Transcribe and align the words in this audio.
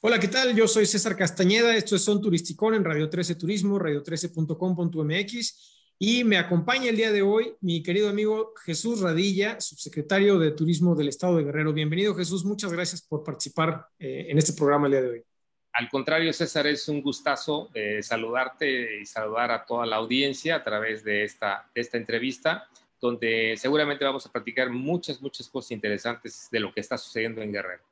Hola, 0.00 0.20
¿qué 0.20 0.28
tal? 0.28 0.54
Yo 0.54 0.68
soy 0.68 0.86
César 0.86 1.16
Castañeda, 1.16 1.74
esto 1.74 1.96
es 1.96 2.04
Son 2.04 2.20
Turisticón 2.22 2.72
en 2.74 2.84
Radio 2.84 3.10
13 3.10 3.34
Turismo, 3.34 3.80
radio13.com.mx 3.80 5.74
y 5.98 6.22
me 6.22 6.38
acompaña 6.38 6.90
el 6.90 6.96
día 6.96 7.10
de 7.10 7.22
hoy 7.22 7.56
mi 7.60 7.82
querido 7.82 8.08
amigo 8.08 8.54
Jesús 8.64 9.00
Radilla, 9.00 9.60
subsecretario 9.60 10.38
de 10.38 10.52
Turismo 10.52 10.94
del 10.94 11.08
Estado 11.08 11.38
de 11.38 11.42
Guerrero. 11.42 11.72
Bienvenido 11.72 12.14
Jesús, 12.14 12.44
muchas 12.44 12.72
gracias 12.72 13.02
por 13.02 13.24
participar 13.24 13.88
eh, 13.98 14.26
en 14.28 14.38
este 14.38 14.52
programa 14.52 14.86
el 14.86 14.92
día 14.92 15.02
de 15.02 15.08
hoy. 15.08 15.24
Al 15.72 15.88
contrario, 15.88 16.32
César, 16.32 16.68
es 16.68 16.88
un 16.88 17.02
gustazo 17.02 17.68
eh, 17.74 18.00
saludarte 18.00 19.00
y 19.00 19.04
saludar 19.04 19.50
a 19.50 19.66
toda 19.66 19.84
la 19.84 19.96
audiencia 19.96 20.54
a 20.54 20.62
través 20.62 21.02
de 21.02 21.24
esta, 21.24 21.68
de 21.74 21.80
esta 21.80 21.98
entrevista, 21.98 22.68
donde 23.00 23.56
seguramente 23.58 24.04
vamos 24.04 24.24
a 24.24 24.30
platicar 24.30 24.70
muchas, 24.70 25.20
muchas 25.20 25.48
cosas 25.48 25.72
interesantes 25.72 26.46
de 26.52 26.60
lo 26.60 26.72
que 26.72 26.82
está 26.82 26.96
sucediendo 26.96 27.42
en 27.42 27.52
Guerrero. 27.52 27.82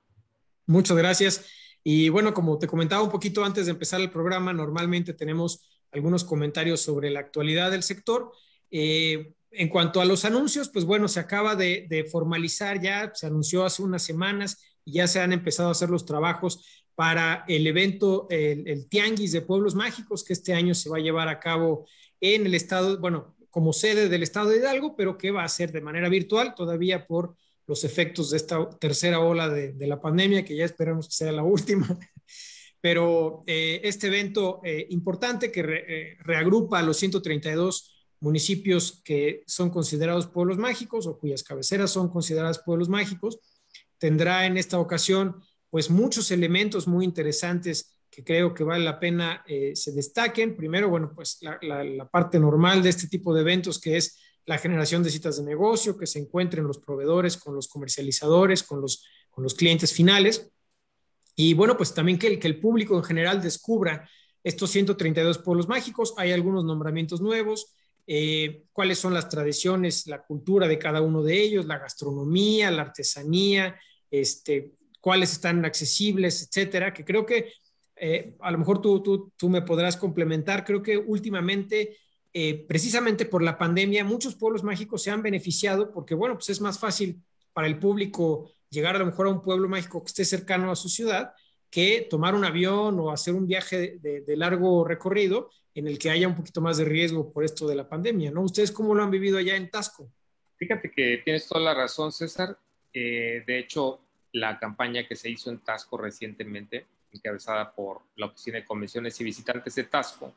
Muchas 0.66 0.96
gracias. 0.96 1.44
Y 1.88 2.08
bueno, 2.08 2.34
como 2.34 2.58
te 2.58 2.66
comentaba 2.66 3.00
un 3.00 3.12
poquito 3.12 3.44
antes 3.44 3.66
de 3.66 3.70
empezar 3.70 4.00
el 4.00 4.10
programa, 4.10 4.52
normalmente 4.52 5.14
tenemos 5.14 5.68
algunos 5.92 6.24
comentarios 6.24 6.80
sobre 6.80 7.10
la 7.10 7.20
actualidad 7.20 7.70
del 7.70 7.84
sector. 7.84 8.32
Eh, 8.72 9.34
en 9.52 9.68
cuanto 9.68 10.00
a 10.00 10.04
los 10.04 10.24
anuncios, 10.24 10.68
pues 10.68 10.84
bueno, 10.84 11.06
se 11.06 11.20
acaba 11.20 11.54
de, 11.54 12.08
formalizar 12.10 12.80
ya, 12.80 13.12
se 13.14 13.28
anunció 13.28 13.64
hace 13.64 13.84
unas 13.84 14.02
semanas 14.02 14.60
y 14.84 14.94
ya 14.94 15.06
se 15.06 15.20
han 15.20 15.32
empezado 15.32 15.68
a 15.68 15.72
hacer 15.72 15.88
los 15.88 16.04
trabajos 16.04 16.66
para 16.96 17.44
el 17.46 17.68
evento, 17.68 18.26
el, 18.30 18.66
el, 18.66 18.88
Tianguis 18.88 19.30
de 19.30 19.42
Pueblos 19.42 19.76
Mágicos, 19.76 20.24
que 20.24 20.32
este 20.32 20.54
año 20.54 20.74
se 20.74 20.90
va 20.90 20.96
a 20.96 21.00
llevar 21.00 21.28
a 21.28 21.38
cabo 21.38 21.86
en 22.20 22.46
el 22.46 22.56
estado, 22.56 22.98
bueno, 22.98 23.36
como 23.48 23.72
sede 23.72 24.08
del 24.08 24.24
estado 24.24 24.48
de 24.48 24.56
Hidalgo, 24.56 24.96
pero 24.96 25.16
que 25.16 25.30
va 25.30 25.44
a 25.44 25.48
ser 25.48 25.70
de 25.70 25.82
manera 25.82 26.08
virtual 26.08 26.52
todavía 26.56 27.06
por 27.06 27.36
los 27.66 27.84
efectos 27.84 28.30
de 28.30 28.36
esta 28.36 28.68
tercera 28.78 29.20
ola 29.20 29.48
de, 29.48 29.86
la 29.86 30.00
pandemia, 30.00 30.44
que 30.44 30.56
ya 30.56 30.64
esperamos 30.64 31.08
que 31.08 31.14
sea 31.14 31.32
la 31.32 31.42
última. 31.42 31.86
Pero 32.80 33.42
eh, 33.46 33.80
este 33.82 34.06
evento 34.06 34.60
eh, 34.64 34.86
importante 34.90 35.50
que 35.50 35.60
eh, 35.60 36.16
reagrupa 36.20 36.78
a 36.78 36.82
los 36.82 36.96
132 36.98 37.92
municipios 38.20 39.02
que 39.04 39.42
son 39.46 39.70
considerados 39.70 40.28
pueblos 40.28 40.58
mágicos 40.58 41.06
o 41.06 41.18
cuyas 41.18 41.42
cabeceras 41.42 41.90
son 41.90 42.08
consideradas 42.08 42.60
pueblos 42.60 42.88
mágicos, 42.88 43.40
tendrá 43.98 44.46
en 44.46 44.56
esta 44.56 44.78
ocasión 44.78 45.42
pues 45.68 45.90
muchos 45.90 46.30
elementos 46.30 46.86
muy 46.86 47.04
interesantes 47.04 47.98
que 48.08 48.22
creo 48.22 48.54
que 48.54 48.64
vale 48.64 48.84
la 48.84 48.98
pena 48.98 49.44
se 49.74 49.92
destaquen. 49.92 50.56
Primero, 50.56 50.88
bueno, 50.88 51.12
pues 51.14 51.38
la 51.42 52.08
parte 52.08 52.38
normal 52.38 52.82
de 52.82 52.88
este 52.88 53.08
tipo 53.08 53.34
de 53.34 53.42
eventos 53.42 53.78
que 53.78 53.98
es 53.98 54.16
la 54.46 54.58
generación 54.58 55.02
de 55.02 55.10
citas 55.10 55.36
de 55.36 55.42
negocio, 55.42 55.98
que 55.98 56.06
se 56.06 56.20
encuentren 56.20 56.66
los 56.66 56.78
proveedores 56.78 57.36
con 57.36 57.54
los 57.54 57.68
comercializadores, 57.68 58.62
con 58.62 58.80
los, 58.80 59.04
con 59.30 59.42
los 59.44 59.54
clientes 59.54 59.92
finales. 59.92 60.50
Y 61.34 61.52
bueno, 61.54 61.76
pues 61.76 61.92
también 61.92 62.18
que 62.18 62.28
el, 62.28 62.38
que 62.38 62.46
el 62.46 62.60
público 62.60 62.96
en 62.96 63.04
general 63.04 63.42
descubra 63.42 64.08
estos 64.42 64.70
132 64.70 65.38
pueblos 65.38 65.68
mágicos. 65.68 66.14
Hay 66.16 66.30
algunos 66.30 66.64
nombramientos 66.64 67.20
nuevos, 67.20 67.74
eh, 68.06 68.62
cuáles 68.72 68.98
son 68.98 69.12
las 69.12 69.28
tradiciones, 69.28 70.06
la 70.06 70.22
cultura 70.22 70.68
de 70.68 70.78
cada 70.78 71.02
uno 71.02 71.24
de 71.24 71.42
ellos, 71.42 71.66
la 71.66 71.78
gastronomía, 71.78 72.70
la 72.70 72.82
artesanía, 72.82 73.76
este, 74.08 74.74
cuáles 75.00 75.32
están 75.32 75.64
accesibles, 75.64 76.46
etcétera, 76.46 76.94
que 76.94 77.04
creo 77.04 77.26
que 77.26 77.52
eh, 77.96 78.36
a 78.40 78.52
lo 78.52 78.58
mejor 78.58 78.80
tú, 78.80 79.02
tú, 79.02 79.32
tú 79.36 79.48
me 79.48 79.62
podrás 79.62 79.96
complementar. 79.96 80.64
Creo 80.64 80.82
que 80.82 80.96
últimamente 80.96 81.96
eh, 82.38 82.66
precisamente 82.68 83.24
por 83.24 83.42
la 83.42 83.56
pandemia, 83.56 84.04
muchos 84.04 84.34
pueblos 84.34 84.62
mágicos 84.62 85.02
se 85.02 85.10
han 85.10 85.22
beneficiado 85.22 85.90
porque, 85.90 86.14
bueno, 86.14 86.34
pues 86.34 86.50
es 86.50 86.60
más 86.60 86.78
fácil 86.78 87.22
para 87.54 87.66
el 87.66 87.78
público 87.78 88.52
llegar 88.68 88.94
a 88.94 88.98
lo 88.98 89.06
mejor 89.06 89.26
a 89.26 89.30
un 89.30 89.40
pueblo 89.40 89.70
mágico 89.70 90.02
que 90.02 90.08
esté 90.08 90.22
cercano 90.26 90.70
a 90.70 90.76
su 90.76 90.90
ciudad 90.90 91.32
que 91.70 92.06
tomar 92.10 92.34
un 92.34 92.44
avión 92.44 93.00
o 93.00 93.10
hacer 93.10 93.32
un 93.32 93.46
viaje 93.46 93.98
de, 94.02 94.36
largo 94.36 94.84
recorrido 94.84 95.48
en 95.74 95.88
el 95.88 95.98
que 95.98 96.10
haya 96.10 96.28
un 96.28 96.34
poquito 96.34 96.60
más 96.60 96.76
de 96.76 96.84
riesgo 96.84 97.32
por 97.32 97.42
esto 97.42 97.66
de 97.66 97.74
la 97.74 97.88
pandemia, 97.88 98.30
¿no? 98.30 98.42
¿Ustedes 98.42 98.70
cómo 98.70 98.94
lo 98.94 99.02
han 99.02 99.10
vivido 99.10 99.38
allá 99.38 99.56
en 99.56 99.70
Tasco? 99.70 100.12
Fíjate 100.58 100.90
que 100.90 101.22
tienes 101.24 101.48
toda 101.48 101.62
la 101.62 101.72
razón, 101.72 102.12
César. 102.12 102.58
Eh, 102.92 103.44
de 103.46 103.58
hecho, 103.58 104.00
la 104.32 104.58
campaña 104.58 105.08
que 105.08 105.16
se 105.16 105.30
hizo 105.30 105.48
en 105.48 105.60
Tasco 105.60 105.96
recientemente, 105.96 106.84
encabezada 107.12 107.74
por 107.74 108.02
la 108.16 108.26
Oficina 108.26 108.58
de 108.58 108.66
Convenciones 108.66 109.18
y 109.22 109.24
Visitantes 109.24 109.74
de 109.74 109.84
Tasco, 109.84 110.34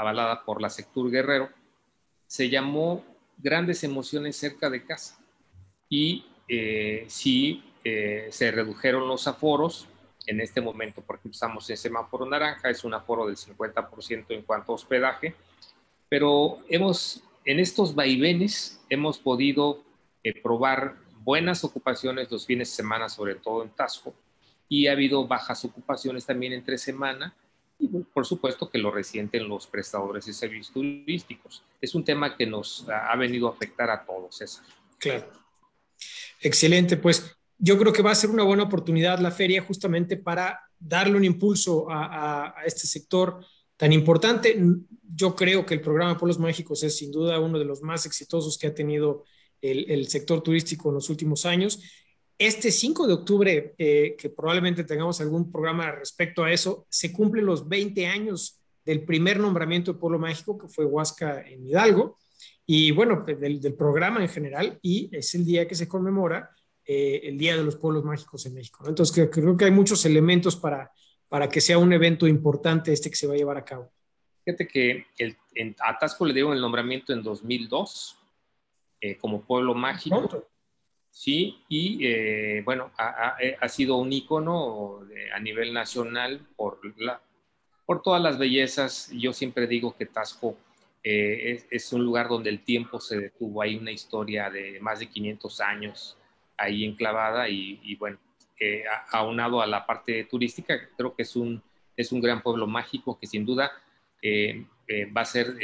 avalada 0.00 0.44
por 0.44 0.60
la 0.60 0.70
Sectur 0.70 1.10
Guerrero, 1.10 1.50
se 2.26 2.48
llamó 2.48 3.04
Grandes 3.38 3.84
Emociones 3.84 4.36
cerca 4.36 4.70
de 4.70 4.84
casa. 4.84 5.18
Y 5.88 6.26
eh, 6.48 7.04
sí 7.08 7.62
eh, 7.84 8.28
se 8.30 8.50
redujeron 8.50 9.08
los 9.08 9.26
aforos. 9.26 9.86
En 10.26 10.40
este 10.40 10.60
momento, 10.60 11.00
por 11.02 11.16
ejemplo, 11.16 11.32
estamos 11.32 11.68
en 11.70 11.76
semáforo 11.76 12.26
naranja, 12.26 12.70
es 12.70 12.84
un 12.84 12.94
aforo 12.94 13.26
del 13.26 13.36
50% 13.36 14.26
en 14.28 14.42
cuanto 14.42 14.72
a 14.72 14.74
hospedaje, 14.74 15.34
pero 16.08 16.58
hemos, 16.68 17.22
en 17.44 17.58
estos 17.58 17.94
vaivenes 17.94 18.80
hemos 18.90 19.18
podido 19.18 19.82
eh, 20.22 20.40
probar 20.40 20.96
buenas 21.22 21.64
ocupaciones 21.64 22.30
los 22.30 22.46
fines 22.46 22.68
de 22.68 22.76
semana, 22.76 23.08
sobre 23.08 23.36
todo 23.36 23.62
en 23.62 23.70
Tasco, 23.70 24.14
y 24.68 24.86
ha 24.86 24.92
habido 24.92 25.26
bajas 25.26 25.64
ocupaciones 25.64 26.26
también 26.26 26.52
entre 26.52 26.78
semana, 26.78 27.34
y 27.80 27.88
por 27.88 28.26
supuesto 28.26 28.68
que 28.68 28.78
lo 28.78 28.90
resienten 28.90 29.48
los 29.48 29.66
prestadores 29.66 30.26
de 30.26 30.32
servicios 30.32 30.70
turísticos. 30.72 31.64
Es 31.80 31.94
un 31.94 32.04
tema 32.04 32.36
que 32.36 32.46
nos 32.46 32.86
ha 32.88 33.16
venido 33.16 33.48
a 33.48 33.52
afectar 33.52 33.90
a 33.90 34.04
todos. 34.04 34.62
Claro. 34.98 35.30
Excelente, 36.40 36.96
pues 36.96 37.36
yo 37.58 37.78
creo 37.78 37.92
que 37.92 38.02
va 38.02 38.10
a 38.10 38.14
ser 38.14 38.30
una 38.30 38.42
buena 38.42 38.64
oportunidad 38.64 39.18
la 39.18 39.30
feria 39.30 39.62
justamente 39.62 40.16
para 40.16 40.60
darle 40.78 41.16
un 41.16 41.24
impulso 41.24 41.86
a, 41.90 42.54
este 42.64 42.86
sector 42.86 43.44
tan 43.76 43.92
importante. 43.92 44.58
Yo 45.02 45.34
creo 45.34 45.64
que 45.64 45.74
el 45.74 45.80
programa 45.80 46.18
Pueblos 46.18 46.38
Mágicos 46.38 46.82
es 46.82 46.96
sin 46.96 47.10
duda 47.10 47.40
uno 47.40 47.58
de 47.58 47.64
los 47.64 47.82
más 47.82 48.06
exitosos 48.06 48.58
que 48.58 48.66
ha 48.66 48.74
tenido 48.74 49.24
el 49.62 50.08
sector 50.08 50.42
turístico 50.42 50.88
en 50.88 50.94
los 50.94 51.10
últimos 51.10 51.44
años 51.44 51.80
este 52.40 52.70
5 52.70 53.06
de 53.06 53.12
octubre, 53.12 53.74
eh, 53.76 54.16
que 54.18 54.30
probablemente 54.30 54.82
tengamos 54.84 55.20
algún 55.20 55.52
programa 55.52 55.92
respecto 55.92 56.42
a 56.42 56.50
eso, 56.50 56.86
se 56.88 57.12
cumplen 57.12 57.44
los 57.44 57.68
20 57.68 58.06
años 58.06 58.58
del 58.82 59.04
primer 59.04 59.38
nombramiento 59.38 59.92
de 59.92 59.98
Pueblo 59.98 60.18
Mágico, 60.18 60.56
que 60.56 60.66
fue 60.66 60.86
Huasca 60.86 61.46
en 61.46 61.66
Hidalgo, 61.66 62.16
y 62.64 62.92
bueno, 62.92 63.26
pues, 63.26 63.38
del, 63.38 63.74
programa 63.74 64.22
en 64.22 64.30
general, 64.30 64.78
y 64.80 65.14
es 65.14 65.34
el 65.34 65.44
día 65.44 65.68
que 65.68 65.74
se 65.74 65.86
conmemora 65.86 66.48
eh, 66.86 67.20
el 67.24 67.36
Día 67.36 67.58
de 67.58 67.62
los 67.62 67.76
Pueblos 67.76 68.04
Mágicos 68.04 68.46
en 68.46 68.54
México. 68.54 68.88
Entonces, 68.88 69.28
creo, 69.30 69.54
que 69.58 69.66
hay 69.66 69.70
muchos 69.70 70.06
elementos 70.06 70.56
para, 70.56 70.90
para 71.28 71.46
que 71.46 71.60
sea 71.60 71.76
un 71.76 71.92
evento 71.92 72.26
importante 72.26 72.90
este 72.90 73.10
que 73.10 73.16
se 73.16 73.26
va 73.26 73.34
a 73.34 73.36
llevar 73.36 73.58
a 73.58 73.66
cabo. 73.66 73.92
Fíjate 74.46 74.66
que 74.66 75.04
el, 75.18 75.36
en 75.54 75.76
Atasco 75.78 76.24
le 76.24 76.32
dieron 76.32 76.54
el 76.54 76.62
nombramiento 76.62 77.12
en 77.12 77.22
2002 77.22 78.16
eh, 79.02 79.18
como 79.18 79.42
Pueblo 79.42 79.74
Mágico. 79.74 80.46
Sí, 81.10 81.64
y 81.68 82.06
eh, 82.06 82.62
bueno, 82.64 82.92
eh, 83.40 83.56
ha, 83.60 83.68
sido 83.68 83.96
un 83.96 84.12
icono 84.12 85.00
a 85.34 85.40
nivel 85.40 85.72
nacional 85.72 86.46
por, 86.56 86.80
la, 86.98 87.20
por 87.84 88.02
todas 88.02 88.22
las 88.22 88.38
bellezas. 88.38 89.10
Yo 89.12 89.32
siempre 89.32 89.66
digo 89.66 89.94
que 89.96 90.06
Tasco 90.06 90.56
eh, 91.02 91.64
es, 91.70 91.92
un 91.92 92.04
lugar 92.04 92.28
donde 92.28 92.50
el 92.50 92.60
tiempo 92.64 93.00
se 93.00 93.18
detuvo. 93.18 93.60
Hay 93.60 93.76
una 93.76 93.90
historia 93.90 94.50
de 94.50 94.78
más 94.80 95.00
de 95.00 95.08
500 95.08 95.60
años 95.60 96.16
ahí 96.56 96.84
enclavada 96.84 97.48
y, 97.48 97.80
y 97.82 97.96
bueno, 97.96 98.18
aunado 99.10 99.60
a 99.62 99.66
la 99.66 99.86
parte 99.86 100.24
turística, 100.24 100.78
creo 100.96 101.14
que 101.14 101.22
es 101.22 101.34
un, 101.34 101.62
es 101.96 102.12
un 102.12 102.20
gran 102.20 102.42
pueblo 102.42 102.66
mágico 102.66 103.18
que 103.18 103.26
sin 103.26 103.44
duda 103.44 103.72
va 105.16 105.20
a 105.22 105.24
ser, 105.24 105.54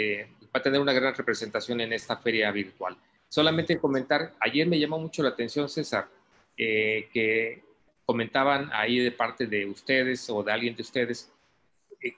va 0.44 0.58
a 0.58 0.62
tener 0.62 0.80
una 0.80 0.94
gran 0.94 1.14
representación 1.14 1.80
en 1.82 1.92
esta 1.92 2.16
feria 2.16 2.50
virtual. 2.50 2.96
Solamente 3.28 3.78
comentar, 3.78 4.34
ayer 4.40 4.66
me 4.66 4.78
llamó 4.78 4.98
mucho 4.98 5.22
la 5.22 5.30
atención, 5.30 5.68
César, 5.68 6.08
que 6.56 7.62
comentaban 8.04 8.70
ahí 8.72 8.98
de 8.98 9.10
parte 9.10 9.46
de 9.46 9.66
ustedes 9.66 10.30
o 10.30 10.42
de 10.42 10.52
alguien 10.52 10.76
de 10.76 10.82
ustedes, 10.82 11.32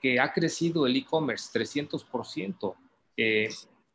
que 0.01 0.19
ha 0.19 0.31
crecido 0.31 0.85
el 0.85 0.95
e-commerce 0.95 1.49
300%. 1.51 2.75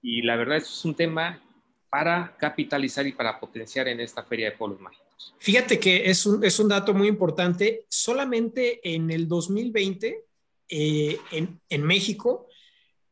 y 0.02 0.22
la 0.22 0.36
verdad 0.36 0.58
es 0.58 0.84
un 0.84 0.94
tema 0.94 1.40
para 1.88 2.36
capitalizar 2.38 3.06
y 3.06 3.12
para 3.12 3.38
potenciar 3.38 3.86
en 3.86 4.00
esta 4.00 4.24
feria 4.24 4.50
de 4.50 4.56
polos 4.56 4.80
mágicos. 4.80 5.04
Fíjate 5.38 5.78
que 5.78 6.10
es 6.10 6.26
un, 6.26 6.44
es 6.44 6.58
un 6.58 6.68
dato 6.68 6.92
muy 6.92 7.06
importante. 7.06 7.84
Solamente 7.88 8.80
en 8.82 9.12
el 9.12 9.28
2020, 9.28 10.24
eh, 10.68 11.18
en, 11.30 11.60
en 11.68 11.82
México, 11.82 12.48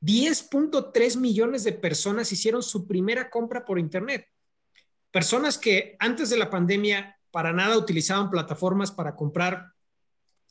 10.3 0.02 1.16
millones 1.16 1.64
de 1.64 1.72
personas 1.72 2.32
hicieron 2.32 2.62
su 2.62 2.87
primera 2.87 3.31
compra 3.31 3.64
por 3.64 3.78
Internet. 3.78 4.26
Personas 5.10 5.58
que 5.58 5.96
antes 6.00 6.28
de 6.31 6.37
la 6.37 6.50
pandemia 6.50 7.16
para 7.31 7.52
nada 7.52 7.78
utilizaban 7.78 8.31
plataformas 8.31 8.90
para 8.90 9.14
comprar, 9.14 9.72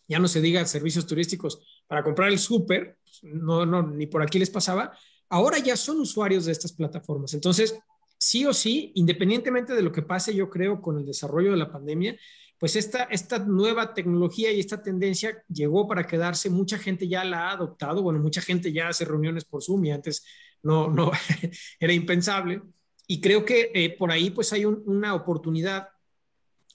ya 0.07 0.19
no 0.19 0.27
se 0.27 0.42
diga 0.42 0.65
servicios 0.65 1.06
turísticos, 1.06 1.83
para 1.88 2.03
comprar 2.03 2.30
el 2.30 2.39
súper, 2.39 2.98
no, 3.21 3.65
no, 3.65 3.83
ni 3.83 4.07
por 4.07 4.21
aquí 4.21 4.39
les 4.39 4.50
pasaba, 4.50 4.98
ahora 5.30 5.59
ya 5.59 5.75
son 5.75 6.00
usuarios 6.00 6.45
de 6.45 6.54
estas 6.54 6.74
plataformas. 6.74 7.33
Entonces, 7.33 7.77
sí 8.18 8.45
o 8.45 8.54
sí, 8.54 8.92
independientemente 8.95 9.74
de 9.74 9.81
lo 9.81 9.92
que 9.92 10.01
pase, 10.01 10.33
yo 10.33 10.50
creo, 10.50 10.81
con 10.81 10.97
el 10.97 11.06
desarrollo 11.06 11.51
de 11.51 11.57
la 11.57 11.71
pandemia, 11.71 12.18
pues 12.61 12.75
esta, 12.75 13.05
esta 13.05 13.39
nueva 13.39 13.95
tecnología 13.95 14.51
y 14.51 14.59
esta 14.59 14.83
tendencia 14.83 15.43
llegó 15.51 15.87
para 15.87 16.05
quedarse, 16.05 16.47
mucha 16.51 16.77
gente 16.77 17.07
ya 17.07 17.23
la 17.23 17.49
ha 17.49 17.53
adoptado, 17.53 18.03
bueno, 18.03 18.19
mucha 18.19 18.39
gente 18.39 18.71
ya 18.71 18.89
hace 18.89 19.03
reuniones 19.03 19.45
por 19.45 19.63
Zoom 19.63 19.85
y 19.85 19.91
antes 19.91 20.23
no, 20.61 20.87
no 20.87 21.11
era 21.79 21.91
impensable. 21.91 22.61
Y 23.07 23.19
creo 23.19 23.43
que 23.45 23.71
eh, 23.73 23.97
por 23.97 24.11
ahí 24.11 24.29
pues 24.29 24.53
hay 24.53 24.65
una 24.65 25.15
oportunidad 25.15 25.87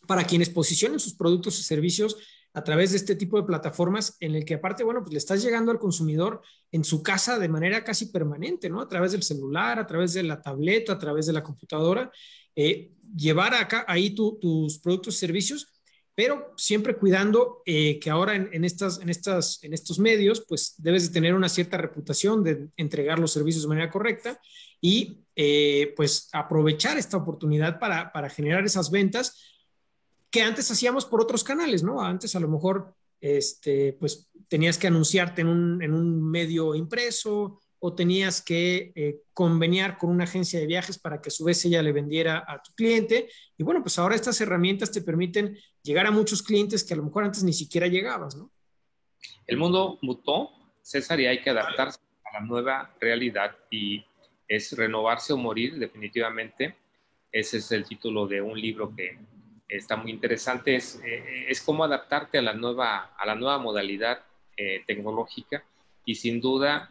para 0.09 0.25
quienes 0.25 0.51
posicionen 0.51 0.99
sus 0.99 1.15
productos 1.15 1.57
y 1.61 1.63
servicios 1.63 2.17
a 2.53 2.65
través 2.65 2.91
de 2.91 2.97
este 2.97 3.15
tipo 3.15 3.41
de 3.41 3.47
plataformas 3.47 4.17
en 4.19 4.35
el 4.35 4.45
que 4.45 4.55
aparte, 4.55 4.83
bueno, 4.83 5.03
pues 5.03 5.13
le 5.13 5.19
estás 5.19 5.41
llegando 5.41 5.71
al 5.71 5.79
consumidor 5.79 6.43
en 6.73 6.83
su 6.83 7.01
casa 7.01 7.39
de 7.39 7.49
manera 7.49 7.85
casi 7.85 8.07
permanente, 8.07 8.69
¿no? 8.69 8.81
A 8.81 8.89
través 8.89 9.13
del 9.13 9.23
celular, 9.23 9.79
a 9.79 9.87
través 9.87 10.15
de 10.15 10.25
la 10.25 10.43
tableta, 10.43 10.95
a 10.95 10.99
través 10.99 11.27
de 11.27 11.33
la 11.33 11.45
computadora, 11.45 12.11
eh, 12.57 12.91
llevar 13.15 13.55
acá 13.55 13.85
ahí 13.87 14.11
tus 14.11 14.81
productos 14.81 15.15
y 15.15 15.19
servicios, 15.19 15.76
pero 16.17 16.55
siempre 16.57 16.97
cuidando 16.97 17.63
eh, 17.67 18.01
que 18.01 18.09
ahora 18.09 18.35
en, 18.35 18.65
estas, 18.65 19.01
en, 19.01 19.11
estas, 19.11 19.63
en 19.63 19.75
estos 19.75 19.99
medios, 19.99 20.47
pues 20.49 20.75
debes 20.79 21.07
de 21.07 21.13
tener 21.13 21.35
una 21.35 21.51
cierta 21.51 21.77
reputación 21.77 22.43
de 22.43 22.71
entregar 22.79 23.19
los 23.19 23.33
servicios 23.33 23.65
de 23.65 23.69
manera 23.69 23.91
correcta 23.91 24.41
y 24.81 25.21
eh, 25.37 25.93
pues 25.95 26.31
aprovechar 26.33 26.97
esta 26.97 27.19
oportunidad 27.19 27.79
para, 27.79 28.13
para 28.13 28.31
generar 28.31 28.65
esas 28.65 28.91
ventas 28.91 29.39
que 30.31 30.41
antes 30.41 30.71
hacíamos 30.71 31.05
por 31.05 31.21
otros 31.21 31.45
canales, 31.45 31.83
¿no? 31.83 32.01
Antes 32.01 32.35
a 32.35 32.41
lo 32.41 32.49
mejor, 32.49 32.95
este, 33.21 33.93
pues 34.01 34.31
tenías 34.49 34.79
que 34.79 34.87
anunciarte 34.87 35.43
en 35.43 35.49
un, 35.49 35.83
en 35.83 35.93
un 35.93 36.31
medio 36.31 36.75
impreso 36.75 37.61
o 37.87 37.95
tenías 37.95 38.43
que 38.43 38.91
eh, 38.97 39.21
conveniar 39.33 39.97
con 39.97 40.11
una 40.11 40.25
agencia 40.25 40.59
de 40.59 40.67
viajes 40.67 40.99
para 40.99 41.23
que 41.23 41.29
a 41.29 41.31
su 41.31 41.45
vez 41.45 41.65
ella 41.65 41.81
le 41.83 41.93
vendiera 41.93 42.45
a 42.45 42.61
tu 42.61 42.75
cliente. 42.75 43.29
Y 43.57 43.63
bueno, 43.63 43.81
pues 43.81 43.97
ahora 43.97 44.17
estas 44.17 44.41
herramientas 44.41 44.91
te 44.91 45.03
permiten 45.03 45.57
llegar 45.85 46.05
a 46.05 46.11
muchos 46.11 46.43
clientes 46.43 46.83
que 46.83 46.95
a 46.95 46.97
lo 46.97 47.05
mejor 47.05 47.23
antes 47.23 47.45
ni 47.45 47.53
siquiera 47.53 47.87
llegabas, 47.87 48.35
¿no? 48.35 48.51
El 49.47 49.57
mundo 49.57 50.01
mutó, 50.03 50.51
César, 50.83 51.21
y 51.21 51.27
hay 51.27 51.41
que 51.41 51.51
adaptarse 51.51 52.01
a 52.25 52.41
la 52.41 52.45
nueva 52.45 52.93
realidad 53.01 53.57
y 53.71 54.05
es 54.49 54.73
renovarse 54.73 55.33
o 55.33 55.37
morir 55.37 55.79
definitivamente. 55.79 56.75
Ese 57.31 57.59
es 57.59 57.71
el 57.71 57.85
título 57.85 58.27
de 58.27 58.43
un 58.43 58.61
libro 58.61 58.93
que 58.97 59.17
está 59.69 59.95
muy 59.95 60.11
interesante, 60.11 60.75
es, 60.75 61.01
eh, 61.05 61.47
es 61.49 61.61
cómo 61.61 61.85
adaptarte 61.85 62.39
a 62.39 62.43
la 62.43 62.53
nueva, 62.53 63.15
a 63.17 63.25
la 63.27 63.37
nueva 63.37 63.59
modalidad 63.59 64.25
eh, 64.57 64.83
tecnológica 64.89 65.63
y 66.05 66.17
sin 66.17 66.41
duda 66.41 66.91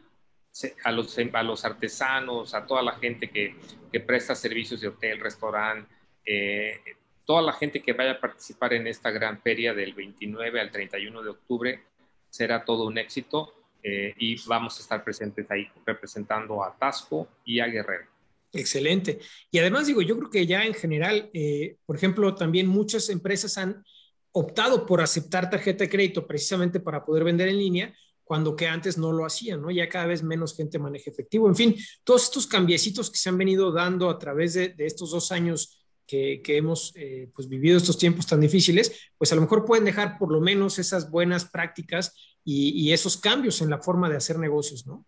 a 0.83 0.91
los, 0.91 1.17
a 1.17 1.43
los 1.43 1.65
artesanos, 1.65 2.53
a 2.53 2.65
toda 2.65 2.81
la 2.81 2.93
gente 2.93 3.29
que, 3.29 3.55
que 3.91 3.99
presta 3.99 4.35
servicios 4.35 4.81
de 4.81 4.87
hotel, 4.87 5.19
restaurante, 5.19 5.93
eh, 6.25 6.79
toda 7.25 7.41
la 7.41 7.53
gente 7.53 7.81
que 7.81 7.93
vaya 7.93 8.11
a 8.11 8.19
participar 8.19 8.73
en 8.73 8.87
esta 8.87 9.11
gran 9.11 9.41
feria 9.41 9.73
del 9.73 9.93
29 9.93 10.61
al 10.61 10.71
31 10.71 11.23
de 11.23 11.29
octubre, 11.29 11.83
será 12.29 12.63
todo 12.63 12.85
un 12.85 12.97
éxito 12.97 13.53
y 13.87 14.35
vamos 14.47 14.79
a 14.79 14.81
estar 14.81 15.03
presentes 15.03 15.45
ahí 15.51 15.67
representando 15.85 16.63
a 16.63 16.75
Tasco 16.75 17.27
y 17.45 17.59
a 17.59 17.67
Guerrero. 17.67 18.07
Excelente. 18.55 19.19
Y 19.51 19.59
además 19.59 19.85
digo, 19.85 20.01
yo 20.01 20.17
creo 20.17 20.29
que 20.29 20.47
ya 20.47 20.63
en 20.63 20.73
general, 20.73 21.29
eh, 21.33 21.75
por 21.85 21.97
ejemplo, 21.97 22.33
también 22.35 22.67
muchas 22.67 23.09
empresas 23.09 23.57
han 23.57 23.83
optado 24.31 24.85
por 24.85 25.01
aceptar 25.01 25.49
tarjeta 25.49 25.83
de 25.83 25.89
crédito 25.89 26.25
precisamente 26.25 26.79
para 26.79 27.03
poder 27.03 27.25
vender 27.25 27.49
en 27.49 27.57
línea, 27.57 27.93
cuando 28.25 28.55
que 28.57 28.67
antes 28.67 28.97
no 28.97 29.13
lo 29.13 29.25
hacían, 29.25 29.61
¿no? 29.61 29.71
Ya 29.71 29.87
cada 29.87 30.07
vez 30.07 30.21
menos 30.21 30.57
gente 30.57 30.77
maneja 30.77 31.09
efectivo. 31.09 31.47
En 31.47 31.55
fin, 31.55 31.75
todos 32.03 32.23
estos 32.23 32.45
cambiecitos 32.45 33.09
que 33.09 33.17
se 33.17 33.29
han 33.29 33.37
venido 33.37 33.71
dando 33.71 34.09
a 34.09 34.19
través 34.19 34.55
de, 34.55 34.75
estos 34.79 35.11
dos 35.11 35.31
años 35.31 35.81
que, 36.05 36.41
hemos 36.47 36.91
eh, 36.95 37.31
pues 37.33 37.47
vivido 37.47 37.77
estos 37.77 37.97
tiempos 37.97 38.27
tan 38.27 38.41
difíciles, 38.41 39.09
pues 39.17 39.31
a 39.31 39.35
lo 39.35 39.41
mejor 39.41 39.63
pueden 39.63 39.85
dejar 39.85 40.17
por 40.17 40.31
lo 40.31 40.41
menos 40.41 40.77
esas 40.77 41.09
buenas 41.09 41.45
prácticas 41.45 42.13
y 42.43 42.91
esos 42.91 43.17
cambios 43.17 43.61
en 43.63 43.71
la 43.71 43.79
forma 43.79 44.07
de 44.07 44.17
hacer 44.17 44.37
negocios, 44.37 44.85
¿no? 44.85 45.03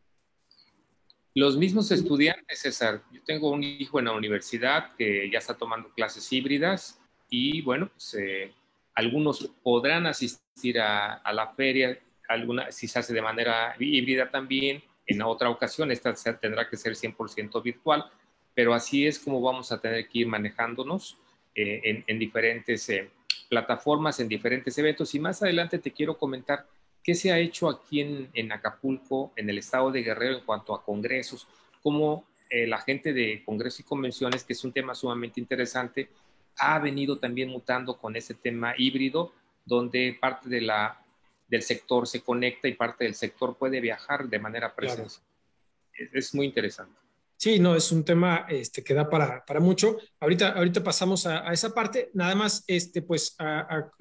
Los 1.37 1.55
mismos 1.55 1.91
estudiantes, 1.91 2.61
César, 2.61 3.03
yo 3.13 3.21
tengo 3.23 3.51
un 3.51 3.63
hijo 3.63 3.99
en 3.99 4.05
la 4.05 4.13
universidad 4.13 4.95
que 4.95 5.29
ya 5.31 5.37
está 5.37 5.55
tomando 5.55 5.93
clases 5.93 6.33
híbridas 6.33 6.99
y 7.29 7.61
bueno, 7.61 7.91
pues, 7.93 8.15
eh, 8.15 8.51
algunos 8.95 9.47
podrán 9.61 10.07
asistir 10.07 10.79
a, 10.79 11.21
la 11.31 11.53
feria, 11.53 11.99
si 12.69 12.87
se 12.87 12.99
hace 12.99 13.13
de 13.13 13.21
manera 13.21 13.75
híbrida 13.79 14.29
también, 14.29 14.83
en 15.05 15.21
otra 15.21 15.49
ocasión 15.49 15.91
esta 15.91 16.13
tendrá 16.39 16.69
que 16.69 16.77
ser 16.77 16.93
100% 16.93 17.61
virtual, 17.63 18.05
pero 18.53 18.73
así 18.73 19.07
es 19.07 19.19
como 19.19 19.41
vamos 19.41 19.71
a 19.71 19.79
tener 19.79 20.07
que 20.07 20.19
ir 20.19 20.27
manejándonos 20.27 21.17
eh, 21.55 22.03
en, 22.05 22.19
diferentes 22.19 22.89
eh, 22.89 23.09
plataformas, 23.49 24.19
en 24.19 24.27
diferentes 24.27 24.77
eventos 24.77 25.13
y 25.15 25.19
más 25.19 25.41
adelante 25.41 25.79
te 25.79 25.91
quiero 25.91 26.17
comentar 26.17 26.65
¿Qué 27.07 27.15
se 27.15 27.31
ha 27.31 27.39
hecho 27.39 27.69
aquí 27.69 28.01
en, 28.01 28.51
Acapulco, 28.51 29.31
en 29.37 29.49
el 29.49 29.59
estado 29.59 29.91
de 29.91 30.03
Guerrero, 30.03 30.39
en 30.39 30.43
cuanto 30.43 30.75
a 30.75 30.83
congresos? 30.83 31.47
Cómo 31.81 32.25
eh, 32.49 32.67
la 32.67 32.79
gente 32.79 33.13
de 33.13 33.43
congresos 33.45 33.79
y 33.79 33.83
convenciones, 33.83 34.43
que 34.43 34.51
es 34.51 34.61
un 34.65 34.73
tema 34.73 34.93
sumamente 34.93 35.39
interesante, 35.39 36.09
ha 36.57 36.77
venido 36.79 37.17
también 37.17 37.47
mutando 37.47 37.97
con 37.97 38.17
ese 38.17 38.33
tema 38.33 38.73
híbrido, 38.77 39.31
donde 39.63 40.17
parte 40.19 40.49
de 40.49 40.59
la, 40.59 41.01
del 41.47 41.61
sector 41.61 42.07
se 42.07 42.21
conecta 42.21 42.67
y 42.67 42.73
parte 42.73 43.05
del 43.05 43.15
sector 43.15 43.57
puede 43.57 43.79
viajar 43.79 44.27
de 44.27 44.39
manera 44.39 44.75
presencial. 44.75 45.25
Es, 46.13 46.35
muy 46.35 46.45
interesante. 46.45 46.99
Sí, 47.37 47.59
no, 47.59 47.75
es 47.75 47.91
un 47.91 48.03
tema 48.03 48.45
este, 48.49 48.83
que 48.83 48.93
da 48.93 49.09
para, 49.09 49.43
para 49.45 49.59
mucho. 49.59 49.97
Ahorita, 50.19 50.51
ahorita 50.51 50.83
pasamos 50.83 51.25
a, 51.25 51.51
esa 51.51 51.73
parte. 51.73 52.11
Nada 52.13 52.35
más, 52.35 52.63
este, 52.67 53.01
pues, 53.01 53.35
a, 53.39 53.91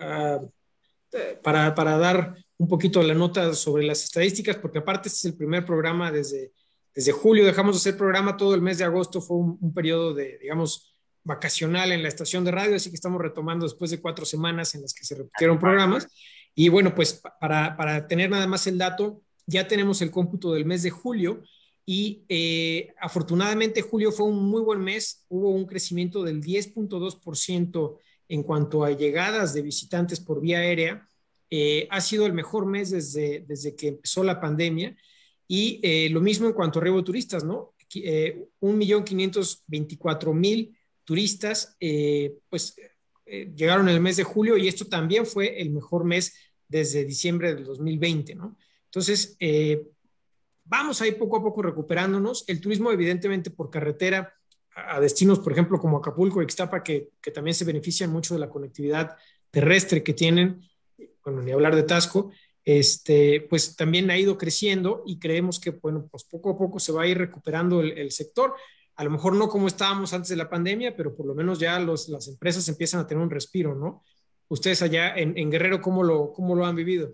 para, 1.42 1.74
para, 1.74 1.98
dar 1.98 2.34
un 2.58 2.68
poquito 2.68 3.02
la 3.02 3.14
nota 3.14 3.54
sobre 3.54 3.84
las 3.84 4.04
estadísticas, 4.04 4.56
porque 4.56 4.78
aparte 4.78 5.08
este 5.08 5.18
es 5.18 5.32
el 5.32 5.36
primer 5.36 5.64
programa 5.64 6.10
desde, 6.10 6.52
desde 6.94 7.12
julio, 7.12 7.44
dejamos 7.44 7.74
de 7.74 7.78
hacer 7.78 7.98
programa 7.98 8.36
todo 8.36 8.54
el 8.54 8.62
mes 8.62 8.78
de 8.78 8.84
agosto, 8.84 9.20
fue 9.20 9.36
un, 9.36 9.74
periodo 9.74 10.14
de, 10.14 10.38
digamos, 10.38 10.96
vacacional 11.24 11.92
en 11.92 12.02
la 12.02 12.08
estación 12.08 12.44
de 12.44 12.52
radio, 12.52 12.76
así 12.76 12.88
que 12.90 12.96
estamos 12.96 13.20
retomando 13.20 13.66
después 13.66 13.90
de 13.90 14.00
cuatro 14.00 14.24
semanas 14.24 14.74
en 14.74 14.82
las 14.82 14.94
que 14.94 15.04
se 15.04 15.14
repitieron 15.14 15.58
programas. 15.58 16.08
Y 16.56 16.70
bueno, 16.70 16.92
pues 16.94 17.22
para, 17.38 17.76
para 17.76 18.08
tener 18.08 18.30
nada 18.30 18.48
más 18.48 18.66
el 18.66 18.78
dato, 18.78 19.22
ya 19.46 19.68
tenemos 19.68 20.02
el 20.02 20.10
cómputo 20.10 20.52
del 20.52 20.64
mes 20.64 20.82
de 20.82 20.90
julio 20.90 21.44
y 21.84 22.24
eh, 22.28 22.92
afortunadamente 23.00 23.82
julio 23.82 24.10
fue 24.10 24.26
un 24.26 24.50
muy 24.50 24.60
buen 24.60 24.80
mes, 24.80 25.24
hubo 25.28 25.50
un 25.50 25.66
crecimiento 25.66 26.24
del 26.24 26.42
10.2% 26.42 27.98
en 28.28 28.42
cuanto 28.42 28.84
a 28.84 28.90
llegadas 28.90 29.54
de 29.54 29.62
visitantes 29.62 30.18
por 30.18 30.40
vía 30.40 30.58
aérea. 30.58 31.08
Eh, 31.48 31.86
ha 31.90 32.00
sido 32.00 32.26
el 32.26 32.32
mejor 32.32 32.66
mes 32.66 32.90
desde, 32.90 33.44
desde 33.46 33.76
que 33.76 33.86
empezó 33.88 34.24
la 34.24 34.40
pandemia. 34.40 34.96
Y 35.46 35.78
eh, 35.82 36.08
lo 36.10 36.20
mismo 36.20 36.48
en 36.48 36.54
cuanto 36.54 36.80
a 36.80 36.82
arribo 36.82 37.04
turistas, 37.04 37.44
¿no? 37.44 37.76
Eh, 37.94 38.48
1.524.000 38.60 40.76
turistas, 41.04 41.76
eh, 41.78 42.34
pues 42.48 42.74
llegaron 43.56 43.88
el 43.88 44.00
mes 44.00 44.16
de 44.16 44.24
julio 44.24 44.56
y 44.56 44.68
esto 44.68 44.86
también 44.86 45.26
fue 45.26 45.60
el 45.60 45.70
mejor 45.70 46.04
mes 46.04 46.32
desde 46.68 47.04
diciembre 47.04 47.54
del 47.54 47.64
2020, 47.64 48.34
¿no? 48.34 48.56
Entonces, 48.84 49.36
vamos 50.64 51.00
a 51.00 51.06
ir 51.06 51.18
poco 51.18 51.36
a 51.36 51.42
poco 51.42 51.62
recuperándonos. 51.62 52.44
El 52.48 52.60
turismo, 52.60 52.90
evidentemente, 52.92 53.50
por 53.50 53.70
carretera 53.70 54.34
a 54.74 55.00
destinos, 55.00 55.38
por 55.38 55.52
ejemplo, 55.52 55.78
como 55.78 55.98
Acapulco, 55.98 56.42
Ixtapa, 56.42 56.82
que, 56.82 57.10
que 57.20 57.30
también 57.30 57.54
se 57.54 57.64
benefician 57.64 58.10
mucho 58.10 58.34
de 58.34 58.40
la 58.40 58.50
conectividad 58.50 59.16
terrestre 59.50 60.02
que 60.02 60.12
tienen, 60.12 60.60
bueno, 61.24 61.42
ni 61.42 61.52
hablar 61.52 61.74
de 61.74 61.82
Tasco, 61.82 62.30
este, 62.66 63.46
pues 63.48 63.76
también 63.76 64.10
ha 64.10 64.18
ido 64.18 64.36
creciendo 64.36 65.02
y 65.06 65.18
creemos 65.18 65.60
que, 65.60 65.70
bueno, 65.70 66.08
pues 66.10 66.24
poco 66.24 66.50
a 66.50 66.58
poco 66.58 66.78
se 66.80 66.92
va 66.92 67.02
a 67.02 67.06
ir 67.06 67.16
recuperando 67.16 67.80
el, 67.80 68.10
sector. 68.10 68.54
A 68.96 69.04
lo 69.04 69.10
mejor 69.10 69.34
no 69.34 69.48
como 69.48 69.68
estábamos 69.68 70.12
antes 70.12 70.28
de 70.28 70.36
la 70.36 70.50
pandemia, 70.50 70.96
pero 70.96 71.14
por 71.14 71.26
lo 71.26 71.34
menos 71.34 71.58
ya 71.60 71.78
los, 71.78 72.08
las 72.08 72.26
empresas 72.28 72.68
empiezan 72.68 73.00
a 73.00 73.06
tener 73.06 73.22
un 73.22 73.30
respiro, 73.30 73.74
¿no? 73.74 74.02
Ustedes 74.48 74.82
allá 74.82 75.14
en, 75.16 75.50
Guerrero, 75.50 75.80
¿cómo 75.80 76.02
lo, 76.02 76.32
¿cómo 76.32 76.54
lo 76.54 76.64
han 76.64 76.76
vivido? 76.76 77.12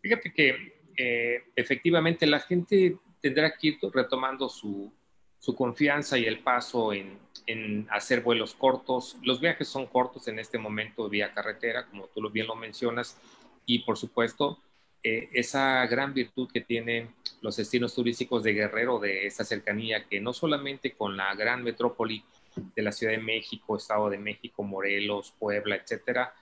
Fíjate 0.00 0.32
que 0.32 0.80
eh, 0.96 1.44
efectivamente 1.56 2.26
la 2.26 2.40
gente 2.40 2.96
tendrá 3.20 3.56
que 3.56 3.68
ir 3.68 3.78
retomando 3.92 4.48
su, 4.48 4.92
su 5.38 5.54
confianza 5.56 6.18
y 6.18 6.24
el 6.24 6.38
paso 6.40 6.92
en, 6.92 7.18
en, 7.46 7.86
hacer 7.90 8.20
vuelos 8.20 8.54
cortos. 8.54 9.16
Los 9.22 9.40
viajes 9.40 9.68
son 9.68 9.86
cortos 9.86 10.28
en 10.28 10.38
este 10.38 10.58
momento 10.58 11.08
vía 11.08 11.32
carretera, 11.32 11.86
como 11.86 12.06
tú 12.06 12.28
bien 12.30 12.46
lo 12.46 12.54
mencionas, 12.54 13.18
y 13.66 13.80
por 13.80 13.96
supuesto 13.96 14.58
eh, 15.04 15.30
esa 15.32 15.84
gran 15.86 16.14
virtud 16.14 16.48
que 16.52 16.60
tienen 16.60 17.12
los 17.40 17.56
destinos 17.56 17.94
turísticos 17.94 18.44
de 18.44 18.52
Guerrero, 18.52 19.00
de 19.00 19.26
esta 19.26 19.44
cercanía, 19.44 20.06
que 20.06 20.20
no 20.20 20.32
solamente 20.32 20.92
con 20.92 21.16
la 21.16 21.34
gran 21.34 21.64
metrópoli 21.64 22.24
de 22.54 22.82
la 22.82 22.92
Ciudad 22.92 23.12
de 23.12 23.18
México, 23.18 23.76
Estado 23.76 24.10
de 24.10 24.18
México, 24.18 24.62
Morelos, 24.62 25.34
Puebla, 25.36 25.74
etcétera, 25.74 26.32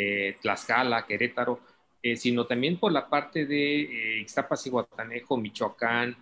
eh, 0.00 0.36
Tlaxcala, 0.40 1.04
Querétaro, 1.04 1.58
eh, 2.00 2.16
sino 2.16 2.46
también 2.46 2.78
por 2.78 2.92
la 2.92 3.08
parte 3.08 3.46
de 3.46 3.80
eh, 3.80 4.20
Ixtapas 4.20 4.64
y 4.64 4.70
Guatanejo, 4.70 5.36
Michoacán, 5.36 6.16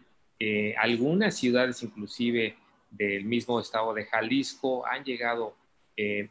algunas 0.79 1.37
ciudades 1.37 1.83
inclusive 1.83 2.57
del 2.91 3.25
mismo 3.25 3.61
estado 3.61 3.93
de 3.95 4.05
Jalisco 4.05 4.87
han 4.87 5.03
llegado 5.03 5.55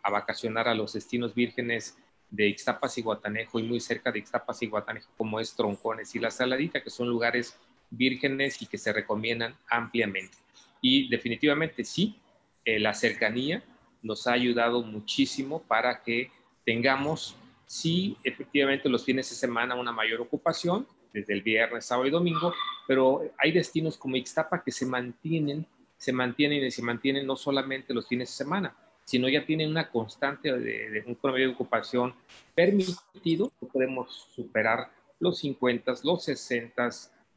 a 0.03 0.11
vacacionar 0.11 0.67
a 0.67 0.75
los 0.75 0.93
destinos 0.93 1.33
vírgenes 1.33 1.97
de 2.29 2.47
Ixtapas 2.49 2.99
y 2.99 3.01
Guatanejo 3.01 3.59
y 3.59 3.63
muy 3.63 3.79
cerca 3.79 4.11
de 4.11 4.19
Ixtapas 4.19 4.61
y 4.61 4.67
Guatanejo 4.67 5.09
como 5.17 5.39
es 5.39 5.55
Troncones 5.55 6.13
y 6.13 6.19
La 6.19 6.29
Saladita, 6.29 6.83
que 6.83 6.91
son 6.91 7.09
lugares 7.09 7.57
vírgenes 7.89 8.61
y 8.61 8.67
que 8.67 8.77
se 8.77 8.93
recomiendan 8.93 9.55
ampliamente. 9.67 10.37
Y 10.81 11.09
definitivamente 11.09 11.83
sí, 11.83 12.15
la 12.63 12.93
cercanía 12.93 13.63
nos 14.03 14.27
ha 14.27 14.33
ayudado 14.33 14.83
muchísimo 14.83 15.63
para 15.63 16.03
que 16.03 16.29
tengamos 16.65 17.37
sí, 17.65 18.17
efectivamente 18.23 18.89
los 18.89 19.05
fines 19.05 19.29
de 19.29 19.35
semana 19.35 19.75
una 19.75 19.91
mayor 19.91 20.21
ocupación, 20.21 20.87
desde 21.13 21.33
el 21.33 21.41
viernes, 21.41 21.85
sábado 21.85 22.07
y 22.07 22.11
domingo, 22.11 22.53
pero 22.87 23.23
hay 23.37 23.53
destinos 23.53 23.97
como 23.97 24.17
Ixtapa 24.17 24.61
que 24.63 24.71
se 24.71 24.85
mantienen, 24.85 25.65
se 25.97 26.11
mantienen 26.11 26.63
y 26.65 26.71
se 26.71 26.81
mantienen 26.81 27.25
no 27.25 27.37
solamente 27.37 27.93
los 27.93 28.07
fines 28.07 28.29
de 28.29 28.35
semana, 28.35 28.75
sino 29.05 29.29
ya 29.29 29.45
tienen 29.45 29.69
una 29.69 29.89
constante 29.89 30.51
de, 30.51 31.03
un 31.07 31.15
promedio 31.15 31.47
de 31.47 31.53
ocupación 31.53 32.13
permitido, 32.53 33.49
podemos 33.71 34.27
superar 34.35 34.91
los 35.19 35.39
50, 35.39 35.93
los 36.03 36.25
60 36.25 36.89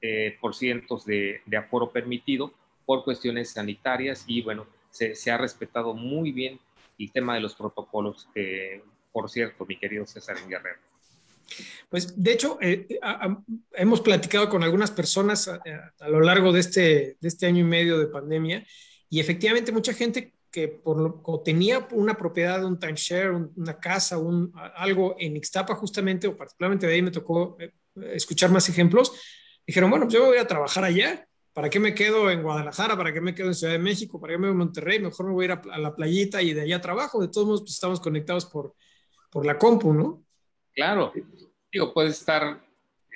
eh, 0.03 0.37
por 0.41 0.57
cientos 0.57 1.05
de, 1.05 1.43
de, 1.47 1.57
aforo 1.57 1.91
permitido 1.91 2.53
por 2.85 3.05
cuestiones 3.05 3.51
sanitarias 3.51 4.25
y 4.27 4.43
bueno, 4.43 4.67
se, 4.91 5.15
se, 5.15 5.31
ha 5.31 5.39
respetado 5.39 5.95
muy 5.95 6.33
bien 6.33 6.59
el 6.99 7.13
tema 7.13 7.35
de 7.35 7.41
los 7.41 7.55
protocolos 7.55 8.29
eh, 8.35 8.83
por 9.21 9.29
cierto, 9.29 9.67
mi 9.67 9.77
querido 9.77 10.07
César 10.07 10.37
Guerrero. 10.49 10.79
Pues 11.89 12.23
de 12.23 12.33
hecho, 12.33 12.57
eh, 12.61 12.87
hemos 13.73 14.01
platicado 14.01 14.49
con 14.49 14.63
algunas 14.63 14.93
personas 14.93 15.49
a, 15.49 16.09
lo 16.09 16.21
largo 16.21 16.53
de 16.53 16.61
este, 16.61 17.17
de 17.21 17.29
este 17.29 17.47
año 17.47 17.63
y 17.63 17.69
medio 17.69 17.99
de 17.99 18.07
pandemia 18.07 18.65
y 19.11 19.19
efectivamente 19.19 19.73
mucha 19.73 19.93
gente 19.93 20.35
que 20.53 20.69
por 20.69 21.01
lo, 21.01 21.43
tenía 21.45 21.89
una 21.91 22.17
propiedad, 22.17 22.65
un 22.65 22.79
timeshare, 22.79 23.33
una 23.33 23.81
casa, 23.81 24.19
un, 24.19 24.53
algo 24.77 25.17
en 25.19 25.37
Ixtapa 25.37 25.75
justamente, 25.75 26.29
o 26.29 26.37
particularmente 26.37 26.87
de 26.87 26.95
ahí 26.95 27.03
me 27.03 27.11
tocó 27.11 27.57
eh, 27.59 27.73
escuchar 28.15 28.53
más 28.53 28.69
ejemplos, 28.69 29.11
dijeron, 29.67 29.91
bueno, 29.91 30.07
yo 30.09 30.27
voy 30.27 30.39
a 30.39 30.47
trabajar 30.47 30.85
allá, 30.85 31.27
¿para 31.53 31.71
qué 31.71 31.81
me 31.81 31.93
quedo 31.93 32.31
en 32.31 32.45
Guadalajara? 32.45 32.97
¿Para 32.97 33.13
qué 33.13 33.21
me 33.21 33.35
quedo 33.35 33.49
en 33.49 33.55
Ciudad 33.57 33.73
de 33.73 33.81
México? 33.81 34.21
¿Para 34.21 34.35
qué 34.35 34.39
me 34.39 34.47
voy 34.47 34.55
a 34.55 34.59
Monterrey? 34.59 35.01
Mejor 35.01 35.27
me 35.27 35.33
voy 35.33 35.47
a 35.47 35.47
ir 35.47 35.53
a, 35.73 35.79
la 35.79 35.93
playita 35.93 36.41
y 36.41 36.55
de 36.55 36.61
allá 36.61 36.81
trabajo. 36.81 37.21
De 37.21 37.27
todos 37.27 37.49
modos, 37.49 37.63
pues, 37.63 37.73
estamos 37.73 37.99
conectados 37.99 38.47
por, 38.47 38.77
por 39.31 39.47
la 39.47 39.59
compu, 39.59 39.93
¿no? 39.93 40.23
Claro, 40.75 41.13
digo, 41.71 41.93
puedes 41.93 42.19
estar 42.19 42.61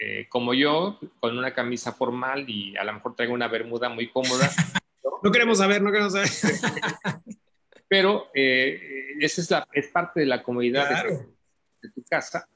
eh, 0.05 0.27
como 0.29 0.53
yo, 0.53 0.99
con 1.21 1.39
una 1.39 1.55
camisa 1.55 1.93
formal 1.93 2.49
y 2.49 2.77
a 2.77 2.83
lo 2.83 2.93
mejor 2.95 3.15
traigo 3.15 3.35
una 3.35 3.47
bermuda 3.47 3.89
muy 3.89 4.09
cómoda. 4.11 4.51
no 5.23 5.31
queremos 5.33 5.59
saber, 5.59 5.81
no 5.81 5.93
queremos 5.93 6.13
saber. 6.13 6.29
Pero 7.89 8.29
eh, 8.35 9.15
esa 9.21 9.41
es, 9.43 9.51
la, 9.51 9.69
es 9.73 9.89
parte 9.89 10.21
de 10.21 10.27
la 10.27 10.43
comodidad 10.43 11.05
de, 11.05 11.91
tu 11.91 12.03
casa. 12.03 12.49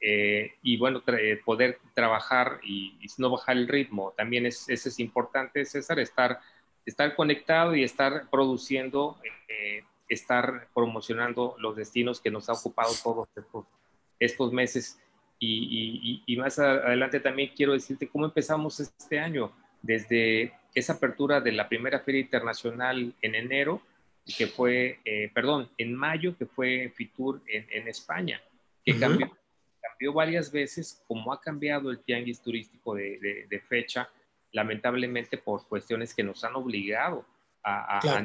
Eh, 0.00 0.54
y 0.62 0.76
bueno, 0.76 1.02
poder 1.44 1.78
trabajar 1.94 2.60
y, 2.62 2.98
no 3.18 3.30
bajar 3.30 3.56
el 3.56 3.68
ritmo. 3.68 4.12
También 4.16 4.44
es, 4.44 4.68
eso 4.68 4.90
es 4.90 4.98
importante, 4.98 5.64
César, 5.64 5.98
estar, 5.98 6.40
estar 6.84 7.14
conectado 7.14 7.74
y 7.74 7.84
estar 7.84 8.28
produciendo 8.28 9.18
estar 10.12 10.68
promocionando 10.74 11.56
los 11.58 11.76
destinos 11.76 12.20
que 12.20 12.30
nos 12.30 12.48
ha 12.48 12.52
ocupado 12.52 12.92
todos 13.02 13.28
estos, 14.20 14.52
meses. 14.52 15.00
Y, 15.38 16.36
más 16.38 16.58
adelante 16.58 17.18
también 17.18 17.52
quiero 17.56 17.72
decirte 17.72 18.08
cómo 18.08 18.26
empezamos 18.26 18.78
este 18.78 19.18
año, 19.18 19.52
desde 19.80 20.52
esa 20.74 20.94
apertura 20.94 21.40
de 21.40 21.52
la 21.52 21.68
primera 21.68 22.00
feria 22.00 22.20
internacional 22.20 23.14
en 23.20 23.34
enero, 23.34 23.82
que 24.36 24.46
fue, 24.46 25.00
eh, 25.04 25.30
perdón, 25.34 25.68
en 25.78 25.94
mayo, 25.94 26.36
que 26.36 26.46
fue 26.46 26.92
Fitur 26.94 27.42
en, 27.48 27.88
España, 27.88 28.40
que 28.84 28.96
cambió, 28.98 29.36
cambió, 29.80 30.12
varias 30.12 30.52
veces, 30.52 31.02
como 31.08 31.32
ha 31.32 31.40
cambiado 31.40 31.90
el 31.90 31.98
tianguis 32.00 32.40
turístico 32.40 32.94
de, 32.94 33.62
fecha, 33.68 34.08
lamentablemente 34.52 35.38
por 35.38 35.66
cuestiones 35.66 36.14
que 36.14 36.22
nos 36.22 36.44
han 36.44 36.54
obligado 36.54 37.26
a, 37.64 37.98
a, 37.98 38.18
a 38.18 38.22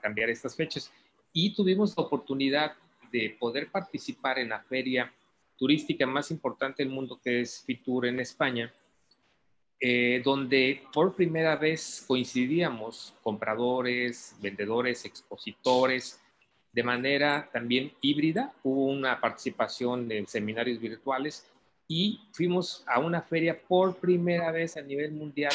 cambiar 0.00 0.30
estas 0.30 0.54
fechas. 0.54 0.92
Y 1.32 1.54
tuvimos 1.54 1.96
la 1.96 2.04
oportunidad 2.04 2.74
de 3.12 3.36
poder 3.38 3.70
participar 3.70 4.38
en 4.38 4.48
la 4.48 4.60
feria 4.60 5.12
turística 5.56 6.06
más 6.06 6.30
importante 6.30 6.82
del 6.82 6.92
mundo, 6.92 7.20
que 7.22 7.40
es 7.40 7.62
Fitur 7.64 8.06
en 8.06 8.20
España, 8.20 8.72
eh, 9.80 10.22
donde 10.24 10.82
por 10.92 11.14
primera 11.14 11.56
vez 11.56 12.04
coincidíamos 12.06 13.14
compradores, 13.22 14.36
vendedores, 14.40 15.04
expositores, 15.04 16.20
de 16.72 16.82
manera 16.82 17.48
también 17.52 17.92
híbrida. 18.00 18.52
Hubo 18.62 18.86
una 18.86 19.20
participación 19.20 20.10
en 20.12 20.26
seminarios 20.26 20.78
virtuales 20.78 21.46
y 21.88 22.20
fuimos 22.32 22.84
a 22.86 23.00
una 23.00 23.22
feria 23.22 23.58
por 23.58 23.96
primera 23.96 24.50
vez 24.50 24.76
a 24.76 24.82
nivel 24.82 25.12
mundial 25.12 25.52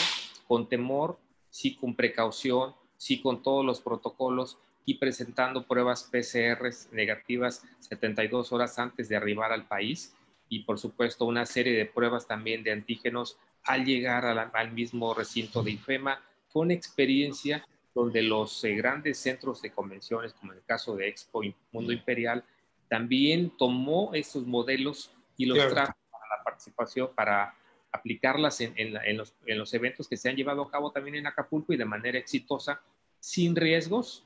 con 0.48 0.68
temor, 0.68 1.20
sí 1.50 1.76
con 1.76 1.96
precaución, 1.96 2.74
sí 3.02 3.20
con 3.20 3.42
todos 3.42 3.66
los 3.66 3.82
protocolos 3.82 4.60
y 4.86 5.00
presentando 5.00 5.66
pruebas 5.66 6.04
PCR 6.04 6.70
negativas 6.92 7.64
72 7.80 8.52
horas 8.52 8.78
antes 8.78 9.10
de 9.10 9.16
arribar 9.16 9.52
al 9.52 9.68
país. 9.68 10.16
Y 10.50 10.66
por 10.66 10.78
supuesto 10.78 11.26
una 11.26 11.48
serie 11.48 11.76
de 11.76 11.88
pruebas 11.88 12.28
también 12.28 12.62
de 12.62 12.72
antígenos 12.72 13.40
al 13.64 13.86
llegar 13.86 14.26
al 14.54 14.72
mismo 14.74 15.16
recinto 15.16 15.64
de 15.64 15.72
IFEMA 15.72 16.22
con 16.54 16.70
experiencia 16.70 17.68
donde 17.96 18.22
los 18.22 18.64
eh, 18.64 18.76
grandes 18.76 19.18
centros 19.18 19.64
de 19.64 19.72
convenciones, 19.72 20.34
como 20.34 20.52
en 20.52 20.60
el 20.60 20.66
caso 20.66 20.96
de 20.96 21.08
Expo 21.08 21.42
Mundo 21.72 21.92
Imperial, 21.92 22.44
también 22.88 23.52
tomó 23.58 24.14
esos 24.14 24.46
modelos 24.46 25.12
y 25.38 25.48
los 25.48 25.58
trajo 25.58 25.94
para 26.12 26.38
la 26.38 26.44
participación, 26.44 27.10
para 27.16 27.56
aplicarlas 27.92 28.62
en, 28.62 28.94
los, 29.18 29.34
en, 29.46 29.60
los, 29.60 29.74
eventos 29.74 30.08
que 30.08 30.18
se 30.18 30.30
han 30.30 30.36
llevado 30.36 30.62
a 30.62 30.72
cabo 30.72 30.92
también 30.92 31.16
en 31.18 31.28
Acapulco 31.28 31.74
y 31.74 31.78
de 31.78 31.86
manera 31.86 32.18
exitosa, 32.18 32.82
sin 33.20 33.56
riesgos 33.56 34.26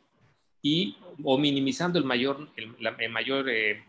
y 0.62 0.98
o 1.24 1.38
minimizando 1.38 2.00
el 2.00 2.06
mayor, 2.06 2.50
el, 2.56 3.10
mayor 3.10 3.50
eh, 3.50 3.84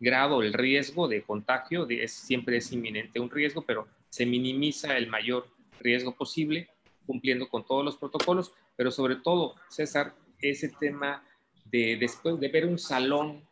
grado, 0.00 0.42
el 0.42 0.52
riesgo 0.52 1.08
de 1.08 1.22
contagio, 1.22 1.86
es, 1.88 2.12
siempre 2.12 2.58
es 2.58 2.72
inminente 2.72 3.20
un 3.20 3.30
riesgo, 3.30 3.62
pero 3.62 3.88
se 4.10 4.26
minimiza 4.26 4.96
el 4.96 5.08
mayor 5.08 5.48
riesgo 5.80 6.14
posible 6.14 6.68
cumpliendo 7.06 7.48
con 7.48 7.66
todos 7.66 7.84
los 7.84 7.96
protocolos, 7.96 8.52
pero 8.76 8.90
sobre 8.90 9.16
todo, 9.16 9.56
César, 9.68 10.14
ese 10.40 10.68
tema 10.68 11.24
de 11.64 11.96
después 11.96 12.38
de 12.38 12.48
ver 12.48 12.66
un 12.66 12.78
salón 12.78 13.42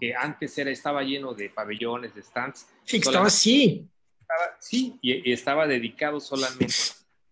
que 0.00 0.14
antes 0.14 0.58
era, 0.58 0.70
estaba 0.70 1.02
lleno 1.02 1.34
de 1.34 1.50
pabellones, 1.50 2.14
de 2.14 2.22
stands. 2.22 2.68
Sí, 2.84 2.96
estaba 2.96 3.26
así 3.26 3.88
sí, 4.58 4.98
y, 5.02 5.32
estaba 5.32 5.66
dedicado 5.66 6.20
solamente 6.20 6.74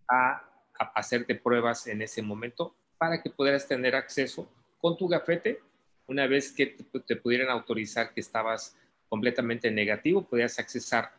a, 0.09 0.49
hacerte 0.95 1.37
pruebas 1.37 1.87
en 1.87 2.03
ese 2.03 2.23
momento 2.23 2.75
para 2.99 3.23
que 3.23 3.31
pudieras 3.31 3.69
tener 3.69 3.95
acceso 3.95 4.49
con 4.81 4.97
tu 4.97 5.07
gafete. 5.07 5.61
Una 6.07 6.27
vez 6.27 6.51
que 6.53 6.67
te, 7.07 7.17
pudieran 7.17 7.49
autorizar 7.51 8.13
que 8.13 8.21
estabas 8.21 8.77
completamente 9.09 9.71
negativo, 9.71 10.23
podías 10.25 10.59
accesar. 10.59 11.13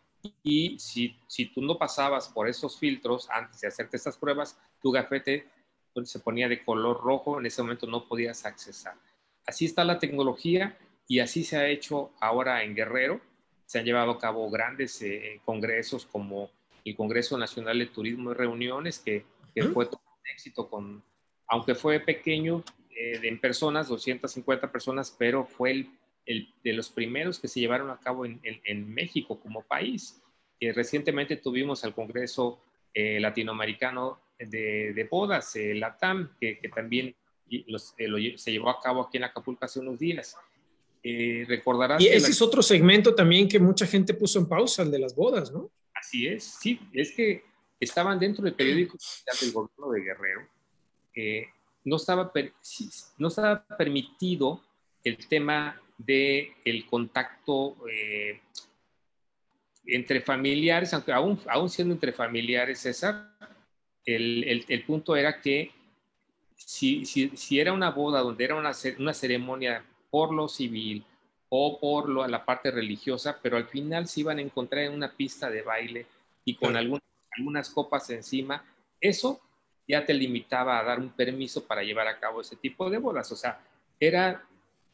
Y 0.43 0.77
si, 0.79 1.17
si 1.27 1.45
tú 1.45 1.61
no 1.61 1.77
pasabas 1.77 2.27
por 2.27 2.49
esos 2.49 2.77
filtros 2.77 3.29
antes 3.29 3.61
de 3.61 3.67
hacerte 3.67 3.97
estas 3.97 4.17
pruebas, 4.17 4.59
tu 4.81 4.91
gafete 4.91 5.47
pues, 5.93 6.09
se 6.09 6.19
ponía 6.19 6.49
de 6.49 6.63
color 6.63 7.01
rojo, 7.01 7.39
en 7.39 7.45
ese 7.45 7.61
momento 7.61 7.87
no 7.87 8.07
podías 8.07 8.45
accesar. 8.45 8.95
Así 9.45 9.65
está 9.65 9.83
la 9.83 9.99
tecnología 9.99 10.77
y 11.07 11.19
así 11.19 11.43
se 11.43 11.57
ha 11.57 11.67
hecho 11.67 12.11
ahora 12.19 12.63
en 12.63 12.75
Guerrero 12.75 13.21
se 13.73 13.79
han 13.79 13.85
llevado 13.85 14.11
a 14.11 14.19
cabo 14.19 14.47
grandes 14.51 15.03
congresos 15.45 16.05
como 16.05 16.51
el 16.85 16.95
Congreso 16.95 17.39
Nacional 17.39 17.79
de 17.79 17.87
Turismo 17.87 18.29
y 18.29 18.35
Reuniones, 18.35 18.99
que, 18.99 19.25
fue 19.73 19.87
todo 19.87 19.99
un 20.05 20.29
éxito, 20.31 20.69
con, 20.69 21.03
aunque 21.47 21.73
fue 21.73 21.99
pequeño 21.99 22.63
en 22.95 23.41
personas, 23.41 23.87
250 23.87 24.71
personas, 24.71 25.15
pero 25.17 25.45
fue 25.45 25.87
el, 26.27 26.53
de 26.63 26.73
los 26.73 26.91
primeros 26.91 27.39
que 27.39 27.47
se 27.47 27.61
llevaron 27.61 27.89
a 27.89 27.99
cabo 27.99 28.27
en, 28.27 28.93
México 28.93 29.39
como 29.39 29.63
país. 29.63 30.21
recientemente 30.61 31.37
tuvimos 31.37 31.83
al 31.83 31.95
Congreso 31.95 32.59
Latinoamericano 32.93 34.19
de, 34.37 35.07
bodas, 35.09 35.55
el 35.55 35.79
LATAM, 35.79 36.29
que, 36.39 36.59
también 36.75 37.15
eh, 37.49 38.37
se 38.37 38.51
llevó 38.51 38.69
a 38.69 38.79
cabo 38.79 39.01
aquí 39.01 39.17
en 39.17 39.23
Acapulco 39.23 39.65
hace 39.65 39.79
unos 39.79 39.97
días. 39.97 40.37
Eh, 41.03 41.45
recordarás. 41.47 42.01
Y 42.01 42.07
ese 42.07 42.31
es 42.31 42.41
otro 42.41 42.61
segmento 42.61 43.13
también 43.13 43.47
que 43.47 43.59
mucha 43.59 43.85
gente 43.85 44.13
puso 44.13 44.39
en 44.39 44.47
pausa, 44.47 44.83
el 44.83 44.91
de 44.91 44.99
las 44.99 45.13
bodas, 45.13 45.51
¿no? 45.51 45.69
Así 45.93 46.27
es, 46.27 46.43
sí, 46.61 46.79
es 46.93 47.11
que 47.11 47.43
estaban 47.79 48.17
dentro 48.19 48.43
del 48.43 48.53
periódico 48.53 48.97
del 49.41 49.51
gobierno 49.51 49.91
de 49.91 50.01
Guerrero. 50.01 50.47
no, 51.83 51.95
estaba 51.97 52.31
no 53.17 53.27
estaba 53.27 53.65
permitido 53.77 54.61
el 55.03 55.17
tema 55.27 55.81
del 55.97 56.51
el 56.63 56.85
contacto 56.85 57.75
eh, 57.89 58.39
entre 59.85 60.21
familiares, 60.21 60.93
aunque 60.93 61.11
aún, 61.11 61.39
aún 61.49 61.69
siendo 61.69 61.93
entre 61.93 62.13
familiares, 62.13 62.79
César, 62.79 63.35
el, 64.05 64.65
el, 64.67 64.83
punto 64.85 65.15
era 65.15 65.41
que 65.41 65.71
si, 66.55 67.05
si, 67.05 67.29
si, 67.35 67.59
era 67.59 67.73
una 67.73 67.91
boda 67.91 68.21
donde 68.21 68.43
era 68.43 68.55
una, 68.55 68.71
una 68.99 69.13
ceremonia 69.13 69.85
por 70.13 70.31
lo 70.31 70.47
civil 70.47 71.03
o 71.49 71.79
por 71.79 72.07
lo, 72.07 72.27
la 72.27 72.45
parte 72.45 72.69
religiosa, 72.69 73.39
pero 73.41 73.57
al 73.57 73.65
final 73.65 74.07
se 74.07 74.19
iban 74.19 74.37
a 74.37 74.43
encontrar 74.43 74.83
en 74.83 74.93
una 74.93 75.11
pista 75.11 75.49
de 75.49 75.63
baile 75.63 76.05
y 76.45 76.53
con 76.53 76.77
algunas, 76.77 77.01
algunas 77.35 77.71
copas 77.71 78.11
encima, 78.11 78.63
eso 79.01 79.41
ya 79.87 80.05
te 80.05 80.13
limitaba 80.13 80.77
a 80.77 80.83
dar 80.83 80.99
un 80.99 81.09
permiso 81.09 81.65
para 81.65 81.81
llevar 81.81 82.07
a 82.07 82.19
cabo 82.19 82.41
ese 82.41 82.55
tipo 82.57 82.91
de 82.91 82.99
bodas. 82.99 83.31
O 83.31 83.35
sea, 83.35 83.59
era 83.99 84.45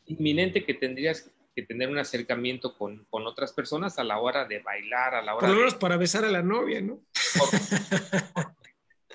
inminente 0.05 0.63
que 0.63 0.73
tendrías 0.73 1.29
que 1.53 1.63
tener 1.63 1.89
un 1.89 1.97
acercamiento 1.97 2.77
con, 2.77 3.05
con 3.09 3.27
otras 3.27 3.51
personas 3.51 3.99
a 3.99 4.05
la 4.05 4.19
hora 4.19 4.45
de 4.45 4.59
bailar, 4.59 5.15
a 5.15 5.21
la 5.21 5.35
hora 5.35 5.47
Por 5.47 5.49
lo 5.49 5.61
menos 5.61 5.75
para 5.75 5.97
besar 5.97 6.23
a 6.23 6.29
la 6.29 6.43
novia, 6.43 6.79
¿no? 6.79 7.01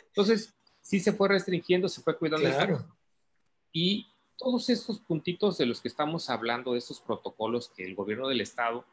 Entonces, 0.08 0.54
sí 0.82 1.00
se 1.00 1.14
fue 1.14 1.30
restringiendo, 1.30 1.88
se 1.88 2.02
fue 2.02 2.18
cuidando. 2.18 2.46
Claro. 2.46 2.94
Y 3.72 4.13
todos 4.36 4.68
estos 4.70 5.00
puntitos 5.00 5.58
de 5.58 5.66
los 5.66 5.80
que 5.80 5.88
estamos 5.88 6.30
hablando, 6.30 6.72
de 6.72 6.78
estos 6.78 7.00
protocolos 7.00 7.68
que 7.68 7.84
el 7.84 7.94
gobierno 7.94 8.28
del 8.28 8.40
estado 8.40 8.84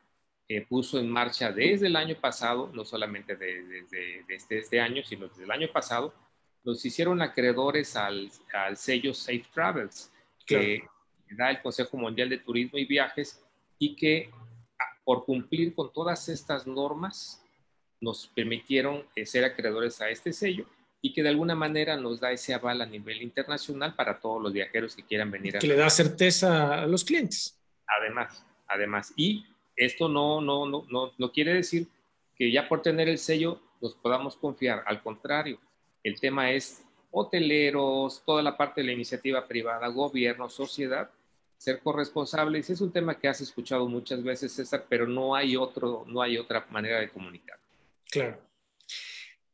eh, 0.48 0.66
puso 0.68 1.00
en 1.00 1.10
marcha 1.10 1.52
desde 1.52 1.88
el 1.88 1.96
año 1.96 2.16
pasado, 2.20 2.70
no 2.74 2.86
solamente 2.86 3.36
desde, 3.36 4.26
este, 4.28 4.60
este, 4.60 4.82
año, 4.82 5.04
sino 5.04 5.28
desde 5.28 5.44
el 5.44 5.52
año 5.52 5.68
pasado, 5.72 6.14
nos 6.64 6.86
hicieron 6.86 7.22
acreedores 7.22 7.96
al, 7.96 8.32
al 8.54 8.78
sello 8.78 9.14
Safe 9.14 9.46
Travels, 9.54 10.12
que 10.46 10.84
da 11.32 11.50
el 11.50 11.62
Consejo 11.62 11.98
Mundial 11.98 12.30
de 12.30 12.38
Turismo 12.38 12.78
y 12.78 12.86
Viajes, 12.86 13.44
y 13.80 13.96
que 13.96 14.30
por 15.04 15.26
cumplir 15.26 15.74
con 15.74 15.92
todas 15.92 16.30
estas 16.30 16.68
normas, 16.68 17.44
nos 18.00 18.28
permitieron 18.28 19.06
eh, 19.16 19.26
ser 19.26 19.46
acreedores 19.46 20.02
a 20.02 20.10
este 20.10 20.34
sello 20.34 20.66
y 21.02 21.14
que 21.14 21.24
de 21.24 21.30
alguna 21.30 21.56
manera 21.56 21.98
nos 21.98 22.20
da 22.20 22.32
ese 22.32 22.54
aval 22.54 22.82
a 22.82 22.86
nivel 22.86 23.22
internacional 23.22 23.96
para 23.96 24.20
todos 24.20 24.42
los 24.42 24.54
viajeros 24.54 24.96
que 24.96 25.04
quieran 25.04 25.32
venir. 25.32 25.58
A 25.58 25.60
que 25.60 25.68
le 25.68 25.76
da 25.76 25.90
certeza 25.90 26.82
a 26.84 26.86
los 26.86 27.04
clientes. 27.04 27.60
Además, 27.88 28.46
además. 28.68 29.12
Y 29.16 29.46
esto 29.76 30.08
no, 30.08 30.42
no, 30.42 30.66
no, 30.68 30.86
no, 30.90 31.12
no 31.18 31.32
quiere 31.32 31.54
decir 31.54 31.88
que 32.36 32.52
ya 32.52 32.68
por 32.68 32.82
tener 32.82 33.10
el 33.10 33.18
sello 33.18 33.62
nos 33.82 33.96
podamos 33.96 34.36
confiar. 34.36 34.84
Al 34.86 35.02
contrario, 35.02 35.60
el 36.04 36.20
tema 36.20 36.52
es 36.52 36.84
hoteleros, 37.10 38.24
toda 38.26 38.44
la 38.44 38.56
parte 38.56 38.82
de 38.82 38.88
la 38.88 38.94
iniciativa 38.94 39.48
privada, 39.48 39.88
gobierno, 39.88 40.50
sociedad, 40.50 41.10
ser 41.58 41.80
corresponsables. 41.80 42.70
Es 42.70 42.80
un 42.80 42.92
tema 42.92 43.18
que 43.18 43.28
has 43.28 43.42
escuchado 43.42 43.88
muchas 43.88 44.24
veces, 44.24 44.52
César, 44.52 44.86
pero 44.88 45.08
no 45.08 45.36
hay, 45.36 45.56
otro, 45.56 46.06
no 46.08 46.22
hay 46.22 46.38
otra 46.38 46.66
manera 46.70 47.00
de 47.00 47.10
comunicar. 47.10 47.58
Claro. 48.10 48.51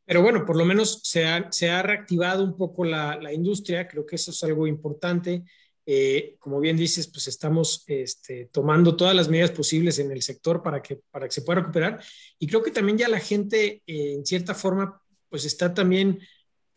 Pero 0.07 0.21
bueno, 0.21 0.45
por 0.45 0.55
lo 0.55 0.63
menos 0.63 1.01
se 1.03 1.25
ha, 1.25 1.51
se 1.51 1.69
ha 1.69 1.83
reactivado 1.83 2.41
un 2.41 2.55
poco 2.55 2.85
la, 2.85 3.19
la, 3.21 3.33
industria, 3.33 3.89
creo 3.89 4.05
que 4.05 4.15
eso 4.15 4.31
es 4.31 4.41
algo 4.41 4.65
importante. 4.65 5.43
Eh, 5.85 6.37
como 6.39 6.61
bien 6.61 6.77
dices, 6.77 7.07
pues 7.07 7.27
estamos 7.27 7.83
este, 7.87 8.45
tomando 8.45 8.95
todas 8.95 9.13
las 9.13 9.27
medidas 9.27 9.51
posibles 9.51 9.99
en 9.99 10.09
el 10.11 10.21
sector 10.21 10.63
para 10.63 10.81
que, 10.81 11.01
para 11.11 11.27
que 11.27 11.33
se 11.33 11.41
pueda 11.41 11.59
recuperar. 11.59 12.01
Y 12.39 12.47
creo 12.47 12.63
que 12.63 12.71
también 12.71 12.97
ya 12.97 13.09
la 13.09 13.19
gente, 13.19 13.83
eh, 13.85 14.13
en 14.13 14.25
cierta 14.25 14.55
forma, 14.55 15.01
pues 15.27 15.43
está 15.43 15.73
también 15.73 16.19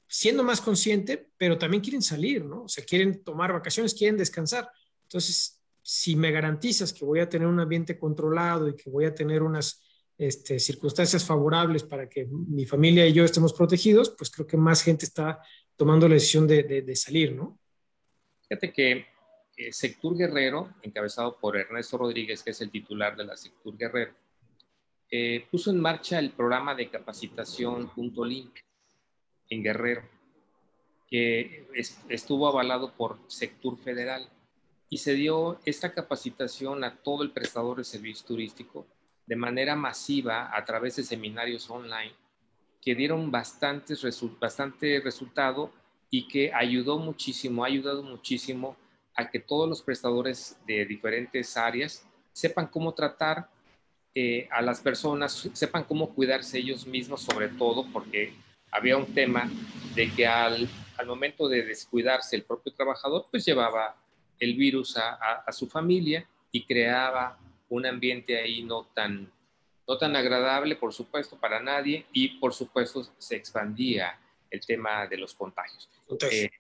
siendo 0.09 0.43
más 0.43 0.61
consciente, 0.61 1.31
pero 1.37 1.57
también 1.57 1.85
quieren 1.85 2.03
salir, 2.03 2.45
¿no? 2.45 2.65
O 2.65 2.69
sea, 2.69 2.85
quieren 2.85 3.23
tomar 3.23 3.53
vacaciones, 3.53 3.95
quieren 3.95 4.17
descansar. 4.17 4.69
Entonces, 5.05 5.61
si 5.83 6.17
me 6.17 6.33
garantizas 6.33 6.93
que 6.93 7.05
voy 7.05 7.21
a 7.21 7.29
tener 7.29 7.47
un 7.47 7.61
ambiente 7.61 7.97
controlado 7.97 8.69
y 8.69 8.75
que 8.75 8.91
voy 8.91 9.05
a 9.05 9.15
tener 9.15 9.41
unas 9.41 9.81
este, 10.21 10.59
circunstancias 10.59 11.25
favorables 11.25 11.83
para 11.83 12.07
que 12.07 12.27
mi 12.27 12.67
familia 12.67 13.07
y 13.07 13.13
yo 13.15 13.25
estemos 13.25 13.55
protegidos, 13.55 14.11
pues 14.11 14.31
creo 14.31 14.47
que 14.47 14.59
más 14.59 14.83
gente 14.83 15.07
está 15.07 15.41
tomando 15.77 16.07
la 16.07 16.15
decisión 16.15 16.47
de, 16.47 16.95
salir, 16.95 17.33
¿no? 17.33 17.59
Fíjate 18.47 18.71
que 18.71 19.07
eh, 19.57 19.73
Sectur 19.73 20.19
Guerrero, 20.19 20.75
encabezado 20.83 21.39
por 21.39 21.57
Ernesto 21.57 21.97
Rodríguez, 21.97 22.43
que 22.43 22.51
es 22.51 22.61
el 22.61 22.71
titular 22.71 23.17
de 23.17 23.25
la 23.25 23.35
Sectur 23.35 23.79
Guerrero, 23.79 24.13
eh, 25.11 25.47
puso 25.51 25.71
en 25.71 25.81
marcha 25.81 26.19
el 26.19 26.33
programa 26.33 26.75
de 26.75 26.91
capacitación 26.91 27.89
Punto 27.89 28.23
Limpio 28.23 28.63
en 29.49 29.63
Guerrero, 29.63 30.03
que 31.09 31.67
estuvo 32.11 32.47
avalado 32.47 32.93
por 32.93 33.19
Sectur 33.27 33.79
Federal 33.79 34.29
y 34.91 34.99
se 34.99 35.15
dio 35.15 35.61
esta 35.65 35.95
capacitación 35.95 36.85
a 36.85 36.95
todo 36.97 37.23
el 37.23 37.31
prestador 37.31 37.79
de 37.79 37.85
servicio 37.85 38.27
turístico 38.27 38.87
de 39.31 39.37
manera 39.37 39.77
masiva 39.77 40.51
a 40.53 40.65
través 40.65 40.97
de 40.97 41.05
seminarios 41.05 41.71
online 41.71 42.13
que 42.83 42.97
dieron 42.97 43.31
bastantes 43.31 44.05
bastante 44.41 45.01
resultado 45.05 45.71
y 46.11 46.27
que 46.27 46.53
ayudó 46.53 46.99
muchísimo, 46.99 47.63
ha 47.63 47.69
ayudado 47.69 48.03
muchísimo 48.03 48.77
a 49.15 49.31
que 49.31 49.39
todos 49.39 49.69
los 49.69 49.83
prestadores 49.83 50.59
de 50.67 50.85
diferentes 50.85 51.57
áreas 51.57 52.05
sepan 52.33 52.67
cómo 52.67 52.93
tratar 52.93 53.49
eh, 54.17 54.49
a 54.51 54.63
las 54.63 54.81
personas, 54.81 55.49
sepan 55.53 55.85
cómo 55.85 56.13
cuidarse 56.13 56.59
ellos 56.59 56.85
mismos, 56.85 57.23
sobre 57.23 57.51
todo 57.51 57.87
porque 57.93 58.35
había 58.73 58.97
un 58.97 59.15
tema 59.15 59.49
de 59.95 60.11
que 60.11 60.27
al, 60.27 60.69
al 60.99 61.07
momento 61.07 61.49
de 61.49 61.63
descuidarse 61.63 62.35
el 62.35 62.43
propio 62.43 62.73
trabajador, 62.73 63.29
pues 63.31 63.45
llevaba 63.45 63.95
el 64.41 64.57
virus 64.57 64.97
a, 64.97 65.15
a 65.47 65.53
su 65.53 65.69
familia 65.69 66.27
y 66.51 66.65
creaba 66.65 67.39
un 67.71 67.87
ambiente 67.87 68.39
ahí 68.39 68.63
no 68.63 68.85
tan, 68.95 69.33
no 69.89 69.97
tan 69.97 70.15
agradable, 70.15 70.77
por 70.77 70.93
supuesto, 70.93 71.39
para 71.39 71.61
nadie 71.61 72.05
y, 72.13 72.39
por 72.39 72.53
supuesto, 72.53 73.05
se 73.19 73.37
expandía 73.37 74.19
el 74.51 74.61
tema 74.61 75.07
de 75.07 75.17
los 75.17 75.35
contagios. 75.35 75.89
Eh, 76.31 76.51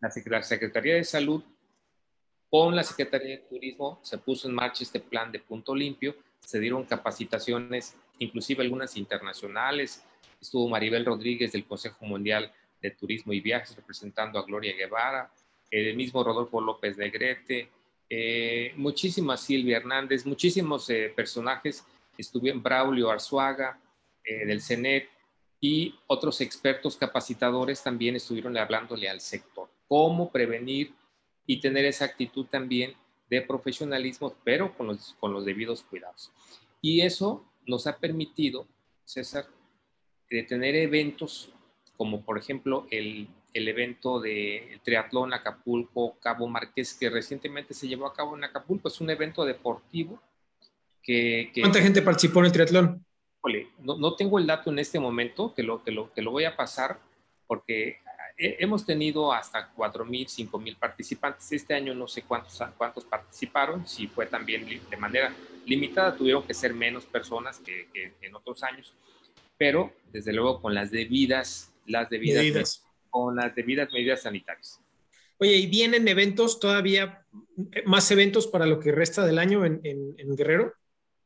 la, 0.00 0.10
Secretaría 0.10 0.94
de 0.94 1.04
Salud 1.04 1.42
con 2.48 2.74
la 2.74 2.84
Secretaría 2.84 3.36
de 3.36 3.42
Turismo 3.42 3.98
se 4.02 4.18
puso 4.18 4.48
en 4.48 4.54
marcha 4.54 4.84
este 4.84 5.00
plan 5.00 5.32
de 5.32 5.40
punto 5.40 5.74
limpio, 5.74 6.14
se 6.38 6.60
dieron 6.60 6.84
capacitaciones, 6.84 7.96
inclusive 8.18 8.62
algunas 8.62 8.96
internacionales, 8.96 10.04
estuvo 10.40 10.68
Maribel 10.68 11.04
Rodríguez 11.04 11.52
del 11.52 11.66
Consejo 11.66 12.04
Mundial 12.04 12.52
de 12.80 12.90
Turismo 12.90 13.32
y 13.32 13.40
Viajes 13.40 13.74
representando 13.76 14.38
a 14.38 14.44
Gloria 14.44 14.76
Guevara, 14.76 15.32
el 15.70 15.96
mismo 15.96 16.22
Rodolfo 16.22 16.60
López 16.60 16.96
de 16.96 17.10
Grete, 17.10 17.68
eh, 18.14 18.74
muchísimas 18.76 19.40
Silvia 19.40 19.78
Hernández, 19.78 20.26
muchísimos 20.26 20.90
eh, 20.90 21.10
personajes, 21.16 21.82
estuvieron 22.18 22.62
Braulio 22.62 23.10
Arzuaga 23.10 23.80
eh, 24.22 24.44
del 24.44 24.60
CENET 24.60 25.08
y 25.58 25.94
otros 26.08 26.42
expertos 26.42 26.94
capacitadores 26.98 27.82
también 27.82 28.14
estuvieron 28.14 28.54
hablándole 28.58 29.08
al 29.08 29.22
sector, 29.22 29.70
cómo 29.88 30.30
prevenir 30.30 30.92
y 31.46 31.58
tener 31.58 31.86
esa 31.86 32.04
actitud 32.04 32.44
también 32.44 32.92
de 33.30 33.40
profesionalismo, 33.40 34.36
pero 34.44 34.76
con 34.76 34.88
los, 34.88 35.16
con 35.18 35.32
los 35.32 35.46
debidos 35.46 35.82
cuidados. 35.82 36.30
Y 36.82 37.00
eso 37.00 37.50
nos 37.66 37.86
ha 37.86 37.96
permitido, 37.96 38.68
César, 39.06 39.46
de 40.28 40.42
tener 40.42 40.74
eventos 40.74 41.50
como 41.96 42.20
por 42.20 42.36
ejemplo 42.36 42.86
el 42.90 43.26
el 43.54 43.68
evento 43.68 44.20
de 44.20 44.80
triatlón 44.84 45.34
Acapulco 45.34 46.16
Cabo 46.20 46.46
Marqués 46.48 46.94
que 46.94 47.10
recientemente 47.10 47.74
se 47.74 47.88
llevó 47.88 48.06
a 48.06 48.14
cabo 48.14 48.36
en 48.36 48.44
Acapulco. 48.44 48.88
Es 48.88 49.00
un 49.00 49.10
evento 49.10 49.44
deportivo 49.44 50.20
que... 51.02 51.50
¿Cuánta 51.60 51.82
gente 51.82 52.02
participó 52.02 52.40
en 52.40 52.46
el 52.46 52.52
triatlón? 52.52 53.04
no, 53.80 53.98
no, 53.98 54.14
tengo 54.14 54.38
el 54.38 54.46
dato 54.46 54.70
en 54.70 54.78
este 54.78 55.00
momento, 55.00 55.52
te 55.54 55.64
lo, 55.64 55.80
te 55.80 55.90
lo, 55.90 56.06
te 56.14 56.22
lo 56.22 56.30
voy 56.30 56.44
a 56.44 56.56
pasar 56.56 57.00
porque 57.48 57.98
hemos 58.36 58.84
tenido 58.84 59.32
hasta 59.32 59.72
4.000, 59.74 60.50
5.000 60.50 60.76
participantes. 60.76 61.52
Este 61.52 61.74
año 61.74 61.94
no 61.94 62.08
sé 62.08 62.22
cuántos, 62.22 62.58
cuántos 62.76 63.04
participaron, 63.04 63.86
si 63.86 64.06
fue 64.06 64.26
también 64.26 64.66
de 64.88 64.96
manera 64.96 65.32
limitada, 65.66 66.16
tuvieron 66.16 66.42
que 66.44 66.54
ser 66.54 66.74
menos 66.74 67.04
personas 67.04 67.58
que, 67.58 67.88
en 68.20 68.34
otros 68.34 68.62
años, 68.62 68.94
pero 69.56 69.92
desde 70.12 70.32
luego 70.32 70.60
con 70.60 70.74
las 70.74 70.90
debidas, 70.90 71.72
las 71.86 72.10
debidas, 72.10 72.42
medidas. 72.42 72.84
Con 73.12 73.36
las 73.36 73.54
debidas 73.54 73.92
medidas 73.92 74.22
sanitarias. 74.22 74.80
Oye, 75.38 75.56
¿y 75.56 75.66
vienen 75.66 76.08
eventos 76.08 76.58
todavía, 76.58 77.24
más 77.84 78.10
eventos 78.10 78.48
para 78.48 78.66
lo 78.66 78.80
que 78.80 78.90
resta 78.90 79.24
del 79.24 79.38
año 79.38 79.64
en, 79.64 80.36
Guerrero? 80.36 80.74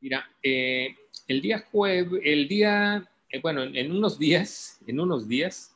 Mira, 0.01 0.29
eh, 0.43 0.95
el 1.27 1.41
día 1.41 1.65
jueves, 1.71 2.21
el 2.23 2.47
día, 2.47 3.09
eh, 3.29 3.39
bueno, 3.41 3.63
en 3.63 3.91
unos 3.91 4.19
días, 4.19 4.79
en 4.85 4.99
unos 4.99 5.27
días, 5.27 5.75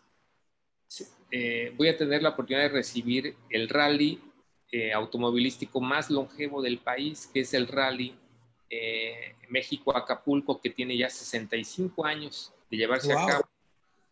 eh, 1.32 1.74
voy 1.78 1.88
a 1.88 1.98
tener 1.98 2.22
la 2.22 2.30
oportunidad 2.30 2.64
de 2.64 2.70
recibir 2.70 3.36
el 3.50 3.70
rally 3.70 4.20
eh, 4.72 4.92
automovilístico 4.92 5.80
más 5.80 6.10
longevo 6.10 6.62
del 6.62 6.78
país, 6.80 7.30
que 7.34 7.42
es 7.42 7.54
el 7.54 7.68
rally 7.68 8.16
eh, 8.70 9.36
México-Acapulco, 9.50 10.62
que 10.62 10.70
tiene 10.70 10.98
ya 10.98 11.10
65 11.10 12.06
años 12.06 12.54
de 12.70 12.78
llevarse 12.78 13.12
a 13.12 13.26
cabo. 13.26 13.41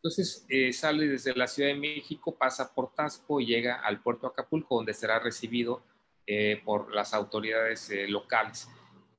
Entonces 0.01 0.45
sale 0.71 1.07
desde 1.07 1.35
la 1.35 1.47
Ciudad 1.47 1.69
de 1.69 1.75
México, 1.75 2.35
pasa 2.35 2.73
por 2.73 2.93
Tasco 2.93 3.41
y 3.41 3.47
llega 3.47 3.75
al 3.75 4.01
puerto 4.01 4.27
Acapulco, 4.27 4.77
donde 4.77 4.93
será 4.93 5.19
recibido 5.19 5.81
por 6.63 6.95
las 6.95 7.13
autoridades 7.13 7.91
locales. 8.07 8.69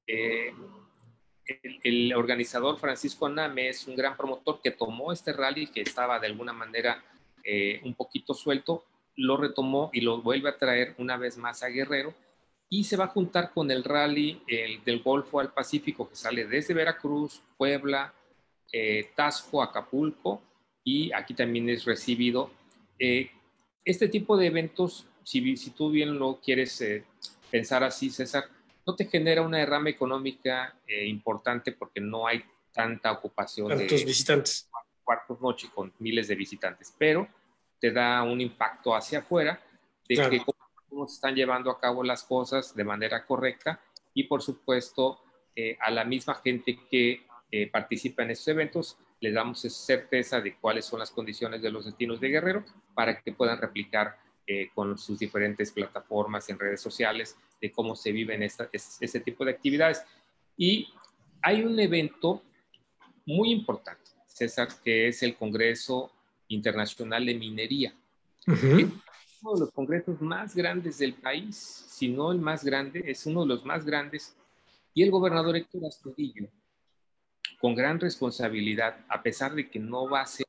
El, 0.07 0.55
el, 1.83 2.15
organizador 2.15 2.79
Francisco 2.79 3.27
Aname 3.27 3.69
es 3.69 3.87
un 3.87 3.97
gran 3.97 4.17
promotor 4.17 4.61
que 4.63 4.71
tomó 4.71 5.13
este 5.13 5.33
rally 5.33 5.67
que 5.67 5.83
estaba 5.83 6.19
de 6.19 6.29
alguna 6.29 6.53
manera 6.53 7.05
eh, 7.45 7.81
un 7.85 7.95
poquito 7.95 8.35
suelto, 8.35 8.85
lo 9.17 9.37
retomó 9.37 9.91
y 9.93 10.01
lo 10.01 10.21
vuelve 10.21 10.49
a 10.49 10.59
traer 10.59 10.95
una 10.99 11.17
vez 11.17 11.37
más 11.37 11.63
a 11.63 11.69
Guerrero 11.69 12.15
y 12.69 12.85
se 12.85 12.97
va 12.97 13.07
a 13.07 13.09
juntar 13.09 13.53
con 13.53 13.71
el 13.71 13.83
rally 13.83 14.43
del 14.85 15.03
Golfo 15.03 15.41
al 15.41 15.53
Pacífico 15.53 16.09
que 16.09 16.15
sale 16.15 16.47
desde 16.47 16.75
Veracruz, 16.75 17.43
Puebla, 17.57 18.15
eh, 18.73 19.11
Tasco, 19.17 19.63
Acapulco 19.63 20.43
y 20.85 21.13
aquí 21.13 21.35
también 21.35 21.69
es 21.69 21.85
recibido. 21.85 22.51
Eh, 22.99 23.31
este 23.85 24.09
tipo 24.09 24.37
de 24.37 24.47
eventos, 24.47 25.07
si, 25.25 25.57
si 25.57 25.71
tú 25.71 25.91
bien 25.91 26.19
lo 26.19 26.41
quieres 26.41 26.85
pensar 27.51 27.83
así, 27.83 28.11
César, 28.11 28.45
no 28.87 28.95
te 28.95 29.07
genera 29.07 29.43
una 29.43 29.59
derrama 29.59 29.91
económica 29.91 30.75
importante 31.07 31.73
porque 31.73 32.01
no 32.01 32.27
hay 32.27 32.43
tanta 32.73 33.13
ocupación 33.13 33.69
Tantos 33.69 34.01
de 34.01 34.05
visitantes 34.05 34.71
cuartos 35.11 35.41
noche 35.41 35.69
con 35.75 35.93
miles 35.99 36.29
de 36.29 36.37
visitantes, 36.37 36.95
pero 36.97 37.27
te 37.81 37.91
da 37.91 38.23
un 38.23 38.41
impacto 38.41 38.95
hacia 38.95 39.19
afuera 39.19 39.61
de 40.09 40.15
que 40.15 40.41
cómo 40.89 41.09
se 41.09 41.15
están 41.15 41.35
llevando 41.35 41.69
a 41.69 41.81
cabo 41.81 42.05
las 42.05 42.23
cosas 42.23 42.77
de 42.77 42.85
manera 42.85 43.27
correcta 43.27 43.81
y 44.15 44.25
por 44.25 44.41
supuesto 44.41 45.21
eh, 45.57 45.77
a 45.81 45.91
la 45.91 46.05
misma 46.05 46.37
gente 46.37 46.79
que 46.89 47.27
eh, 47.51 47.67
participa 47.69 48.23
en 48.23 48.31
estos 48.31 48.49
eventos 48.49 48.99
les 49.21 49.35
damos 49.35 49.61
certeza 49.61 50.41
de 50.41 50.57
cuáles 50.57 50.87
son 50.87 50.99
las 50.99 51.11
condiciones 51.11 51.61
de 51.63 51.71
los 51.71 51.85
destinos 51.85 52.21
de 52.21 52.29
Guerrero 52.29 52.65
para 52.95 53.21
que 53.21 53.33
puedan 53.33 53.59
replicar 53.59 54.17
eh, 54.47 54.71
con 54.75 54.97
sus 54.99 55.19
diferentes 55.19 55.71
plataformas 55.71 56.49
en 56.49 56.59
redes 56.59 56.81
sociales 56.81 57.37
de 57.61 57.71
cómo 57.71 57.95
se 57.95 58.13
viven 58.13 58.43
esta, 58.43 58.69
este 58.73 59.21
tipo 59.21 59.45
de 59.45 59.53
actividades. 59.53 60.03
Y 60.57 60.89
hay 61.43 61.63
un 61.63 61.79
evento 61.79 62.43
muy 63.27 63.53
importante 63.53 64.11
César, 64.27 64.69
que 64.83 65.09
es 65.09 65.23
el 65.23 65.37
Congreso 65.37 66.11
Internacional 66.49 67.27
de 67.27 67.35
Minería. 67.35 67.95
Es 68.47 68.63
uno 69.43 69.55
de 69.55 69.61
los 69.61 69.71
congresos 69.73 70.21
más 70.23 70.55
grandes 70.55 70.99
del 70.99 71.15
país, 71.15 71.57
si 71.57 72.09
no 72.09 72.33
el 72.33 72.39
más 72.39 72.65
grande, 72.65 73.03
es 73.07 73.27
uno 73.27 73.43
de 73.43 73.49
los 73.49 73.65
más 73.67 73.85
grandes. 73.85 74.35
Y 74.95 75.03
el 75.03 75.11
gobernador 75.11 75.57
Héctor 75.57 75.85
Astudillo, 75.87 76.49
con 77.61 77.75
gran 77.75 78.01
responsabilidad, 78.01 79.05
a 79.09 79.23
pesar 79.23 79.55
de 79.55 79.69
que 79.69 79.79
no 79.79 80.09
va 80.09 80.23
a 80.23 80.27
ser 80.27 80.47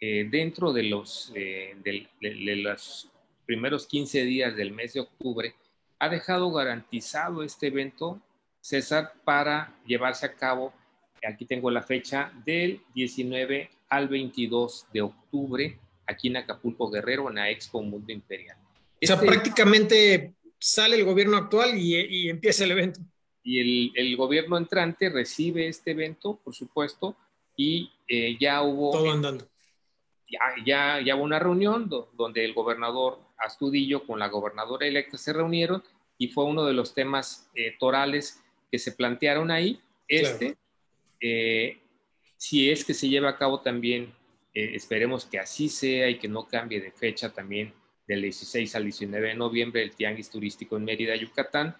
eh, 0.00 0.26
dentro 0.30 0.72
de 0.72 0.82
los, 0.82 1.32
eh, 1.34 1.76
de, 1.82 2.56
los 2.56 3.10
primeros 3.46 3.86
15 3.86 4.24
días 4.24 4.56
del 4.56 4.72
mes 4.72 4.94
de 4.94 5.00
octubre, 5.00 5.54
ha 5.98 6.08
dejado 6.08 6.50
garantizado 6.52 7.42
este 7.42 7.68
evento, 7.68 8.20
César, 8.60 9.12
para 9.24 9.78
llevarse 9.86 10.26
a 10.26 10.34
cabo 10.34 10.72
aquí 11.26 11.44
tengo 11.46 11.70
la 11.70 11.82
fecha 11.82 12.32
del 12.44 12.80
19 12.94 13.70
al 13.88 14.08
22 14.08 14.86
de 14.92 15.02
octubre, 15.02 15.78
aquí 16.06 16.28
en 16.28 16.36
Acapulco 16.38 16.90
Guerrero, 16.90 17.28
en 17.28 17.36
la 17.36 17.50
Expo 17.50 17.82
Mundo 17.82 18.12
Imperial. 18.12 18.56
o 18.60 19.06
sea, 19.06 19.16
este 19.16 19.26
prácticamente 19.26 20.34
sale 20.58 20.96
el 20.96 21.04
gobierno 21.04 21.36
actual 21.36 21.78
y, 21.78 22.28
empieza 22.28 22.64
el 22.64 22.72
evento. 22.72 23.00
Y 23.44 23.92
el, 24.00 24.16
gobierno 24.16 24.56
entrante 24.56 25.10
recibe 25.10 25.68
este 25.68 25.90
evento, 25.92 26.40
por 26.42 26.54
supuesto, 26.54 27.14
y 27.56 27.92
eh, 28.08 28.36
ya 28.40 28.62
hubo... 28.62 28.90
Todo 28.90 29.12
andando. 29.12 29.46
Ya, 30.26 30.40
ya, 30.64 31.00
ya, 31.04 31.14
hubo 31.14 31.24
una 31.24 31.38
reunión 31.38 31.88
donde 32.14 32.44
el 32.44 32.54
gobernador 32.54 33.20
Astudillo 33.36 34.06
con 34.06 34.18
la 34.18 34.28
gobernadora 34.28 34.86
electa 34.86 35.18
se 35.18 35.32
reunieron 35.32 35.82
y 36.18 36.28
fue 36.28 36.44
uno 36.44 36.64
de 36.64 36.72
los 36.72 36.94
temas 36.94 37.50
eh, 37.54 37.76
torales 37.78 38.42
que 38.70 38.78
se 38.78 38.92
plantearon 38.92 39.50
ahí. 39.50 39.80
Este, 40.08 40.56
eh, 41.20 41.78
si 42.36 42.70
es 42.70 42.84
que 42.84 42.94
se 42.94 43.08
lleva 43.08 43.30
a 43.30 43.38
cabo 43.38 43.60
también, 43.60 44.12
eh, 44.52 44.72
esperemos 44.74 45.24
que 45.24 45.38
así 45.38 45.68
sea 45.68 46.08
y 46.08 46.18
que 46.18 46.28
no 46.28 46.46
cambie 46.46 46.80
de 46.80 46.90
fecha 46.90 47.32
también 47.32 47.72
del 48.06 48.22
16 48.22 48.74
al 48.76 48.84
19 48.84 49.28
de 49.28 49.34
noviembre 49.34 49.82
el 49.82 49.94
Tianguis 49.94 50.30
Turístico 50.30 50.76
en 50.76 50.84
Mérida, 50.84 51.16
Yucatán, 51.16 51.76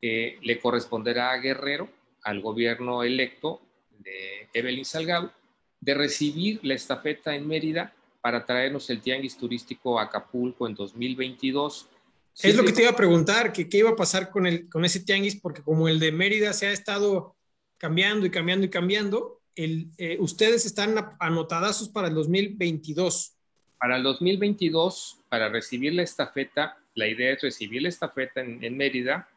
eh, 0.00 0.38
le 0.42 0.60
corresponderá 0.60 1.32
a 1.32 1.38
Guerrero, 1.38 1.88
al 2.22 2.40
gobierno 2.40 3.02
electo 3.02 3.60
de 3.98 4.48
Evelyn 4.52 4.84
Salgado, 4.84 5.32
de 5.80 5.94
recibir 5.94 6.60
la 6.62 6.74
estafeta 6.74 7.34
en 7.34 7.46
Mérida 7.46 7.92
para 8.20 8.44
traernos 8.44 8.90
el 8.90 9.00
Tianguis 9.00 9.36
Turístico 9.36 9.98
a 9.98 10.04
Acapulco 10.04 10.66
en 10.66 10.74
2022. 10.74 11.88
Es 12.42 12.54
lo 12.54 12.64
que 12.64 12.72
te 12.72 12.82
iba 12.82 12.90
a 12.90 12.96
preguntar, 12.96 13.52
que 13.52 13.68
qué 13.68 13.78
iba 13.78 13.90
a 13.90 13.96
pasar 13.96 14.30
con, 14.30 14.46
el, 14.46 14.68
con 14.68 14.84
ese 14.84 15.00
tianguis, 15.00 15.36
porque 15.36 15.62
como 15.62 15.88
el 15.88 15.98
de 15.98 16.12
Mérida 16.12 16.52
se 16.52 16.68
ha 16.68 16.72
estado 16.72 17.34
cambiando 17.78 18.26
y 18.26 18.30
cambiando 18.30 18.66
y 18.66 18.70
cambiando. 18.70 19.40
El, 19.56 19.90
eh, 19.98 20.18
ustedes 20.20 20.64
están 20.64 20.94
anotadazos 21.18 21.88
para 21.88 22.06
el 22.06 22.14
2022. 22.14 23.34
Para 23.80 23.96
el 23.96 24.04
2022, 24.04 25.18
para 25.28 25.48
recibir 25.48 25.94
la 25.94 26.02
estafeta, 26.02 26.78
la 26.94 27.08
idea 27.08 27.32
es 27.32 27.42
recibir 27.42 27.82
la 27.82 27.88
estafeta 27.88 28.40
en, 28.40 28.62
en 28.62 28.76
Mérida 28.76 29.28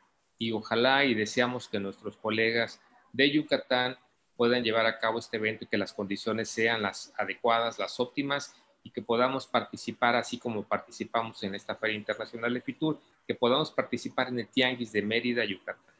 y 0.41 0.51
ojalá 0.53 1.05
y 1.05 1.13
deseamos 1.13 1.67
que 1.67 1.79
nuestros 1.79 2.17
colegas 2.17 2.81
de 3.13 3.29
Yucatán 3.29 3.95
puedan 4.35 4.63
llevar 4.63 4.87
a 4.87 4.97
cabo 4.97 5.19
este 5.19 5.37
evento 5.37 5.65
y 5.65 5.67
que 5.67 5.77
las 5.77 5.93
condiciones 5.93 6.49
sean 6.49 6.81
las 6.81 7.13
adecuadas, 7.15 7.77
las 7.77 7.99
óptimas 7.99 8.55
y 8.81 8.89
que 8.89 9.03
podamos 9.03 9.45
participar 9.45 10.15
así 10.15 10.39
como 10.39 10.63
participamos 10.63 11.43
en 11.43 11.53
esta 11.53 11.75
Feria 11.75 11.95
Internacional 11.95 12.51
de 12.55 12.61
Fitur, 12.61 12.99
que 13.27 13.35
podamos 13.35 13.69
participar 13.69 14.29
en 14.29 14.39
el 14.39 14.47
Tianguis 14.47 14.91
de 14.91 15.03
Mérida, 15.03 15.45
Yucatán. 15.45 15.93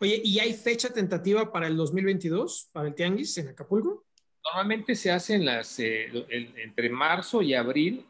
Oye, 0.00 0.20
¿y 0.24 0.40
hay 0.40 0.52
fecha 0.54 0.88
tentativa 0.88 1.52
para 1.52 1.68
el 1.68 1.76
2022, 1.76 2.70
para 2.72 2.88
el 2.88 2.94
Tianguis 2.96 3.38
en 3.38 3.50
Acapulco? 3.50 4.02
Normalmente 4.42 4.96
se 4.96 5.12
hace 5.12 5.34
en 5.34 5.44
las, 5.44 5.78
eh, 5.78 6.10
entre 6.28 6.90
marzo 6.90 7.40
y 7.40 7.54
abril. 7.54 8.04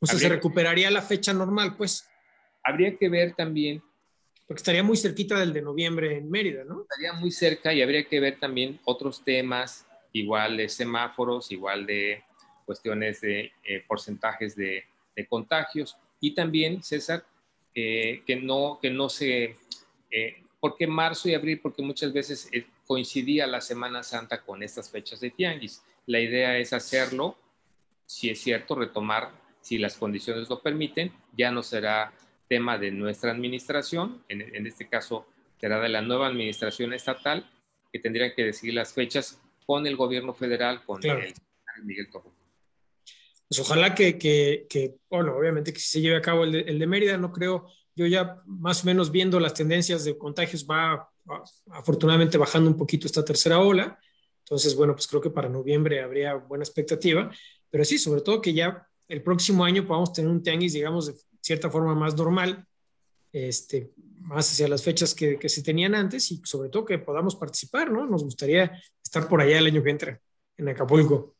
O 0.00 0.06
sea, 0.06 0.18
se 0.18 0.28
recuperaría 0.28 0.90
la 0.90 1.00
fecha 1.00 1.32
normal, 1.32 1.76
pues. 1.78 2.06
Habría 2.62 2.94
que 2.98 3.08
ver 3.08 3.34
también. 3.34 3.82
Porque 4.52 4.60
estaría 4.60 4.82
muy 4.82 4.98
cerquita 4.98 5.38
del 5.38 5.54
de 5.54 5.62
noviembre 5.62 6.18
en 6.18 6.30
Mérida, 6.30 6.62
¿no? 6.64 6.82
Estaría 6.82 7.14
muy 7.14 7.30
cerca 7.30 7.72
y 7.72 7.80
habría 7.80 8.04
que 8.04 8.20
ver 8.20 8.38
también 8.38 8.78
otros 8.84 9.24
temas, 9.24 9.86
igual 10.12 10.58
de 10.58 10.68
semáforos, 10.68 11.50
igual 11.50 11.86
de 11.86 12.22
cuestiones 12.66 13.22
de 13.22 13.50
eh, 13.64 13.82
porcentajes 13.88 14.54
de, 14.54 14.84
contagios 15.28 15.96
y 16.20 16.34
también, 16.34 16.82
César, 16.82 17.24
eh, 17.74 18.22
que, 18.26 18.36
no, 18.36 18.78
que 18.82 18.90
no 18.90 19.08
se 19.08 19.56
¿Por 20.62 20.76
qué 20.76 20.86
marzo 20.86 21.28
y 21.28 21.34
abril? 21.34 21.58
Porque 21.60 21.82
muchas 21.82 22.12
veces 22.12 22.48
eh, 22.52 22.64
coincidía 22.86 23.48
la 23.48 23.60
Semana 23.60 24.04
Santa 24.04 24.42
con 24.42 24.62
estas 24.62 24.88
fechas 24.90 25.18
de 25.18 25.30
tianguis. 25.30 25.82
La 26.06 26.20
idea 26.20 26.56
es 26.56 26.72
hacerlo, 26.72 27.36
si 28.06 28.30
es 28.30 28.40
cierto, 28.40 28.76
retomar, 28.76 29.32
si 29.60 29.78
las 29.78 29.96
condiciones 29.96 30.48
lo 30.48 30.62
permiten, 30.62 31.10
ya 31.36 31.50
no 31.50 31.64
será 31.64 32.12
tema 32.52 32.76
de 32.76 32.90
nuestra 32.90 33.30
administración, 33.30 34.22
en, 34.28 34.66
este 34.66 34.86
caso 34.86 35.26
será 35.58 35.80
de 35.80 35.88
la 35.88 36.02
nueva 36.02 36.26
administración 36.26 36.92
estatal, 36.92 37.50
que 37.90 37.98
tendría 37.98 38.34
que 38.34 38.44
decidir 38.44 38.74
las 38.74 38.92
fechas 38.92 39.40
con 39.64 39.86
el 39.86 39.96
gobierno 39.96 40.34
federal, 40.34 40.84
con 40.84 41.02
el, 41.02 41.32
Miguel 41.82 42.10
Torres. 42.10 42.30
Pues 43.48 43.58
ojalá 43.58 43.94
que, 43.94 44.98
bueno, 45.08 45.34
obviamente 45.34 45.72
que 45.72 45.80
si 45.80 45.92
se 45.92 46.00
lleve 46.02 46.16
a 46.16 46.20
cabo 46.20 46.44
el 46.44 46.52
de, 46.52 46.60
el 46.60 46.78
de 46.78 46.86
Mérida, 46.86 47.16
no 47.16 47.32
creo 47.32 47.68
yo 47.94 48.06
ya 48.06 48.42
más 48.44 48.82
o 48.82 48.86
menos 48.86 49.10
viendo 49.10 49.40
las 49.40 49.54
tendencias 49.54 50.04
de 50.04 50.18
contagios 50.18 50.66
va, 50.66 51.10
afortunadamente 51.70 52.36
bajando 52.36 52.68
un 52.68 52.76
poquito 52.76 53.06
esta 53.06 53.24
tercera 53.24 53.60
ola. 53.60 53.98
Entonces, 54.40 54.76
bueno, 54.76 54.92
pues 54.92 55.06
creo 55.06 55.22
que 55.22 55.30
para 55.30 55.48
noviembre 55.48 56.02
habría 56.02 56.34
buena 56.34 56.64
expectativa, 56.64 57.30
pero 57.70 57.82
sí, 57.86 57.96
sobre 57.96 58.20
todo 58.20 58.42
que 58.42 58.52
ya 58.52 58.86
el 59.08 59.22
próximo 59.22 59.64
año 59.64 59.86
podamos 59.86 60.12
tener 60.12 60.30
un 60.30 60.42
tianguis, 60.42 60.74
digamos, 60.74 61.06
de 61.06 61.14
cierta 61.42 61.68
forma 61.68 61.94
más 61.94 62.16
normal, 62.16 62.66
este, 63.32 63.92
más 64.20 64.50
hacia 64.50 64.68
las 64.68 64.82
fechas 64.82 65.14
que, 65.14 65.38
que, 65.38 65.48
se 65.48 65.62
tenían 65.62 65.94
antes 65.94 66.30
y 66.32 66.40
sobre 66.44 66.68
todo 66.70 66.84
que 66.84 66.98
podamos 66.98 67.36
participar, 67.36 67.90
¿no? 67.90 68.06
Nos 68.06 68.24
gustaría 68.24 68.80
estar 69.02 69.28
por 69.28 69.40
allá 69.40 69.58
el 69.58 69.66
año 69.66 69.82
que 69.82 69.90
entra, 69.90 70.20
en 70.56 70.68
Acapulco. 70.68 71.34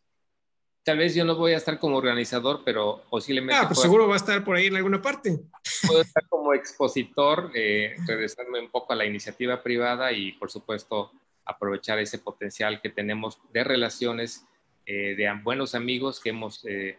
Tal 0.85 0.99
vez 0.99 1.15
yo 1.15 1.25
no 1.25 1.37
voy 1.37 1.53
a 1.53 1.59
estar 1.59 1.79
como 1.79 1.97
organizador, 1.97 2.63
pero 2.65 3.05
posiblemente. 3.09 3.55
Ah, 3.55 3.69
pues 3.69 3.81
seguro 3.81 4.09
va 4.09 4.15
a 4.15 4.17
estar 4.17 4.43
por 4.45 4.57
ahí 4.57 4.67
en 4.67 4.77
alguna 4.77 5.01
parte. 5.01 5.39
Puedo 5.87 6.03
estar 6.03 6.27
como 6.29 6.53
expositor, 6.55 7.53
eh, 7.55 7.95
regresarme 8.05 8.59
un 8.59 8.69
poco 8.69 8.93
a 8.93 8.97
la 8.97 9.07
iniciativa 9.07 9.63
privada 9.63 10.11
y, 10.11 10.33
por 10.33 10.51
supuesto, 10.51 11.13
aprovechar 11.45 12.01
ese 12.01 12.19
potencial 12.19 12.81
que 12.81 12.91
tenemos 12.91 13.39
de 13.53 13.63
relaciones 13.63 14.45
eh, 14.85 15.15
de 15.15 15.33
buenos 15.45 15.77
amigos 15.77 16.19
que 16.19 16.31
hemos 16.31 16.65
eh, 16.65 16.99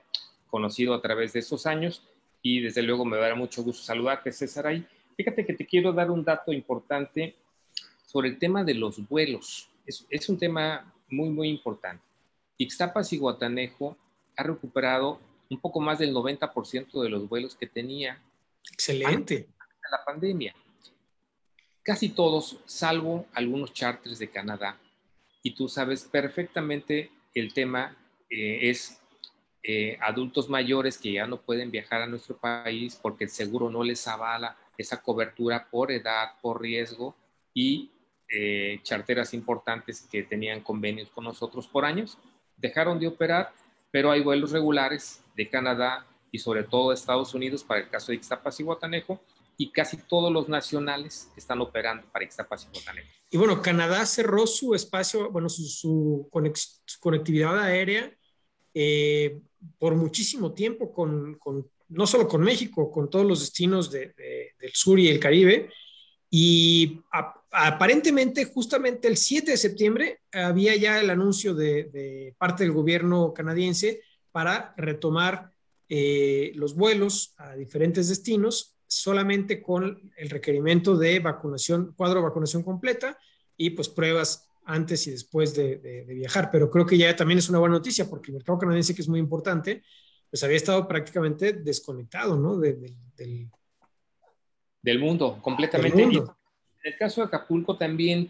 conocido 0.50 0.94
a 0.94 1.02
través 1.02 1.34
de 1.34 1.40
esos 1.40 1.66
años. 1.66 2.08
Y 2.44 2.60
desde 2.60 2.84
luego 2.84 3.06
me 3.06 3.18
dará 3.18 3.34
mucho 3.34 3.64
gusto 3.64 3.82
saludarte, 3.82 4.32
César. 4.32 4.68
Ahí. 4.68 4.86
Fíjate 5.18 5.46
que 5.46 5.54
te 5.54 5.66
quiero 5.66 5.94
dar 5.94 6.12
un 6.12 6.24
dato 6.24 6.52
importante 6.52 7.36
sobre 8.06 8.30
el 8.30 8.38
tema 8.38 8.64
de 8.64 8.76
los 8.76 9.08
vuelos. 9.08 9.70
Es, 9.88 10.06
es 10.10 10.30
un 10.30 10.38
tema 10.38 10.94
muy, 11.10 11.30
muy 11.30 11.50
importante. 11.50 12.04
Ixtapas 12.58 13.12
y 13.14 13.18
Guatanejo 13.18 13.98
ha 14.36 14.44
recuperado 14.44 15.20
un 15.50 15.60
poco 15.60 15.80
más 15.80 16.00
del 16.00 16.14
90% 16.14 17.02
de 17.02 17.10
los 17.10 17.30
vuelos 17.30 17.56
que 17.56 17.68
tenía. 17.68 18.22
Excelente. 18.72 19.16
Antes 19.16 19.48
de 19.48 19.90
la 19.92 20.06
pandemia. 20.06 20.56
Casi 21.82 22.10
todos, 22.10 22.60
salvo 22.66 23.26
algunos 23.34 23.74
charters 23.74 24.20
de 24.20 24.30
Canadá. 24.30 24.78
Y 25.42 25.52
tú 25.52 25.68
sabes 25.68 26.04
perfectamente 26.06 27.12
el 27.34 27.54
tema 27.54 27.98
eh, 28.30 28.70
es 28.70 29.02
eh, 29.64 29.98
adultos 30.02 30.50
mayores 30.50 30.98
que 30.98 31.14
ya 31.14 31.26
no 31.26 31.42
pueden 31.42 31.72
viajar 31.72 32.02
a 32.02 32.08
nuestro 32.08 32.38
país 32.38 33.00
porque 33.02 33.24
el 33.24 33.30
seguro 33.30 33.70
no 33.70 33.84
les 33.84 34.06
avala 34.08 34.58
esa 34.78 35.02
cobertura 35.02 35.68
por 35.72 35.92
edad, 35.92 36.34
por 36.42 36.62
riesgo 36.62 37.16
y 37.54 37.92
eh, 38.30 38.80
charteras 38.84 39.34
importantes 39.34 40.08
que 40.12 40.24
tenían 40.24 40.62
convenios 40.62 41.10
con 41.10 41.24
nosotros 41.24 41.68
por 41.68 41.86
años 41.86 42.18
dejaron 42.58 43.00
de 43.00 43.08
operar, 43.08 43.54
pero 43.92 44.12
hay 44.12 44.22
vuelos 44.22 44.52
regulares 44.52 45.24
de 45.36 45.50
Canadá 45.50 46.06
y 46.32 46.40
sobre 46.40 46.64
todo 46.64 46.90
de 46.90 46.96
Estados 46.96 47.34
Unidos 47.34 47.64
para 47.64 47.82
el 47.82 47.90
caso 47.90 48.12
de 48.12 48.16
Ixtapas 48.16 48.60
y 48.60 48.64
Guatanejo, 48.64 49.22
y 49.56 49.72
casi 49.72 49.98
todos 49.98 50.32
los 50.32 50.50
nacionales 50.50 51.32
están 51.38 51.62
operando 51.62 52.08
para 52.12 52.26
Ixtapas 52.26 52.66
y 52.66 52.74
Guatanejo. 52.74 53.10
Y 53.30 53.38
bueno, 53.38 53.62
Canadá 53.62 54.06
cerró 54.06 54.48
su 54.48 54.74
espacio, 54.74 55.30
bueno, 55.30 55.48
su, 55.48 56.28
conectividad 57.00 57.60
aérea 57.60 58.12
eh, 58.74 59.42
por 59.78 59.96
muchísimo 59.96 60.54
tiempo 60.54 60.92
con, 60.92 61.38
no 61.90 62.08
solo 62.08 62.28
con 62.28 62.42
México, 62.42 62.92
con 62.92 63.10
todos 63.10 63.26
los 63.26 63.40
destinos 63.40 63.92
del 63.92 64.12
sur 64.74 65.00
y 65.00 65.10
el 65.10 65.20
Caribe, 65.20 65.70
y 66.30 67.02
aparentemente, 67.52 68.46
justamente 68.46 69.08
el 69.08 69.18
7 69.18 69.52
de 69.52 69.58
septiembre, 69.58 70.22
había 70.32 70.76
ya 70.76 71.00
el 71.00 71.12
anuncio 71.12 71.54
de, 71.54 72.34
parte 72.40 72.64
del 72.64 72.74
gobierno 72.74 73.34
canadiense 73.34 74.02
para 74.32 74.74
retomar 74.76 75.52
eh, 75.88 76.52
los 76.56 76.74
vuelos 76.74 77.36
a 77.38 77.54
diferentes 77.54 78.10
destinos 78.10 78.74
solamente 78.88 79.62
con 79.62 80.12
el 80.18 80.30
requerimiento 80.30 80.98
de 80.98 81.20
vacunación, 81.20 81.94
cuadro 81.96 82.20
de 82.20 82.26
vacunación 82.26 82.64
completa 82.64 83.18
y 83.56 83.72
pues 83.72 83.90
pruebas 83.90 84.48
antes 84.66 85.08
y 85.08 85.12
después 85.12 85.56
de, 85.56 86.06
viajar. 86.08 86.50
Pero 86.52 86.70
creo 86.70 86.86
que 86.86 86.98
ya 86.98 87.16
también 87.16 87.40
es 87.40 87.50
una 87.50 87.60
buena 87.60 87.76
noticia 87.76 88.10
porque 88.10 88.32
el 88.32 88.36
mercado 88.36 88.60
canadiense, 88.60 88.96
que 88.96 89.02
es 89.02 89.10
muy 89.10 89.20
importante, 89.20 89.84
pues 90.30 90.44
había 90.44 90.58
estado 90.58 90.88
prácticamente 90.88 91.54
desconectado, 91.54 92.38
¿no? 92.38 92.58
del, 92.58 92.94
del 94.82 95.00
mundo, 95.00 95.40
completamente. 95.42 96.04
En 96.04 96.92
el 96.92 96.98
caso 96.98 97.22
de 97.22 97.28
Acapulco 97.28 97.78
también 97.78 98.30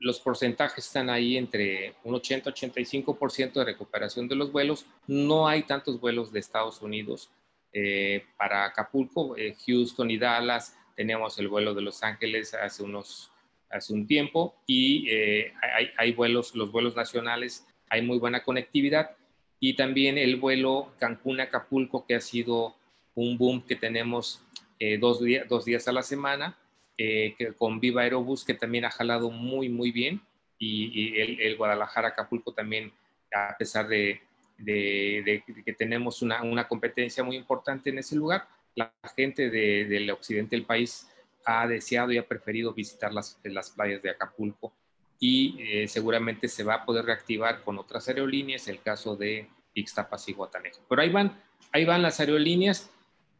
los 0.00 0.20
porcentajes 0.20 0.86
están 0.86 1.10
ahí 1.10 1.36
entre 1.36 1.94
un 2.04 2.14
80-85% 2.14 3.52
de 3.54 3.64
recuperación 3.64 4.28
de 4.28 4.36
los 4.36 4.52
vuelos. 4.52 4.86
No 5.06 5.48
hay 5.48 5.64
tantos 5.64 6.00
vuelos 6.00 6.32
de 6.32 6.40
Estados 6.40 6.82
Unidos 6.82 7.30
eh, 7.72 8.24
para 8.36 8.64
Acapulco, 8.64 9.36
eh, 9.36 9.56
Houston 9.66 10.10
y 10.10 10.18
Dallas. 10.18 10.76
Tenemos 10.94 11.38
el 11.38 11.48
vuelo 11.48 11.74
de 11.74 11.82
Los 11.82 12.02
Ángeles 12.02 12.54
hace 12.54 12.82
unos 12.82 13.30
hace 13.70 13.92
un 13.92 14.06
tiempo 14.06 14.54
y 14.66 15.08
eh, 15.10 15.52
hay, 15.76 15.90
hay, 15.96 16.12
vuelos, 16.12 16.54
los 16.54 16.72
vuelos 16.72 16.96
nacionales, 16.96 17.66
hay 17.88 18.02
muy 18.02 18.18
buena 18.18 18.42
conectividad 18.42 19.16
y 19.60 19.74
también 19.74 20.18
el 20.18 20.36
vuelo 20.36 20.92
Cancún-Acapulco 20.98 22.06
que 22.06 22.14
ha 22.14 22.20
sido 22.20 22.76
un 23.14 23.36
boom 23.36 23.62
que 23.66 23.76
tenemos 23.76 24.42
eh, 24.78 24.98
dos, 24.98 25.20
dos, 25.48 25.64
días 25.64 25.88
a 25.88 25.92
la 25.92 26.02
semana, 26.02 26.56
eh, 26.96 27.34
que, 27.36 27.52
con 27.52 27.80
Viva 27.80 28.02
Aerobús, 28.02 28.44
que 28.44 28.54
también 28.54 28.84
ha 28.84 28.90
jalado 28.90 29.30
muy, 29.30 29.68
muy 29.68 29.90
bien, 29.90 30.20
y, 30.56 31.18
el, 31.20 31.56
Guadalajara-Acapulco 31.56 32.52
también, 32.52 32.92
a 33.32 33.56
pesar 33.58 33.88
de, 33.88 34.20
de, 34.56 35.42
que 35.64 35.72
tenemos 35.72 36.22
una, 36.22 36.42
una, 36.42 36.66
competencia 36.66 37.22
muy 37.24 37.36
importante 37.36 37.90
en 37.90 37.98
ese 37.98 38.16
lugar, 38.16 38.48
la 38.74 38.92
gente 39.16 39.50
del 39.50 40.10
occidente 40.10 40.54
del 40.54 40.64
país 40.64 41.08
ha 41.44 41.66
deseado 41.66 42.12
y 42.12 42.18
ha 42.18 42.26
preferido 42.26 42.72
visitar 42.74 43.12
las, 43.12 43.38
las 43.44 43.70
playas 43.70 44.02
de 44.02 44.10
Acapulco 44.10 44.72
y 45.18 45.56
eh, 45.60 45.88
seguramente 45.88 46.48
se 46.48 46.64
va 46.64 46.74
a 46.74 46.84
poder 46.84 47.04
reactivar 47.04 47.62
con 47.62 47.78
otras 47.78 48.08
aerolíneas, 48.08 48.68
el 48.68 48.80
caso 48.80 49.16
de 49.16 49.48
Ixtapas 49.74 50.28
y 50.28 50.32
Guatanejo. 50.32 50.80
Pero 50.88 51.02
ahí 51.02 51.10
van, 51.10 51.40
ahí 51.72 51.84
van 51.84 52.02
las 52.02 52.20
aerolíneas 52.20 52.90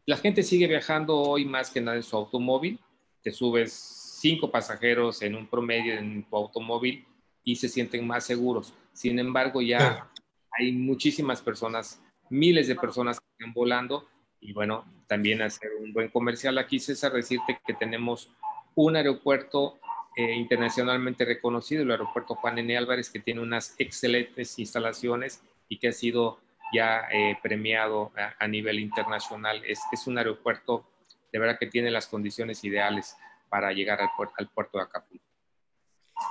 la 0.09 0.17
gente 0.17 0.41
sigue 0.41 0.65
viajando 0.65 1.15
hoy 1.19 1.45
más 1.45 1.69
que 1.69 1.81
nada 1.81 1.95
en 1.95 2.01
su 2.01 2.17
automóvil. 2.17 2.79
Te 3.21 3.31
subes 3.31 3.71
cinco 4.19 4.49
pasajeros 4.49 5.21
en 5.21 5.35
un 5.35 5.45
promedio 5.45 5.93
en 5.93 6.23
tu 6.23 6.35
automóvil 6.35 7.05
y 7.43 7.55
se 7.57 7.69
sienten 7.69 8.07
más 8.07 8.23
seguros. 8.23 8.73
Sin 8.91 9.19
embargo, 9.19 9.61
ya 9.61 10.09
hay 10.57 10.71
muchísimas 10.71 11.43
personas, 11.43 12.01
miles 12.27 12.67
de 12.67 12.75
personas 12.75 13.19
que 13.19 13.25
están 13.33 13.53
volando. 13.53 14.07
Y 14.41 14.53
bueno, 14.53 14.85
también 15.07 15.41
hacer 15.41 15.71
un 15.79 15.93
buen 15.93 16.09
comercial 16.09 16.57
aquí, 16.57 16.79
César, 16.79 17.11
decirte 17.11 17.59
que 17.65 17.73
tenemos 17.73 18.31
un 18.75 18.95
aeropuerto 18.95 19.79
eh, 20.15 20.33
internacionalmente 20.35 21.25
reconocido, 21.25 21.83
el 21.83 21.91
aeropuerto 21.91 22.35
Juan 22.35 22.57
N. 22.59 22.77
Álvarez, 22.77 23.09
que 23.09 23.19
tiene 23.19 23.41
unas 23.41 23.75
excelentes 23.77 24.57
instalaciones 24.59 25.41
y 25.67 25.77
que 25.77 25.89
ha 25.89 25.93
sido 25.93 26.39
ya 26.73 27.07
eh, 27.11 27.37
premiado 27.41 28.11
a, 28.39 28.47
nivel 28.47 28.79
internacional. 28.79 29.61
Es, 29.65 29.79
es, 29.91 30.07
un 30.07 30.17
aeropuerto 30.17 30.85
de 31.31 31.39
verdad 31.39 31.57
que 31.59 31.67
tiene 31.67 31.91
las 31.91 32.07
condiciones 32.07 32.63
ideales 32.63 33.15
para 33.49 33.71
llegar 33.71 34.01
al, 34.01 34.09
puerto, 34.15 34.35
al 34.37 34.49
puerto 34.49 34.77
de 34.77 34.83
Acapulco. 34.83 35.25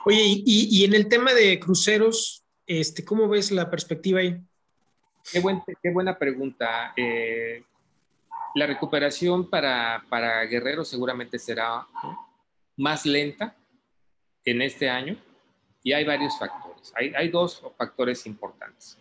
Oye, 0.05 0.23
y, 0.23 0.68
y, 0.71 0.85
en 0.85 0.94
el 0.94 1.09
tema 1.09 1.33
de 1.33 1.59
cruceros, 1.59 2.44
este, 2.66 3.05
¿cómo 3.05 3.29
ves 3.29 3.51
la 3.51 3.71
perspectiva 3.71 4.21
ahí? 4.21 4.38
Qué, 5.33 5.40
buen, 5.40 5.62
qué 5.83 5.90
buena 5.90 6.18
pregunta. 6.18 6.92
Eh, 6.97 7.62
la 8.59 8.66
recuperación 8.66 9.49
para, 9.49 10.05
para 10.09 10.44
Guerrero 10.44 10.85
seguramente 10.85 11.38
será 11.38 11.87
más 12.77 13.07
lenta 13.07 13.57
en 14.44 14.62
este 14.62 14.90
año 14.90 15.16
y 15.85 15.92
hay 15.92 16.05
varios 16.05 16.37
factores. 16.38 16.92
Hay, 16.97 17.12
hay 17.14 17.29
dos 17.29 17.62
factores 17.77 18.27
importantes. 18.27 18.99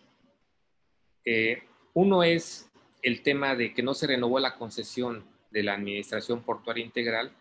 Eh, 1.24 1.62
uno 1.94 2.22
es 2.22 2.70
el 3.02 3.22
tema 3.22 3.56
de 3.56 3.74
que 3.74 3.82
no 3.82 3.94
se 3.94 4.06
renovó 4.06 4.38
la 4.38 4.54
concesión 4.54 5.24
de 5.50 5.64
la 5.64 5.74
Administración 5.74 6.42
Portuaria 6.42 6.84
Integral 6.84 7.32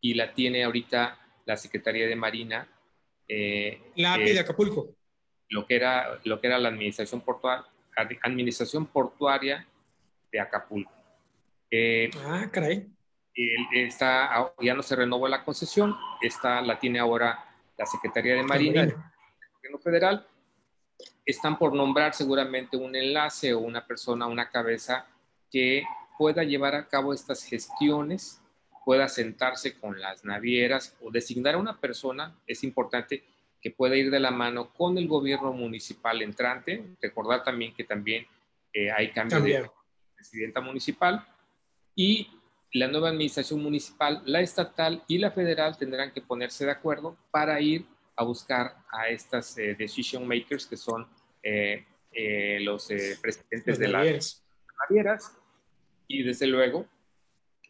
y 0.00 0.14
la 0.14 0.34
tiene 0.34 0.64
ahorita 0.64 1.18
la 1.46 1.56
Secretaría 1.56 2.06
de 2.06 2.16
Marina. 2.16 2.68
Eh, 3.26 3.80
la 3.96 4.14
API 4.14 4.32
de 4.32 4.40
Acapulco. 4.40 4.94
Lo 5.48 5.66
que, 5.66 5.76
era, 5.76 6.20
lo 6.24 6.40
que 6.40 6.46
era 6.46 6.58
la 6.58 6.68
Administración 6.68 7.22
Portuaria, 7.22 7.64
Administración 8.22 8.86
Portuaria 8.86 9.66
de 10.30 10.40
Acapulco. 10.40 11.03
Eh, 11.76 12.08
ah, 12.24 12.48
caray. 12.52 12.86
Está, 13.72 14.52
ya 14.60 14.74
no 14.74 14.82
se 14.84 14.94
renovó 14.94 15.26
la 15.26 15.44
concesión, 15.44 15.96
esta 16.22 16.62
la 16.62 16.78
tiene 16.78 17.00
ahora 17.00 17.44
la 17.76 17.84
Secretaría 17.84 18.36
de 18.36 18.44
Marina, 18.44 18.82
el 18.82 18.94
Gobierno 19.56 19.78
Federal, 19.80 20.28
están 21.26 21.58
por 21.58 21.74
nombrar 21.74 22.14
seguramente 22.14 22.76
un 22.76 22.94
enlace 22.94 23.52
o 23.54 23.58
una 23.58 23.84
persona, 23.84 24.28
una 24.28 24.50
cabeza 24.50 25.08
que 25.50 25.82
pueda 26.16 26.44
llevar 26.44 26.76
a 26.76 26.86
cabo 26.86 27.12
estas 27.12 27.42
gestiones, 27.42 28.40
pueda 28.84 29.08
sentarse 29.08 29.76
con 29.76 30.00
las 30.00 30.24
navieras 30.24 30.96
o 31.00 31.10
designar 31.10 31.56
a 31.56 31.58
una 31.58 31.80
persona, 31.80 32.38
es 32.46 32.62
importante 32.62 33.24
que 33.60 33.72
pueda 33.72 33.96
ir 33.96 34.12
de 34.12 34.20
la 34.20 34.30
mano 34.30 34.72
con 34.72 34.96
el 34.96 35.08
gobierno 35.08 35.52
municipal 35.52 36.22
entrante. 36.22 36.84
Recordar 37.02 37.42
también 37.42 37.74
que 37.74 37.82
también 37.82 38.28
eh, 38.72 38.92
hay 38.92 39.10
cambio 39.10 39.40
de 39.40 39.68
presidenta 40.14 40.60
municipal 40.60 41.26
y 41.94 42.28
la 42.72 42.88
nueva 42.88 43.10
administración 43.10 43.62
municipal, 43.62 44.22
la 44.26 44.40
estatal 44.40 45.02
y 45.06 45.18
la 45.18 45.30
federal 45.30 45.76
tendrán 45.76 46.12
que 46.12 46.20
ponerse 46.20 46.64
de 46.64 46.72
acuerdo 46.72 47.16
para 47.30 47.60
ir 47.60 47.86
a 48.16 48.24
buscar 48.24 48.76
a 48.90 49.08
estas 49.08 49.56
eh, 49.58 49.74
decision 49.74 50.26
makers 50.26 50.66
que 50.66 50.76
son 50.76 51.06
eh, 51.42 51.84
eh, 52.12 52.58
los 52.60 52.86
presidentes 53.20 53.78
de 53.78 53.88
las 53.88 54.42
navieras 54.88 55.36
y 56.08 56.22
desde 56.22 56.46
luego 56.46 56.86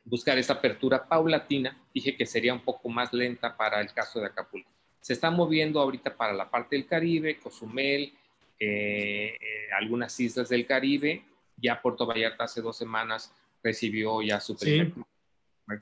buscar 0.04 0.38
esa 0.38 0.54
apertura 0.54 1.06
paulatina. 1.06 1.76
Dije 1.92 2.16
que 2.16 2.26
sería 2.26 2.52
un 2.52 2.60
poco 2.60 2.88
más 2.88 3.12
lenta 3.12 3.56
para 3.56 3.80
el 3.80 3.92
caso 3.92 4.20
de 4.20 4.26
Acapulco. 4.26 4.70
Se 5.00 5.12
está 5.12 5.30
moviendo 5.30 5.80
ahorita 5.80 6.16
para 6.16 6.32
la 6.32 6.50
parte 6.50 6.76
del 6.76 6.86
Caribe, 6.86 7.38
Cozumel, 7.38 8.14
eh, 8.58 9.36
eh, 9.40 9.68
algunas 9.78 10.18
islas 10.20 10.48
del 10.48 10.66
Caribe. 10.66 11.24
Ya 11.56 11.80
Puerto 11.80 12.06
Vallarta 12.06 12.44
hace 12.44 12.60
dos 12.60 12.76
semanas 12.76 13.32
recibió 13.64 14.20
ya 14.22 14.38
su 14.38 14.56
primer, 14.56 14.92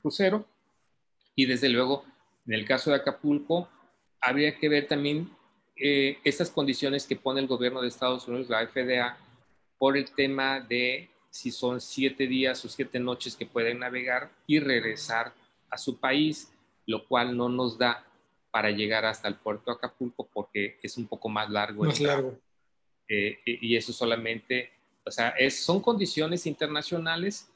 crucero. 0.01 0.47
Y 1.35 1.45
desde 1.45 1.69
luego, 1.69 2.05
en 2.47 2.53
el 2.53 2.65
caso 2.65 2.89
de 2.89 2.95
Acapulco, 2.95 3.69
habría 4.21 4.57
que 4.57 4.69
ver 4.69 4.87
también 4.87 5.29
eh, 5.75 6.17
estas 6.23 6.49
condiciones 6.49 7.05
que 7.05 7.17
pone 7.17 7.41
el 7.41 7.47
gobierno 7.47 7.81
de 7.81 7.89
Estados 7.89 8.27
Unidos, 8.27 8.49
la 8.49 8.65
FDA, 8.65 9.17
por 9.77 9.97
el 9.97 10.09
tema 10.11 10.61
de 10.61 11.09
si 11.29 11.51
son 11.51 11.81
siete 11.81 12.27
días 12.27 12.63
o 12.63 12.69
siete 12.69 12.99
noches 12.99 13.35
que 13.35 13.45
pueden 13.45 13.79
navegar 13.79 14.31
y 14.47 14.59
regresar 14.59 15.33
a 15.69 15.77
su 15.77 15.99
país, 15.99 16.53
lo 16.85 17.05
cual 17.07 17.35
no 17.35 17.49
nos 17.49 17.77
da 17.77 18.05
para 18.51 18.69
llegar 18.69 19.03
hasta 19.03 19.27
el 19.27 19.35
puerto 19.35 19.71
de 19.71 19.77
Acapulco 19.77 20.29
porque 20.31 20.77
es 20.81 20.95
un 20.97 21.07
poco 21.07 21.27
más 21.27 21.49
largo. 21.49 21.83
Más 21.83 21.99
largo. 21.99 22.39
Eh, 23.09 23.39
y 23.45 23.75
eso 23.75 23.91
solamente, 23.91 24.71
o 25.03 25.11
sea, 25.11 25.29
es, 25.29 25.59
son 25.65 25.81
condiciones 25.81 26.45
internacionales 26.45 27.49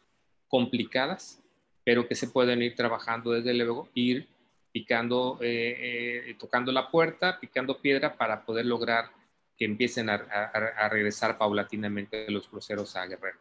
complicadas, 0.47 1.41
pero 1.83 2.07
que 2.07 2.15
se 2.15 2.27
pueden 2.27 2.61
ir 2.61 2.75
trabajando 2.75 3.31
desde 3.31 3.53
luego, 3.53 3.89
ir 3.93 4.27
picando, 4.71 5.39
eh, 5.41 6.25
eh, 6.29 6.35
tocando 6.39 6.71
la 6.71 6.89
puerta, 6.91 7.39
picando 7.39 7.81
piedra 7.81 8.17
para 8.17 8.45
poder 8.45 8.65
lograr 8.65 9.09
que 9.57 9.65
empiecen 9.65 10.09
a, 10.09 10.15
a 10.15 10.89
regresar 10.89 11.37
paulatinamente 11.37 12.29
los 12.29 12.47
cruceros 12.47 12.95
a 12.95 13.07
Guerrero. 13.07 13.39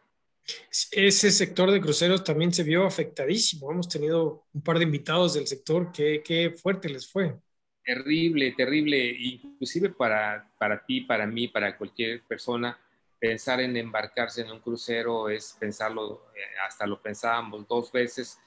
Ese 0.91 1.31
sector 1.31 1.71
de 1.71 1.81
cruceros 1.81 2.23
también 2.23 2.53
se 2.53 2.63
vio 2.63 2.85
afectadísimo. 2.85 3.71
Hemos 3.71 3.89
tenido 3.89 4.45
un 4.53 4.61
par 4.61 4.77
de 4.77 4.85
invitados 4.85 5.33
del 5.33 5.45
sector. 5.45 5.91
Qué, 5.91 6.21
qué 6.23 6.51
fuerte 6.51 6.89
les 6.89 7.07
fue. 7.07 7.35
Terrible, 7.83 8.53
terrible. 8.55 9.09
Inclusive 9.19 9.89
para, 9.89 10.49
para 10.57 10.85
ti, 10.85 11.01
para 11.01 11.27
mí, 11.27 11.47
para 11.47 11.77
cualquier 11.77 12.23
persona, 12.23 12.79
pensar 13.19 13.61
en 13.61 13.75
embarcarse 13.77 14.41
en 14.41 14.51
un 14.51 14.59
crucero 14.59 15.29
es 15.29 15.55
pensarlo, 15.59 16.25
eh, 16.35 16.41
hasta 16.65 16.85
lo 16.85 17.01
pensábamos 17.01 17.67
dos 17.67 17.91
veces 17.91 18.39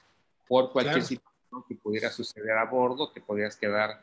por 0.47 0.71
cualquier 0.71 1.03
situación 1.03 1.63
que 1.67 1.75
pudiera 1.75 2.09
suceder 2.09 2.57
a 2.57 2.65
bordo, 2.65 3.11
que 3.11 3.21
podías 3.21 3.55
quedar 3.55 4.01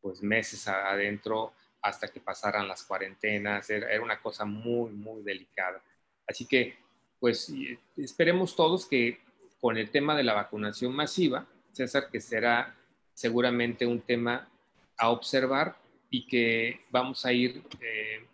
pues 0.00 0.22
meses 0.22 0.66
adentro 0.68 1.52
hasta 1.82 2.08
que 2.08 2.20
pasaran 2.20 2.68
las 2.68 2.82
cuarentenas. 2.84 3.68
Era, 3.70 3.90
era 3.90 4.02
una 4.02 4.20
cosa 4.20 4.44
muy, 4.44 4.90
muy 4.90 5.22
delicada. 5.22 5.82
Así 6.26 6.46
que 6.46 6.76
pues 7.18 7.52
esperemos 7.96 8.54
todos 8.54 8.86
que 8.86 9.20
con 9.60 9.76
el 9.76 9.90
tema 9.90 10.14
de 10.14 10.22
la 10.22 10.34
vacunación 10.34 10.94
masiva, 10.94 11.46
César, 11.72 12.08
que 12.10 12.20
será 12.20 12.74
seguramente 13.14 13.86
un 13.86 14.00
tema 14.00 14.48
a 14.98 15.10
observar 15.10 15.76
y 16.10 16.26
que 16.26 16.80
vamos 16.90 17.24
a 17.26 17.32
ir, 17.32 17.62
eh, 17.80 18.26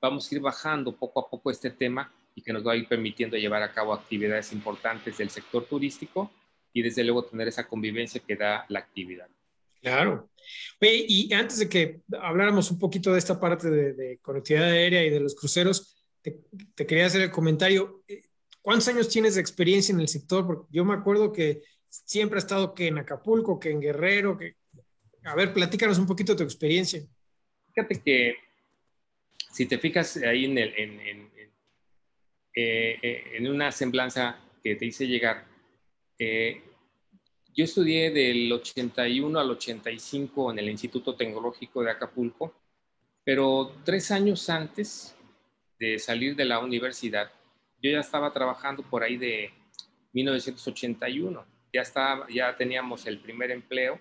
vamos 0.00 0.30
a 0.30 0.34
ir 0.34 0.40
bajando 0.40 0.94
poco 0.96 1.20
a 1.20 1.30
poco 1.30 1.50
este 1.50 1.70
tema 1.70 2.12
y 2.34 2.42
que 2.42 2.52
nos 2.52 2.66
va 2.66 2.72
a 2.72 2.76
ir 2.76 2.86
permitiendo 2.86 3.36
llevar 3.36 3.62
a 3.62 3.72
cabo 3.72 3.92
actividades 3.92 4.52
importantes 4.52 5.18
del 5.18 5.30
sector 5.30 5.64
turístico 5.64 6.30
y 6.72 6.82
desde 6.82 7.02
luego 7.02 7.24
tener 7.24 7.48
esa 7.48 7.66
convivencia 7.66 8.20
que 8.24 8.36
da 8.36 8.64
la 8.68 8.78
actividad. 8.78 9.28
Claro. 9.80 10.28
y 10.80 11.32
antes 11.32 11.58
de 11.58 11.68
que 11.68 12.00
habláramos 12.20 12.70
un 12.70 12.80
poquito 12.80 13.12
de 13.12 13.18
esta 13.18 13.38
parte 13.38 13.70
de, 13.70 14.18
conectividad 14.20 14.70
aérea 14.70 15.04
y 15.04 15.10
de 15.10 15.20
los 15.20 15.34
cruceros, 15.34 16.04
te, 16.20 16.40
te, 16.74 16.86
quería 16.86 17.06
hacer 17.06 17.22
el 17.22 17.30
comentario. 17.30 18.02
¿Cuántos 18.60 18.88
años 18.88 19.08
tienes 19.08 19.36
de 19.36 19.40
experiencia 19.40 19.92
en 19.92 20.00
el 20.00 20.08
sector? 20.08 20.46
Porque 20.46 20.66
yo 20.70 20.84
me 20.84 20.94
acuerdo 20.94 21.32
que 21.32 21.62
siempre 21.88 22.38
ha 22.38 22.40
estado 22.40 22.74
que 22.74 22.88
en 22.88 22.98
Acapulco, 22.98 23.58
que 23.58 23.70
en 23.70 23.80
Guerrero, 23.80 24.36
que... 24.36 24.56
A 25.24 25.34
ver, 25.34 25.52
platícanos 25.52 25.98
un 25.98 26.06
poquito 26.06 26.32
de 26.32 26.38
tu 26.38 26.44
experiencia. 26.44 27.02
Fíjate 27.72 28.00
que 28.02 28.36
si 29.50 29.66
te 29.66 29.78
fijas 29.78 30.16
ahí 30.18 30.44
en, 30.44 30.58
el, 30.58 30.74
en, 30.76 31.00
en, 31.00 31.30
eh, 32.54 32.98
eh, 33.02 33.24
en 33.34 33.48
una 33.48 33.72
semblanza 33.72 34.38
que 34.62 34.76
te 34.76 34.86
hice 34.86 35.06
llegar, 35.06 35.46
eh, 36.18 36.62
yo 37.54 37.64
estudié 37.64 38.10
del 38.10 38.52
81 38.52 39.38
al 39.38 39.50
85 39.50 40.52
en 40.52 40.58
el 40.60 40.68
Instituto 40.68 41.16
Tecnológico 41.16 41.82
de 41.82 41.90
Acapulco, 41.90 42.54
pero 43.24 43.74
tres 43.84 44.10
años 44.10 44.48
antes 44.48 45.16
de 45.78 45.98
salir 45.98 46.36
de 46.36 46.44
la 46.44 46.60
universidad, 46.60 47.30
yo 47.82 47.90
ya 47.90 48.00
estaba 48.00 48.32
trabajando 48.32 48.82
por 48.82 49.02
ahí 49.02 49.16
de 49.16 49.50
1981. 50.12 51.44
Ya, 51.72 51.82
estaba, 51.82 52.26
ya 52.28 52.56
teníamos 52.56 53.06
el 53.06 53.18
primer 53.18 53.50
empleo 53.50 54.00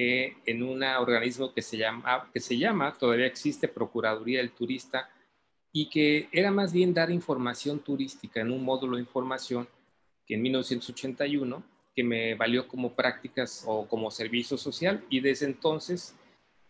eh, 0.00 0.36
en 0.46 0.62
un 0.62 0.80
organismo 0.84 1.52
que 1.52 1.60
se, 1.60 1.76
llama, 1.76 2.30
que 2.32 2.38
se 2.38 2.56
llama, 2.56 2.96
todavía 2.96 3.26
existe, 3.26 3.66
Procuraduría 3.66 4.38
del 4.38 4.52
Turista, 4.52 5.10
y 5.72 5.90
que 5.90 6.28
era 6.30 6.52
más 6.52 6.72
bien 6.72 6.94
dar 6.94 7.10
información 7.10 7.80
turística 7.80 8.40
en 8.40 8.52
un 8.52 8.62
módulo 8.62 8.94
de 8.94 9.02
información 9.02 9.66
que 10.24 10.34
en 10.34 10.42
1981, 10.42 11.64
que 11.96 12.04
me 12.04 12.36
valió 12.36 12.68
como 12.68 12.94
prácticas 12.94 13.64
o 13.66 13.88
como 13.88 14.12
servicio 14.12 14.56
social, 14.56 15.04
y 15.10 15.18
desde 15.18 15.46
entonces 15.46 16.14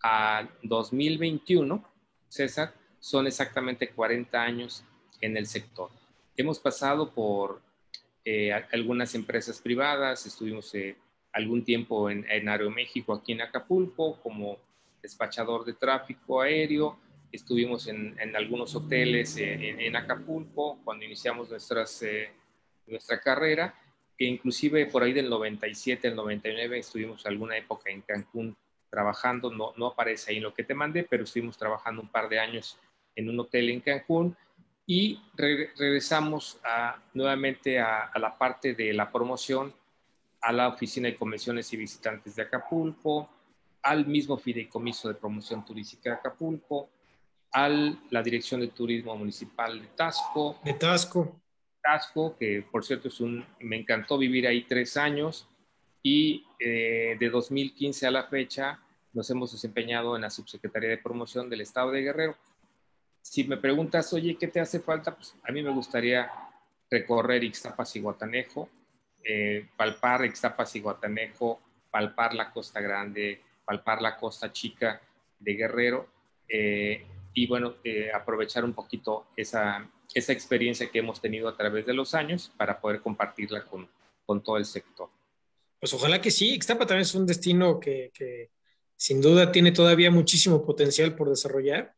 a 0.02 0.48
2021, 0.62 1.84
César, 2.28 2.72
son 2.98 3.26
exactamente 3.26 3.90
40 3.90 4.42
años 4.42 4.84
en 5.20 5.36
el 5.36 5.46
sector. 5.46 5.90
Hemos 6.34 6.58
pasado 6.58 7.12
por 7.12 7.60
eh, 8.24 8.54
algunas 8.72 9.14
empresas 9.14 9.60
privadas, 9.60 10.24
estuvimos 10.24 10.74
eh, 10.74 10.96
algún 11.38 11.64
tiempo 11.64 12.10
en, 12.10 12.26
en, 12.28 12.48
Aeroméxico 12.48 13.14
aquí 13.14 13.32
en 13.32 13.42
Acapulco 13.42 14.20
como 14.20 14.58
despachador 15.00 15.64
de 15.64 15.74
tráfico 15.74 16.40
aéreo, 16.40 16.98
estuvimos 17.30 17.86
en, 17.86 18.16
algunos 18.34 18.74
hoteles 18.74 19.36
eh, 19.36 19.86
en, 19.86 19.96
Acapulco 19.96 20.78
cuando 20.84 21.04
iniciamos 21.04 21.48
nuestras, 21.48 22.04
nuestra 22.86 23.20
carrera, 23.20 23.74
que 24.16 24.24
inclusive 24.24 24.86
por 24.86 25.02
ahí 25.02 25.12
del 25.12 25.30
97, 25.30 26.08
el 26.08 26.16
99 26.16 26.78
estuvimos 26.78 27.24
alguna 27.26 27.56
época 27.56 27.90
en 27.90 28.02
Cancún 28.02 28.56
trabajando, 28.90 29.50
no, 29.50 29.72
no 29.76 29.86
aparece 29.86 30.32
ahí 30.32 30.38
en 30.38 30.44
lo 30.44 30.54
que 30.54 30.64
te 30.64 30.74
mandé, 30.74 31.04
pero 31.04 31.24
estuvimos 31.24 31.56
trabajando 31.56 32.02
un 32.02 32.08
par 32.08 32.28
de 32.28 32.40
años 32.40 32.78
en 33.14 33.28
un 33.28 33.38
hotel 33.40 33.70
en 33.70 33.80
Cancún. 33.80 34.36
Y 34.86 35.20
regresamos 35.36 36.58
nuevamente 37.12 37.78
a, 37.78 38.10
la 38.18 38.38
parte 38.38 38.72
de 38.72 38.94
la 38.94 39.12
promoción, 39.12 39.74
a 40.40 40.52
la 40.52 40.68
Oficina 40.68 41.08
de 41.08 41.16
Convenciones 41.16 41.72
y 41.72 41.76
Visitantes 41.76 42.36
de 42.36 42.42
Acapulco, 42.42 43.28
al 43.82 44.06
mismo 44.06 44.36
Fideicomiso 44.36 45.08
de 45.08 45.14
Promoción 45.14 45.64
Turística 45.64 46.10
de 46.10 46.16
Acapulco, 46.16 46.90
a 47.52 47.68
la 47.68 48.22
Dirección 48.22 48.60
de 48.60 48.68
Turismo 48.68 49.16
Municipal 49.16 49.80
de 49.80 49.86
Tasco. 49.88 50.58
De 50.64 50.74
Tasco. 50.74 51.40
Tasco, 51.82 52.36
que 52.36 52.64
por 52.70 52.84
cierto 52.84 53.08
es 53.08 53.20
un, 53.20 53.44
me 53.60 53.76
encantó 53.76 54.18
vivir 54.18 54.46
ahí 54.46 54.64
tres 54.64 54.96
años 54.96 55.48
y 56.02 56.44
eh, 56.58 57.16
de 57.18 57.30
2015 57.30 58.06
a 58.06 58.10
la 58.10 58.24
fecha 58.24 58.80
nos 59.12 59.30
hemos 59.30 59.52
desempeñado 59.52 60.14
en 60.14 60.22
la 60.22 60.30
Subsecretaría 60.30 60.90
de 60.90 60.98
Promoción 60.98 61.48
del 61.48 61.62
Estado 61.62 61.90
de 61.90 62.02
Guerrero 62.02 62.36
si 63.28 63.44
me 63.44 63.56
preguntas, 63.56 64.12
oye, 64.12 64.36
¿qué 64.36 64.48
te 64.48 64.60
hace 64.60 64.80
falta? 64.80 65.14
Pues 65.14 65.34
a 65.42 65.52
mí 65.52 65.62
me 65.62 65.70
gustaría 65.70 66.30
recorrer 66.90 67.44
Ixtapas 67.44 67.94
y 67.96 68.00
Guatanejo, 68.00 68.68
eh, 69.24 69.68
palpar 69.76 70.24
Ixtapas 70.24 70.74
y 70.76 70.80
Guatanejo, 70.80 71.60
palpar 71.90 72.34
la 72.34 72.50
Costa 72.50 72.80
Grande, 72.80 73.42
palpar 73.64 74.02
la 74.02 74.16
Costa 74.16 74.52
Chica 74.52 75.00
de 75.38 75.54
Guerrero 75.54 76.08
eh, 76.48 77.04
y 77.34 77.46
bueno, 77.46 77.76
eh, 77.84 78.10
aprovechar 78.12 78.64
un 78.64 78.72
poquito 78.72 79.26
esa, 79.36 79.88
esa 80.14 80.32
experiencia 80.32 80.90
que 80.90 80.98
hemos 80.98 81.20
tenido 81.20 81.48
a 81.48 81.56
través 81.56 81.86
de 81.86 81.94
los 81.94 82.14
años 82.14 82.52
para 82.56 82.80
poder 82.80 83.00
compartirla 83.00 83.64
con, 83.64 83.88
con 84.24 84.42
todo 84.42 84.56
el 84.56 84.64
sector. 84.64 85.08
Pues 85.78 85.92
ojalá 85.94 86.20
que 86.20 86.30
sí, 86.30 86.54
Ixtapa 86.54 86.86
también 86.86 87.02
es 87.02 87.14
un 87.14 87.26
destino 87.26 87.78
que, 87.78 88.10
que 88.12 88.50
sin 88.96 89.20
duda 89.20 89.52
tiene 89.52 89.70
todavía 89.70 90.10
muchísimo 90.10 90.64
potencial 90.64 91.14
por 91.14 91.28
desarrollar 91.28 91.94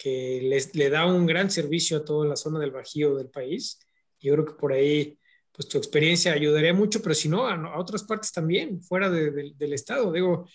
que 0.00 0.40
les, 0.42 0.74
le 0.74 0.88
da 0.88 1.04
un 1.04 1.26
gran 1.26 1.50
servicio 1.50 1.98
a 1.98 2.04
toda 2.06 2.26
la 2.26 2.36
zona 2.36 2.58
del 2.58 2.70
Bajío 2.70 3.16
del 3.16 3.28
país. 3.28 3.78
Yo 4.18 4.32
creo 4.32 4.46
que 4.46 4.54
por 4.54 4.72
ahí, 4.72 5.18
pues 5.52 5.68
tu 5.68 5.78
experiencia 5.78 6.32
ayudaría 6.32 6.72
mucho, 6.72 7.02
pero 7.02 7.14
si 7.14 7.28
no, 7.28 7.46
a, 7.46 7.78
otras 7.78 8.02
partes 8.04 8.32
también, 8.32 8.82
fuera 8.82 9.10
del 9.10 9.72
estado. 9.72 10.12
Digo, 10.12 10.48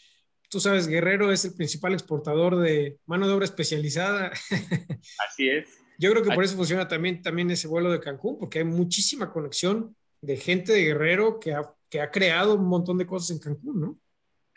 tú 0.49 0.59
sabes, 0.59 0.87
Guerrero 0.87 1.31
es 1.31 1.45
el 1.45 1.53
principal 1.53 1.93
exportador 1.93 2.57
de 2.57 2.97
mano 3.05 3.27
de 3.27 3.33
obra 3.33 3.45
especializada. 3.45 4.31
Así 5.29 5.49
es. 5.49 5.69
Yo 5.97 6.11
creo 6.11 6.23
que 6.23 6.31
por 6.31 6.43
eso 6.43 6.55
funciona 6.55 6.87
también, 6.87 7.21
también 7.21 7.49
ese 7.51 7.67
vuelo 7.67 7.91
de 7.91 7.99
Cancún, 7.99 8.37
porque 8.37 8.59
hay 8.59 8.65
muchísima 8.65 9.31
conexión 9.31 9.95
de 10.21 10.37
gente 10.37 10.73
de 10.73 10.83
Guerrero 10.83 11.39
que 11.39 11.53
ha, 11.53 11.73
que 11.89 12.01
ha 12.01 12.11
creado 12.11 12.55
un 12.55 12.67
montón 12.67 12.97
de 12.97 13.05
cosas 13.05 13.31
en 13.31 13.39
Cancún, 13.39 13.79
¿no? 13.79 13.99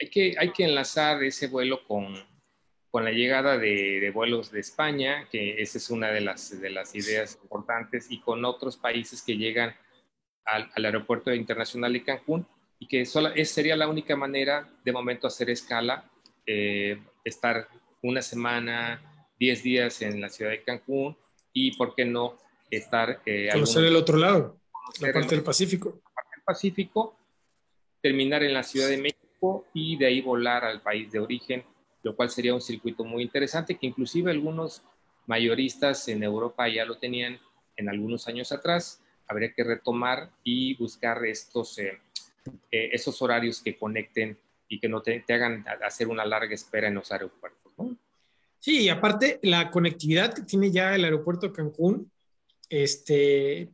Hay 0.01 0.11
que, 0.11 0.34
hay 0.39 0.53
que 0.53 0.64
enlazar 0.64 1.22
ese 1.24 1.49
vuelo 1.49 1.84
con, 1.86 2.14
con 2.91 3.05
la 3.05 3.11
llegada 3.11 3.59
de, 3.59 4.11
vuelos 4.14 4.51
de 4.51 4.61
España, 4.61 5.28
que 5.30 5.61
esa 5.61 5.78
es 5.78 5.91
una 5.91 6.11
de 6.11 6.20
las, 6.20 6.61
de 6.61 6.70
las 6.70 6.95
ideas 6.95 7.39
importantes, 7.43 8.11
y 8.11 8.20
con 8.20 8.45
otros 8.45 8.76
países 8.76 9.22
que 9.22 9.36
llegan 9.36 9.74
al, 10.49 10.84
aeropuerto 10.84 11.32
internacional 11.32 11.92
de 11.92 12.03
Cancún 12.03 12.46
y 12.78 12.86
que 12.86 13.05
sola, 13.05 13.32
es, 13.34 13.51
sería 13.51 13.76
la 13.76 13.88
única 13.88 14.16
manera 14.16 14.68
de 14.84 14.92
momento 14.92 15.26
hacer 15.26 15.51
escala, 15.51 16.11
eh, 16.46 16.99
estar 17.24 17.68
una 18.03 18.22
semana, 18.22 19.03
10 19.38 19.62
días 19.62 20.03
en 20.03 20.20
la 20.20 20.28
ciudad 20.28 20.51
de 20.51 20.62
Cancún 20.62 21.16
y, 21.53 21.76
¿por 21.76 21.94
qué 21.94 22.05
no, 22.05 22.36
estar... 22.70 23.20
Eh, 23.26 23.49
conocer 23.53 23.84
el 23.84 23.96
otro 23.96 24.16
lado, 24.16 24.59
la 25.01 25.12
parte 25.12 25.34
del 25.34 25.44
Pacífico. 25.44 26.01
La 26.07 26.12
parte 26.14 26.36
del 26.36 26.44
Pacífico, 26.44 27.16
terminar 28.01 28.42
en 28.42 28.55
la 28.55 28.62
Ciudad 28.62 28.88
de 28.88 28.99
México 28.99 29.66
y 29.74 29.96
de 29.96 30.07
ahí 30.07 30.20
volar 30.20 30.64
al 30.64 30.80
país 30.82 31.12
de 31.12 31.20
origen, 31.20 31.64
lo 32.03 32.16
cual 32.16 32.30
sería 32.30 32.55
un 32.55 32.61
circuito 32.61 33.05
muy 33.05 33.22
interesante 33.22 33.76
que 33.76 33.86
inclusive 33.86 34.30
algunos 34.30 34.82
mayoristas 35.26 36.09
en 36.09 36.22
Europa 36.22 36.68
ya 36.68 36.84
lo 36.84 36.96
tenían 36.99 37.38
en 37.76 37.88
algunos 37.88 38.26
años 38.28 38.51
atrás. 38.53 39.03
Habría 39.29 39.53
que 39.53 39.62
retomar 39.62 40.31
y 40.43 40.74
buscar 40.76 41.24
estos, 41.26 41.79
eh, 41.79 41.99
eh, 42.70 42.91
esos 42.93 43.20
horarios 43.22 43.62
que 43.62 43.76
conecten 43.76 44.39
y 44.68 44.81
que 44.81 44.89
no 44.89 45.03
te, 45.03 45.24
hagan 45.29 45.64
hacer 45.85 46.09
una 46.09 46.24
larga 46.24 46.55
espera 46.55 46.89
en 46.89 46.95
los 46.95 47.12
aeropuertos. 47.12 47.59
Sí, 48.59 48.83
y 48.83 48.89
aparte 48.89 49.39
la 49.43 49.70
conectividad 49.70 50.35
que 50.35 50.43
tiene 50.43 50.70
ya 50.70 50.95
el 50.95 51.05
aeropuerto 51.05 51.47
de 51.47 51.53
Cancún, 51.53 52.11
este, 52.68 53.70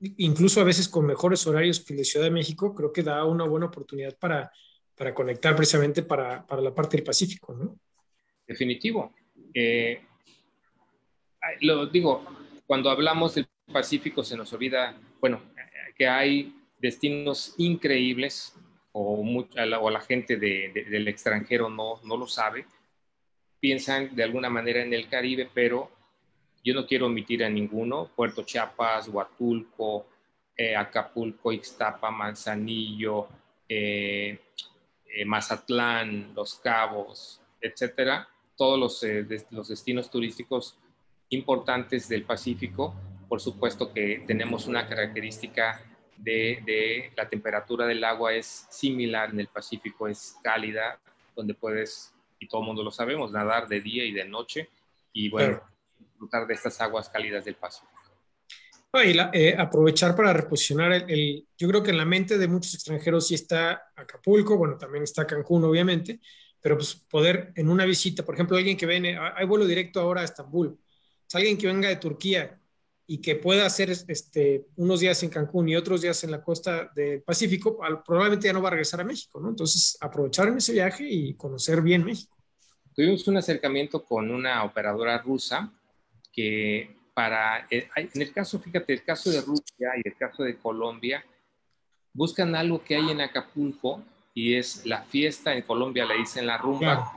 incluso 0.00 0.60
a 0.60 0.64
veces 0.64 0.88
con 0.88 1.06
mejores 1.06 1.46
horarios 1.46 1.80
que 1.80 1.94
de 1.94 2.04
Ciudad 2.04 2.26
de 2.26 2.30
México, 2.30 2.74
creo 2.74 2.92
que 2.92 3.02
da 3.02 3.24
una 3.24 3.44
buena 3.44 3.66
oportunidad 3.66 4.16
para, 4.16 4.52
para 4.94 5.14
conectar 5.14 5.56
precisamente 5.56 6.02
para, 6.02 6.46
para, 6.46 6.60
la 6.60 6.74
parte 6.74 6.96
del 6.96 7.04
Pacífico, 7.04 7.54
¿no? 7.54 7.78
Definitivo. 8.46 9.14
Eh, 9.54 10.02
lo 11.60 11.86
digo, 11.86 12.24
cuando 12.66 12.90
hablamos 12.90 13.34
del 13.34 13.48
Pacífico 13.72 14.22
se 14.22 14.36
nos 14.36 14.52
olvida, 14.52 14.96
bueno, 15.20 15.40
que 15.96 16.06
hay 16.06 16.54
destinos 16.78 17.54
increíbles 17.58 18.54
o, 18.92 19.22
mucha, 19.22 19.62
o 19.80 19.90
la 19.90 20.00
gente 20.00 20.36
del 20.36 21.08
extranjero 21.08 21.68
no, 21.68 22.00
no 22.04 22.16
lo 22.16 22.26
sabe, 22.26 22.66
piensan 23.60 24.14
de 24.14 24.22
alguna 24.22 24.48
manera 24.48 24.82
en 24.82 24.92
el 24.94 25.08
Caribe, 25.08 25.50
pero 25.52 25.90
yo 26.64 26.74
no 26.74 26.86
quiero 26.86 27.06
omitir 27.06 27.44
a 27.44 27.48
ninguno, 27.48 28.10
Puerto 28.14 28.42
Chiapas, 28.42 29.08
Huatulco, 29.08 30.06
eh, 30.56 30.74
Acapulco, 30.74 31.52
Ixtapa, 31.52 32.10
Manzanillo, 32.10 33.28
eh, 33.68 34.38
eh, 35.06 35.24
Mazatlán, 35.24 36.34
Los 36.34 36.56
Cabos, 36.56 37.40
etcétera, 37.60 38.28
todos 38.56 38.78
los, 38.78 39.06
los 39.50 39.68
destinos 39.68 40.10
turísticos 40.10 40.76
importantes 41.30 42.08
del 42.08 42.24
Pacífico. 42.24 42.94
Por 43.28 43.40
supuesto 43.40 43.92
que 43.92 44.24
tenemos 44.26 44.66
una 44.66 44.88
característica 44.88 45.80
de, 46.16 46.62
de, 46.64 47.12
la 47.16 47.28
temperatura 47.28 47.86
del 47.86 48.02
agua 48.02 48.34
es 48.34 48.66
similar 48.70 49.30
en 49.30 49.40
el 49.40 49.48
Pacífico, 49.48 50.08
es 50.08 50.36
cálida, 50.42 50.98
donde 51.36 51.54
puedes, 51.54 52.14
y 52.38 52.48
todo 52.48 52.62
el 52.62 52.66
mundo 52.66 52.82
lo 52.82 52.90
sabemos, 52.90 53.30
nadar 53.30 53.68
de 53.68 53.80
día 53.80 54.04
y 54.04 54.12
de 54.12 54.24
noche 54.24 54.68
y 55.12 55.28
bueno, 55.28 55.60
disfrutar 55.98 56.46
de 56.46 56.54
estas 56.54 56.80
aguas 56.80 57.08
cálidas 57.08 57.44
del 57.44 57.56
Pacífico. 57.56 57.92
Y 58.94 59.16
eh, 59.34 59.54
aprovechar 59.56 60.16
para 60.16 60.32
reposicionar 60.32 60.92
el, 60.92 61.46
yo 61.56 61.68
creo 61.68 61.82
que 61.82 61.90
en 61.90 61.98
la 61.98 62.06
mente 62.06 62.38
de 62.38 62.48
muchos 62.48 62.74
extranjeros 62.74 63.28
sí 63.28 63.34
está 63.34 63.90
Acapulco, 63.94 64.56
bueno, 64.56 64.78
también 64.78 65.04
está 65.04 65.26
Cancún, 65.26 65.64
obviamente, 65.64 66.20
pero 66.60 66.76
pues 66.76 66.94
poder 66.94 67.52
en 67.54 67.68
una 67.68 67.84
visita, 67.84 68.24
por 68.24 68.34
ejemplo, 68.34 68.56
alguien 68.56 68.76
que 68.76 68.86
viene, 68.86 69.18
hay 69.18 69.46
vuelo 69.46 69.66
directo 69.66 70.00
ahora 70.00 70.22
a 70.22 70.24
Estambul, 70.24 70.78
es 71.26 71.34
alguien 71.34 71.58
que 71.58 71.66
venga 71.66 71.88
de 71.88 71.96
Turquía 71.96 72.58
y 73.10 73.18
que 73.18 73.36
pueda 73.36 73.64
hacer 73.64 73.90
este, 73.90 74.66
unos 74.76 75.00
días 75.00 75.22
en 75.22 75.30
Cancún 75.30 75.66
y 75.68 75.74
otros 75.74 76.02
días 76.02 76.22
en 76.24 76.30
la 76.30 76.42
costa 76.42 76.92
del 76.94 77.22
Pacífico, 77.22 77.78
probablemente 78.04 78.46
ya 78.46 78.52
no 78.52 78.60
va 78.60 78.68
a 78.68 78.72
regresar 78.72 79.00
a 79.00 79.04
México, 79.04 79.40
¿no? 79.40 79.48
Entonces, 79.48 79.96
aprovechar 79.98 80.48
en 80.48 80.58
ese 80.58 80.74
viaje 80.74 81.04
y 81.08 81.32
conocer 81.32 81.80
bien 81.80 82.04
México. 82.04 82.36
Tuvimos 82.94 83.26
un 83.26 83.38
acercamiento 83.38 84.04
con 84.04 84.30
una 84.30 84.62
operadora 84.62 85.16
rusa 85.18 85.72
que 86.30 86.94
para, 87.14 87.66
eh, 87.70 87.88
en 87.96 88.22
el 88.22 88.30
caso, 88.30 88.60
fíjate, 88.60 88.92
el 88.92 89.02
caso 89.02 89.30
de 89.30 89.40
Rusia 89.40 89.88
y 89.96 90.06
el 90.06 90.14
caso 90.14 90.42
de 90.42 90.58
Colombia, 90.58 91.24
buscan 92.12 92.54
algo 92.54 92.84
que 92.84 92.96
hay 92.96 93.10
en 93.10 93.22
Acapulco 93.22 94.02
y 94.34 94.54
es 94.54 94.84
la 94.84 95.02
fiesta, 95.02 95.54
en 95.54 95.62
Colombia 95.62 96.04
le 96.04 96.18
dicen 96.18 96.46
la 96.46 96.58
rumba, 96.58 97.16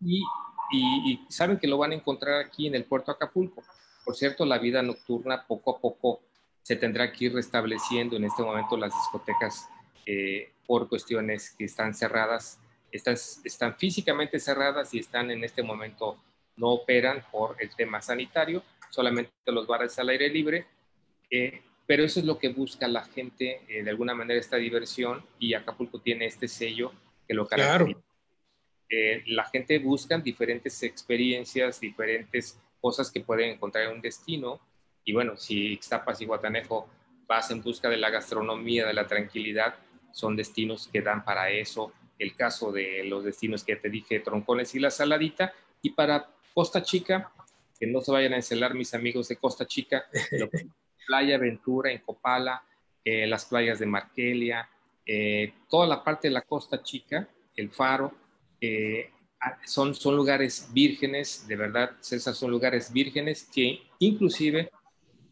y 0.00 0.22
y, 0.70 1.20
saben 1.28 1.58
que 1.58 1.66
lo 1.66 1.78
van 1.78 1.92
a 1.92 1.94
encontrar 1.94 2.40
aquí 2.40 2.66
en 2.66 2.74
el 2.74 2.84
puerto 2.84 3.10
Acapulco. 3.10 3.62
Por 4.10 4.16
cierto, 4.16 4.44
la 4.44 4.58
vida 4.58 4.82
nocturna 4.82 5.46
poco 5.46 5.76
a 5.76 5.78
poco 5.78 6.20
se 6.62 6.74
tendrá 6.74 7.12
que 7.12 7.26
ir 7.26 7.32
restableciendo. 7.32 8.16
En 8.16 8.24
este 8.24 8.42
momento 8.42 8.76
las 8.76 8.92
discotecas, 8.92 9.68
eh, 10.04 10.50
por 10.66 10.88
cuestiones 10.88 11.50
que 11.50 11.66
están 11.66 11.94
cerradas, 11.94 12.58
están, 12.90 13.14
están 13.44 13.76
físicamente 13.76 14.40
cerradas 14.40 14.92
y 14.94 14.98
están 14.98 15.30
en 15.30 15.44
este 15.44 15.62
momento 15.62 16.16
no 16.56 16.70
operan 16.70 17.24
por 17.30 17.54
el 17.60 17.70
tema 17.76 18.02
sanitario, 18.02 18.64
solamente 18.90 19.30
los 19.46 19.68
bares 19.68 19.96
al 20.00 20.08
aire 20.08 20.28
libre. 20.28 20.66
Eh, 21.30 21.62
pero 21.86 22.02
eso 22.02 22.18
es 22.18 22.26
lo 22.26 22.36
que 22.36 22.48
busca 22.48 22.88
la 22.88 23.04
gente, 23.04 23.60
eh, 23.68 23.84
de 23.84 23.90
alguna 23.90 24.12
manera, 24.12 24.40
esta 24.40 24.56
diversión, 24.56 25.24
y 25.38 25.54
Acapulco 25.54 26.00
tiene 26.00 26.26
este 26.26 26.48
sello 26.48 26.92
que 27.28 27.34
lo 27.34 27.46
caracteriza. 27.46 28.00
Claro. 28.00 28.04
Eh, 28.90 29.22
la 29.26 29.44
gente 29.44 29.78
busca 29.78 30.18
diferentes 30.18 30.82
experiencias, 30.82 31.78
diferentes 31.78 32.58
cosas 32.80 33.10
que 33.10 33.20
pueden 33.20 33.50
encontrar 33.50 33.84
en 33.84 33.92
un 33.92 34.00
destino. 34.00 34.60
Y 35.04 35.12
bueno, 35.12 35.36
si 35.36 35.72
Ixtapas 35.72 36.20
y 36.20 36.26
Guatanejo 36.26 36.88
vas 37.26 37.50
en 37.50 37.62
busca 37.62 37.88
de 37.88 37.96
la 37.96 38.10
gastronomía, 38.10 38.86
de 38.86 38.94
la 38.94 39.06
tranquilidad, 39.06 39.74
son 40.12 40.36
destinos 40.36 40.88
que 40.92 41.02
dan 41.02 41.24
para 41.24 41.50
eso. 41.50 41.92
El 42.18 42.34
caso 42.34 42.72
de 42.72 43.04
los 43.04 43.24
destinos 43.24 43.64
que 43.64 43.76
te 43.76 43.88
dije, 43.88 44.20
Troncones 44.20 44.74
y 44.74 44.80
La 44.80 44.90
Saladita. 44.90 45.52
Y 45.82 45.90
para 45.90 46.28
Costa 46.52 46.82
Chica, 46.82 47.32
que 47.78 47.86
no 47.86 48.00
se 48.00 48.12
vayan 48.12 48.34
a 48.34 48.36
encelar 48.36 48.74
mis 48.74 48.92
amigos 48.94 49.28
de 49.28 49.36
Costa 49.36 49.66
Chica, 49.66 50.04
Playa 51.06 51.36
Aventura 51.36 51.90
en 51.90 51.98
Copala, 51.98 52.62
eh, 53.04 53.26
las 53.26 53.46
playas 53.46 53.78
de 53.78 53.86
Marquelia, 53.86 54.68
eh, 55.06 55.54
toda 55.68 55.86
la 55.86 56.04
parte 56.04 56.28
de 56.28 56.34
la 56.34 56.42
Costa 56.42 56.82
Chica, 56.82 57.26
el 57.56 57.70
Faro, 57.70 58.12
eh, 58.60 59.10
son, 59.64 59.94
son 59.94 60.16
lugares 60.16 60.68
vírgenes, 60.72 61.46
de 61.46 61.56
verdad, 61.56 61.92
César, 62.00 62.34
son 62.34 62.50
lugares 62.50 62.92
vírgenes 62.92 63.48
que 63.52 63.82
inclusive 63.98 64.70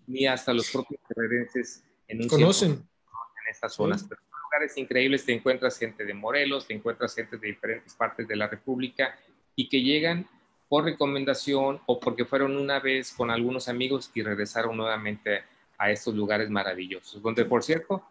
ni 0.07 0.27
hasta 0.27 0.53
los 0.53 0.71
propios 0.71 1.01
terrerenses 1.07 1.85
en 2.09 2.23
un 2.23 2.29
conocen 2.29 2.71
en 2.71 3.51
estas 3.51 3.75
zonas. 3.75 4.05
Pero 4.09 4.21
son 4.31 4.41
lugares 4.45 4.77
increíbles, 4.77 5.25
te 5.25 5.35
encuentras 5.35 5.79
gente 5.79 6.05
de 6.05 6.15
Morelos, 6.15 6.67
te 6.67 6.75
encuentras 6.75 7.15
gente 7.15 7.37
de 7.37 7.49
diferentes 7.49 7.95
partes 7.95 8.27
de 8.27 8.37
la 8.37 8.49
República 8.49 9.19
y 9.55 9.69
que 9.69 9.83
llegan 9.83 10.27
por 10.69 10.85
recomendación 10.85 11.81
o 11.87 12.01
porque 12.01 12.25
fueron 12.25 12.57
una 12.57 12.81
vez 12.81 13.13
con 13.13 13.31
algunos 13.31 13.69
amigos 13.69 14.11
y 14.15 14.23
regresaron 14.23 14.77
nuevamente 14.77 15.43
a 15.79 15.91
estos 15.91 16.15
lugares 16.15 16.51
maravillosos, 16.51 17.23
donde 17.23 17.45
por 17.45 17.63
cierto, 17.63 18.05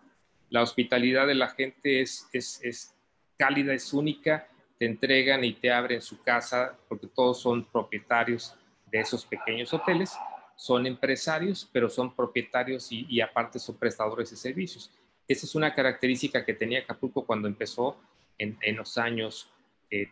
la 0.49 0.61
hospitalidad 0.61 1.27
de 1.27 1.35
la 1.35 1.49
gente 1.49 2.01
es, 2.01 2.27
es, 2.31 2.59
es 2.63 2.95
cálida, 3.37 3.73
es 3.73 3.93
única 3.93 4.47
te 4.77 4.85
entregan 4.85 5.43
y 5.43 5.53
te 5.53 5.71
abren 5.71 6.01
su 6.01 6.21
casa, 6.21 6.77
porque 6.87 7.07
todos 7.07 7.41
son 7.41 7.65
propietarios 7.65 8.55
de 8.91 8.99
esos 8.99 9.25
pequeños 9.25 9.73
hoteles, 9.73 10.13
son 10.55 10.87
empresarios, 10.87 11.69
pero 11.71 11.89
son 11.89 12.15
propietarios 12.15 12.91
y, 12.91 13.21
aparte 13.21 13.59
son 13.59 13.77
prestadores 13.77 14.31
de 14.31 14.37
servicios. 14.37 14.91
Esa 15.27 15.45
es 15.45 15.55
una 15.55 15.73
característica 15.73 16.45
que 16.45 16.53
tenía 16.53 16.79
Acapulco 16.79 17.25
cuando 17.25 17.47
empezó 17.47 17.97
en, 18.37 18.57
los 18.75 18.97
años 18.97 19.49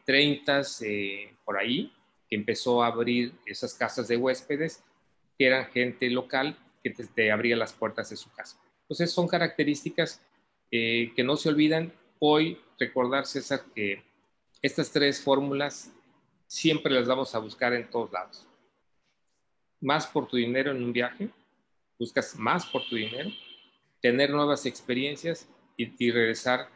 30, 0.06 0.60
eh, 0.60 0.64
eh, 0.82 1.34
por 1.44 1.58
ahí, 1.58 1.92
que 2.30 2.36
empezó 2.36 2.84
a 2.84 2.88
abrir 2.88 3.34
esas 3.46 3.74
casas 3.74 4.08
de 4.08 4.18
huéspedes, 4.18 4.84
que 5.38 5.48
eran 5.48 5.66
gente 5.66 6.10
local 6.10 6.58
que 6.84 6.92
te, 6.92 7.32
abría 7.32 7.56
las 7.56 7.74
puertas 7.74 8.10
de 8.10 8.16
su 8.16 8.32
casa. 8.32 8.60
Entonces 8.82 9.12
son 9.12 9.28
características 9.28 10.22
eh, 10.72 11.12
que 11.16 11.24
no 11.24 11.38
se 11.38 11.50
olvidan. 11.50 11.92
Hoy 12.20 12.60
recordar, 12.80 13.26
César, 13.26 13.62
que 13.74 14.04
estas 14.66 14.92
tres 14.92 15.22
fórmulas 15.22 15.92
siempre 16.48 16.92
las 16.92 17.08
vamos 17.08 17.36
a 17.36 17.40
buscar 17.40 17.74
en 17.74 17.88
todos 17.88 18.12
lados. 18.12 18.48
Más 19.80 20.08
por 20.08 20.28
tu 20.28 20.38
dinero 20.38 20.72
en 20.72 20.84
un 20.84 20.92
viaje, 20.92 21.30
buscas 22.00 22.36
más 22.36 22.66
por 22.66 22.84
tu 22.88 22.96
dinero, 22.96 23.30
tener 24.02 24.32
nuevas 24.32 24.66
experiencias 24.66 25.48
y, 25.78 26.10
regresar 26.10 26.70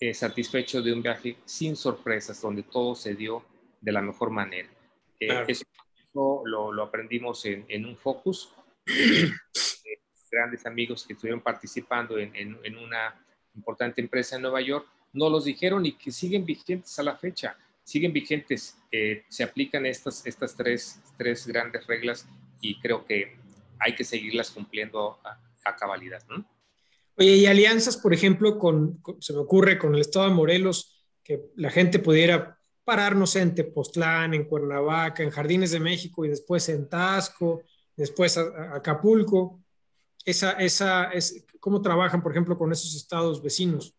eh, 0.00 0.12
satisfecho 0.12 0.82
de 0.82 0.92
un 0.92 1.00
viaje 1.00 1.38
sin 1.46 1.76
sorpresas, 1.76 2.42
donde 2.42 2.62
todo 2.62 2.94
se 2.94 3.14
dio 3.14 3.42
de 3.80 3.92
la 3.92 4.02
mejor 4.02 4.28
manera. 4.30 4.68
Eh, 5.18 5.44
eso, 5.48 5.64
lo, 6.12 6.82
aprendimos 6.82 7.46
en, 7.46 7.86
un 7.86 7.96
focus. 7.96 8.52
Eh, 8.86 9.30
grandes 10.30 10.66
amigos 10.66 11.06
que 11.06 11.14
estuvieron 11.14 11.40
participando 11.40 12.18
en 12.18 12.76
una 12.76 13.24
importante 13.54 14.00
empresa 14.00 14.36
en 14.36 14.42
Nueva 14.42 14.60
York 14.60 14.86
no 15.14 15.30
los 15.30 15.44
dijeron 15.44 15.86
y 15.86 15.92
que 15.92 16.12
siguen 16.12 16.44
vigentes 16.44 16.98
a 16.98 17.02
la 17.02 17.16
fecha, 17.16 17.56
siguen 17.82 18.12
vigentes, 18.12 18.76
eh, 18.90 19.24
se 19.28 19.44
aplican 19.44 19.86
estas, 19.86 20.26
estas 20.26 20.54
tres, 20.56 21.00
tres 21.16 21.46
grandes 21.46 21.86
reglas 21.86 22.26
y 22.60 22.78
creo 22.80 23.04
que 23.04 23.36
hay 23.78 23.94
que 23.94 24.04
seguirlas 24.04 24.50
cumpliendo 24.50 25.18
a, 25.24 25.40
cabalidad. 25.78 26.22
Oye, 27.16 27.36
y 27.36 27.46
alianzas, 27.46 27.96
por 27.96 28.12
ejemplo, 28.12 28.58
con, 28.58 29.00
se 29.18 29.32
me 29.32 29.38
ocurre 29.38 29.78
con 29.78 29.94
el 29.94 30.02
estado 30.02 30.26
de 30.26 30.34
Morelos, 30.34 30.94
que 31.22 31.40
la 31.56 31.70
gente 31.70 31.98
pudiera 31.98 32.58
parar, 32.84 33.16
no 33.16 33.26
sé, 33.26 33.40
en 33.40 33.54
Tepoztlán, 33.54 34.34
en 34.34 34.44
Cuernavaca, 34.44 35.22
en 35.22 35.30
Jardines 35.30 35.70
de 35.70 35.80
México 35.80 36.22
y 36.22 36.28
después 36.28 36.68
en 36.68 36.86
Tasco, 36.86 37.62
después 37.96 38.36
a, 38.36 38.76
Acapulco. 38.76 39.62
Esa, 40.22 40.52
esa, 40.52 41.04
es, 41.12 41.46
¿Cómo 41.60 41.80
trabajan, 41.80 42.22
por 42.22 42.32
ejemplo, 42.32 42.58
con 42.58 42.70
esos 42.70 42.94
estados 42.94 43.42
vecinos? 43.42 43.94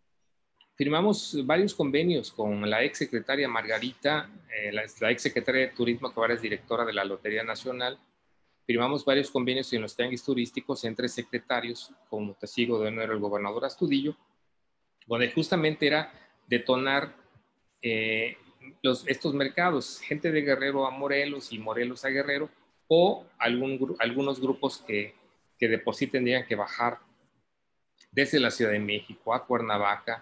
Firmamos 0.75 1.45
varios 1.45 1.73
convenios 1.73 2.31
con 2.31 2.69
la 2.69 2.83
ex 2.83 2.97
secretaria 2.97 3.47
Margarita, 3.47 4.29
eh, 4.53 4.73
la, 4.73 4.83
ex 5.09 5.21
secretaria 5.21 5.61
de 5.61 5.67
Turismo, 5.69 6.13
que 6.13 6.19
ahora 6.19 6.33
es 6.33 6.41
directora 6.41 6.83
de 6.83 6.91
la 6.91 7.05
Lotería 7.05 7.45
Nacional. 7.45 7.97
Firmamos 8.67 9.05
varios 9.05 9.31
convenios 9.31 9.71
en 9.71 9.81
los 9.81 9.95
tianguis 9.95 10.23
turísticos 10.23 10.83
entre 10.83 11.07
secretarios, 11.07 11.93
como 12.09 12.33
testigo 12.33 12.77
de 12.81 12.89
honor 12.89 13.11
el 13.11 13.19
gobernador 13.19 13.63
Astudillo, 13.63 14.17
donde 15.07 15.31
justamente 15.31 15.87
era 15.87 16.11
detonar 16.45 17.15
eh, 17.81 18.35
los, 18.81 19.07
estos 19.07 19.33
mercados, 19.33 20.01
gente 20.01 20.29
de 20.29 20.41
Guerrero 20.41 20.85
a 20.85 20.91
Morelos 20.91 21.53
y 21.53 21.59
Morelos 21.59 22.03
a 22.03 22.09
Guerrero, 22.09 22.49
o 22.89 23.25
algún, 23.37 23.95
algunos 23.99 24.41
grupos 24.41 24.83
que, 24.85 25.15
que 25.57 25.69
de 25.69 25.79
por 25.79 25.95
sí 25.95 26.07
tendrían 26.07 26.45
que 26.45 26.55
bajar 26.55 26.99
desde 28.11 28.41
la 28.41 28.51
Ciudad 28.51 28.71
de 28.71 28.79
México 28.79 29.33
a 29.33 29.45
Cuernavaca, 29.45 30.21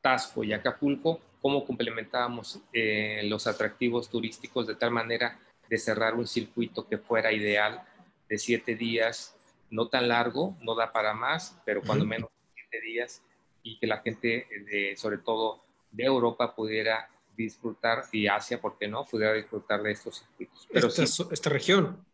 Tasco 0.00 0.44
y 0.44 0.52
Acapulco, 0.52 1.20
cómo 1.40 1.64
complementábamos 1.64 2.60
eh, 2.72 3.22
los 3.24 3.46
atractivos 3.46 4.08
turísticos 4.08 4.66
de 4.66 4.74
tal 4.74 4.90
manera 4.90 5.38
de 5.68 5.78
cerrar 5.78 6.14
un 6.14 6.26
circuito 6.26 6.86
que 6.86 6.98
fuera 6.98 7.32
ideal 7.32 7.82
de 8.28 8.38
siete 8.38 8.74
días, 8.74 9.36
no 9.70 9.88
tan 9.88 10.08
largo, 10.08 10.56
no 10.62 10.74
da 10.74 10.92
para 10.92 11.14
más, 11.14 11.56
pero 11.64 11.82
cuando 11.82 12.04
menos 12.04 12.30
siete 12.54 12.80
días 12.84 13.22
y 13.62 13.78
que 13.78 13.86
la 13.86 13.98
gente, 13.98 14.46
de, 14.70 14.94
sobre 14.96 15.18
todo 15.18 15.62
de 15.90 16.04
Europa, 16.04 16.54
pudiera 16.54 17.08
disfrutar 17.36 18.04
y 18.12 18.26
Asia, 18.26 18.60
¿por 18.60 18.78
qué 18.78 18.88
no? 18.88 19.04
Pudiera 19.04 19.34
disfrutar 19.34 19.82
de 19.82 19.92
estos 19.92 20.18
circuitos. 20.18 20.68
Pero 20.72 20.88
esta, 20.88 21.04
esta 21.32 21.50
región. 21.50 22.04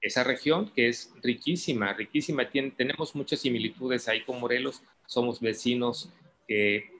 Esa 0.00 0.24
región 0.24 0.70
que 0.74 0.88
es 0.88 1.12
riquísima, 1.22 1.92
riquísima, 1.94 2.48
tiene, 2.50 2.72
tenemos 2.72 3.14
muchas 3.14 3.40
similitudes 3.40 4.06
ahí 4.08 4.22
con 4.24 4.38
Morelos, 4.38 4.82
somos 5.06 5.40
vecinos 5.40 6.10
que 6.46 6.93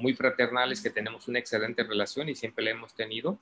muy 0.00 0.14
fraternales, 0.14 0.80
que 0.80 0.90
tenemos 0.90 1.28
una 1.28 1.38
excelente 1.38 1.82
relación 1.84 2.28
y 2.28 2.34
siempre 2.34 2.64
la 2.64 2.70
hemos 2.70 2.94
tenido. 2.94 3.38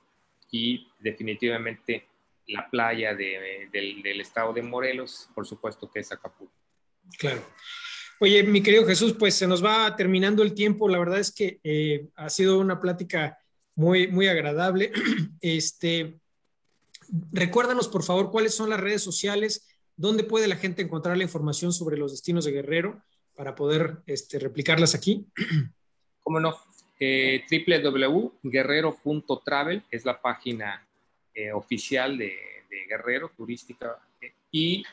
Y 0.49 0.87
definitivamente 0.99 2.07
la 2.47 2.69
playa 2.69 3.15
del, 3.15 4.21
estado 4.21 4.53
de 4.53 4.61
Morelos, 4.61 5.29
por 5.33 5.45
supuesto 5.45 5.89
que 5.89 5.99
es 5.99 6.11
Acapulco. 6.11 6.53
Claro. 7.17 7.43
Oye, 8.19 8.43
mi 8.43 8.61
querido 8.61 8.85
Jesús, 8.85 9.15
pues 9.17 9.35
se 9.35 9.47
nos 9.47 9.63
va 9.63 9.95
terminando 9.95 10.43
el 10.43 10.53
tiempo. 10.53 10.87
La 10.87 10.99
verdad 10.99 11.19
es 11.19 11.31
que 11.31 11.59
eh, 11.63 12.07
ha 12.15 12.29
sido 12.29 12.59
una 12.59 12.79
plática 12.79 13.39
muy, 13.75 14.07
muy 14.07 14.27
agradable. 14.27 14.91
Este, 15.41 16.19
recuérdanos, 17.31 17.87
por 17.87 18.03
favor, 18.03 18.29
cuáles 18.29 18.53
son 18.53 18.69
las 18.69 18.79
redes 18.79 19.01
sociales, 19.01 19.67
dónde 19.95 20.23
puede 20.23 20.47
la 20.47 20.55
gente 20.55 20.83
encontrar 20.83 21.17
la 21.17 21.23
información 21.23 21.73
sobre 21.73 21.97
los 21.97 22.11
destinos 22.11 22.45
de 22.45 22.51
Guerrero 22.51 23.01
para 23.35 23.55
poder 23.55 24.03
este, 24.05 24.37
replicarlas 24.37 24.93
aquí. 24.93 25.25
cómo 26.23 26.39
no, 26.39 26.57
eh, 26.99 27.43
www.guerrero.travel 27.49 29.83
es 29.89 30.05
la 30.05 30.21
página 30.21 30.85
eh, 31.33 31.51
oficial 31.51 32.15
de, 32.17 32.37
Guerrero 32.87 33.29
turística 33.35 33.97
y 34.49 34.85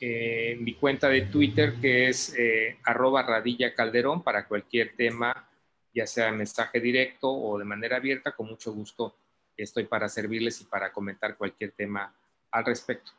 eh, 0.00 0.58
mi 0.60 0.74
cuenta 0.74 1.08
de 1.08 1.22
Twitter 1.22 1.76
que 1.80 2.08
es 2.08 2.36
arroba 2.84 3.22
radilla 3.22 3.74
calderón 3.74 4.22
para 4.22 4.46
cualquier 4.46 4.94
tema, 4.94 5.48
ya 5.94 6.06
sea 6.06 6.30
mensaje 6.30 6.78
directo 6.78 7.32
o 7.32 7.58
de 7.58 7.64
manera 7.64 7.96
abierta, 7.96 8.32
con 8.32 8.48
mucho 8.48 8.70
gusto 8.74 9.16
estoy 9.56 9.84
para 9.84 10.10
servirles 10.10 10.60
y 10.60 10.64
para 10.64 10.92
comentar 10.92 11.38
cualquier 11.38 11.72
tema 11.72 12.14
al 12.50 12.66
respecto. 12.66 13.12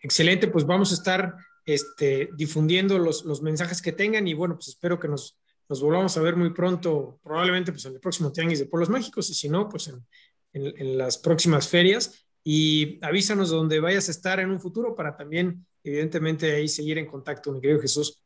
Excelente, 0.00 0.46
pues 0.46 0.64
vamos 0.64 0.92
a 0.92 0.94
estar 0.94 1.34
este, 1.64 2.28
difundiendo 2.36 2.98
los, 2.98 3.24
los 3.24 3.42
mensajes 3.42 3.82
que 3.82 3.92
tengan 3.92 4.28
y 4.28 4.34
bueno, 4.34 4.54
pues 4.54 4.68
espero 4.68 5.00
que 5.00 5.08
nos 5.08 5.36
nos 5.68 5.82
volvamos 5.82 6.16
a 6.16 6.22
ver 6.22 6.34
muy 6.34 6.50
pronto, 6.50 7.20
probablemente 7.22 7.72
pues 7.72 7.84
en 7.84 7.94
el 7.94 8.00
próximo 8.00 8.32
Tianguis 8.32 8.58
de 8.58 8.66
Pueblos 8.66 8.88
Mágicos 8.88 9.28
y 9.28 9.34
si 9.34 9.48
no, 9.50 9.68
pues 9.68 9.88
en, 9.88 10.06
en, 10.52 10.96
las 10.96 11.18
próximas 11.18 11.68
ferias. 11.68 12.26
Y 12.42 12.98
avísanos 13.04 13.50
donde 13.50 13.78
vayas 13.78 14.08
a 14.08 14.12
estar 14.12 14.40
en 14.40 14.50
un 14.50 14.60
futuro 14.60 14.94
para 14.94 15.14
también, 15.14 15.66
evidentemente, 15.84 16.54
ahí 16.54 16.68
seguir 16.68 16.96
en 16.96 17.06
contacto, 17.06 17.52
mi 17.52 17.60
querido 17.60 17.80
Jesús. 17.80 18.22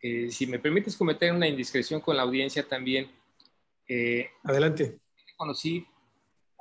Eh, 0.00 0.30
si 0.30 0.46
me 0.48 0.58
permites 0.58 0.96
cometer 0.96 1.32
una 1.32 1.46
indiscreción 1.46 2.00
con 2.00 2.16
la 2.16 2.22
audiencia 2.22 2.66
también. 2.66 3.08
Eh, 3.86 4.28
Adelante. 4.42 4.98
Conocí 5.36 5.86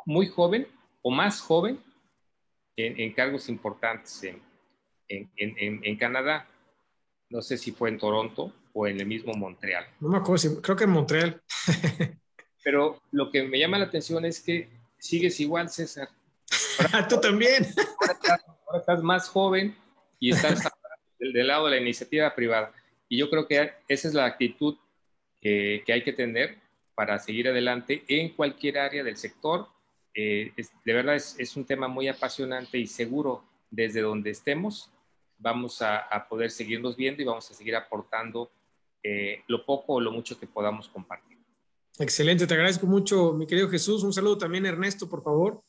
muy 0.05 0.28
joven 0.28 0.68
o 1.01 1.10
más 1.10 1.41
joven 1.41 1.80
en, 2.76 2.99
en 2.99 3.14
cargos 3.14 3.49
importantes 3.49 4.24
en, 4.24 4.41
en, 5.08 5.84
en 5.84 5.97
Canadá. 5.97 6.47
No 7.30 7.41
sé 7.41 7.58
si 7.58 7.72
fue 7.72 7.89
en 7.89 7.97
Toronto 7.97 8.53
o 8.80 8.86
en 8.86 8.99
el 8.99 9.07
mismo 9.07 9.34
Montreal. 9.34 9.88
No 9.99 10.09
me 10.09 10.17
acuerdo, 10.19 10.61
creo 10.61 10.78
que 10.78 10.84
en 10.84 10.91
Montreal. 10.91 11.41
Pero 12.63 13.01
lo 13.11 13.32
que 13.32 13.41
me 13.41 13.57
llama 13.57 13.80
la 13.80 13.86
atención 13.86 14.23
es 14.23 14.39
que 14.39 14.69
sigues 14.99 15.39
igual, 15.39 15.67
César. 15.69 16.09
Tú 17.09 17.19
también. 17.19 17.65
Ahora 18.67 18.80
estás, 18.80 19.01
más 19.01 19.30
joven 19.30 19.75
y 20.19 20.32
estás 20.32 20.61
del, 21.19 21.47
lado 21.47 21.65
de 21.65 21.71
la 21.71 21.82
iniciativa 21.82 22.36
privada. 22.36 22.71
Y 23.09 23.17
yo 23.17 23.32
creo 23.32 23.47
que 23.47 23.73
esa 23.88 24.07
es 24.09 24.13
la 24.13 24.25
actitud 24.25 24.78
que, 25.41 25.84
hay 25.88 26.03
que 26.03 26.13
tener 26.13 26.59
para 26.93 27.17
seguir 27.17 27.47
adelante 27.47 28.03
en 28.07 28.30
cualquier 28.36 28.78
área 28.78 29.03
del 29.03 29.17
sector. 29.17 29.69
Eh, 30.13 30.51
de 30.86 30.93
verdad 30.93 31.15
es, 31.15 31.36
es, 31.39 31.55
un 31.55 31.65
tema 31.65 31.88
muy 31.88 32.09
apasionante 32.09 32.78
y 32.78 32.86
seguro 32.86 33.43
desde 33.71 34.01
donde 34.01 34.30
estemos 34.30 34.91
vamos 35.39 35.82
a, 35.82 35.97
a 35.97 36.28
poder 36.28 36.49
seguirnos 36.49 36.95
viendo 36.95 37.21
y 37.21 37.25
vamos 37.25 37.49
a 37.51 37.53
seguir 37.53 37.75
aportando 37.75 38.51
eh, 39.10 39.43
lo 39.47 39.66
poco 39.66 39.93
o 39.93 40.01
lo 40.01 40.12
mucho 40.12 40.38
que 40.38 40.47
podamos 40.47 40.89
compartir. 40.89 41.38
Excelente, 41.97 42.45
te 42.45 42.53
agradezco 42.53 42.86
mucho, 42.88 43.34
mi 43.34 43.47
querido 43.47 43.70
Jesús. 43.70 44.03
Un 44.03 44.12
saludo 44.12 44.38
también, 44.38 44.66
Ernesto, 44.66 45.08
por 45.10 45.24
favor. 45.24 45.64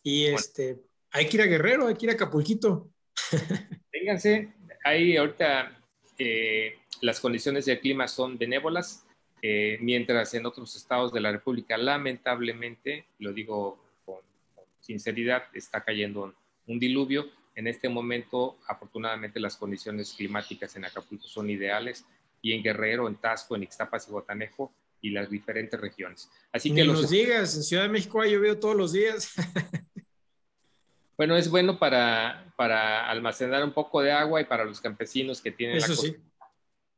Y 0.00 0.26
este, 0.26 0.80
hay 1.10 1.28
que 1.28 1.36
ir 1.36 1.42
a 1.42 1.46
Guerrero, 1.46 1.88
hay 1.88 1.96
que 1.96 2.06
ir 2.06 2.12
a 2.12 2.16
Capulquito. 2.16 2.88
Vénganse, 3.92 4.52
ahí 4.84 5.16
ahorita 5.16 5.76
eh, 6.18 6.78
las 7.00 7.18
condiciones 7.18 7.64
del 7.66 7.80
clima 7.80 8.06
son 8.06 8.38
benévolas, 8.38 9.04
eh, 9.42 9.76
mientras 9.80 10.32
en 10.34 10.46
otros 10.46 10.76
estados 10.76 11.12
de 11.12 11.20
la 11.20 11.32
República, 11.32 11.76
lamentablemente, 11.76 13.06
lo 13.18 13.32
digo 13.32 13.82
con, 14.04 14.20
con 14.54 14.64
sinceridad, 14.78 15.42
está 15.52 15.82
cayendo 15.82 16.32
un 16.68 16.78
diluvio. 16.78 17.26
En 17.56 17.66
este 17.66 17.88
momento, 17.88 18.56
afortunadamente, 18.68 19.40
las 19.40 19.56
condiciones 19.56 20.12
climáticas 20.12 20.76
en 20.76 20.84
Acapulco 20.84 21.26
son 21.26 21.50
ideales 21.50 22.04
y 22.44 22.52
en 22.52 22.62
Guerrero, 22.62 23.08
en 23.08 23.16
Tasco, 23.16 23.56
en 23.56 23.62
Ixtapas 23.62 24.06
y 24.06 24.12
Botanejo 24.12 24.70
y 25.00 25.10
las 25.10 25.30
diferentes 25.30 25.80
regiones. 25.80 26.30
Así 26.52 26.74
que 26.74 26.84
los... 26.84 27.00
nos 27.00 27.10
digas, 27.10 27.56
en 27.56 27.62
Ciudad 27.62 27.84
de 27.84 27.88
México 27.88 28.20
ha 28.20 28.26
llovido 28.26 28.58
todos 28.58 28.76
los 28.76 28.92
días. 28.92 29.32
bueno, 31.16 31.36
es 31.36 31.48
bueno 31.48 31.78
para, 31.78 32.52
para 32.54 33.08
almacenar 33.08 33.64
un 33.64 33.72
poco 33.72 34.02
de 34.02 34.12
agua 34.12 34.42
y 34.42 34.44
para 34.44 34.66
los 34.66 34.78
campesinos 34.78 35.40
que 35.40 35.52
tienen 35.52 35.78
Eso 35.78 35.96
sí. 35.96 36.16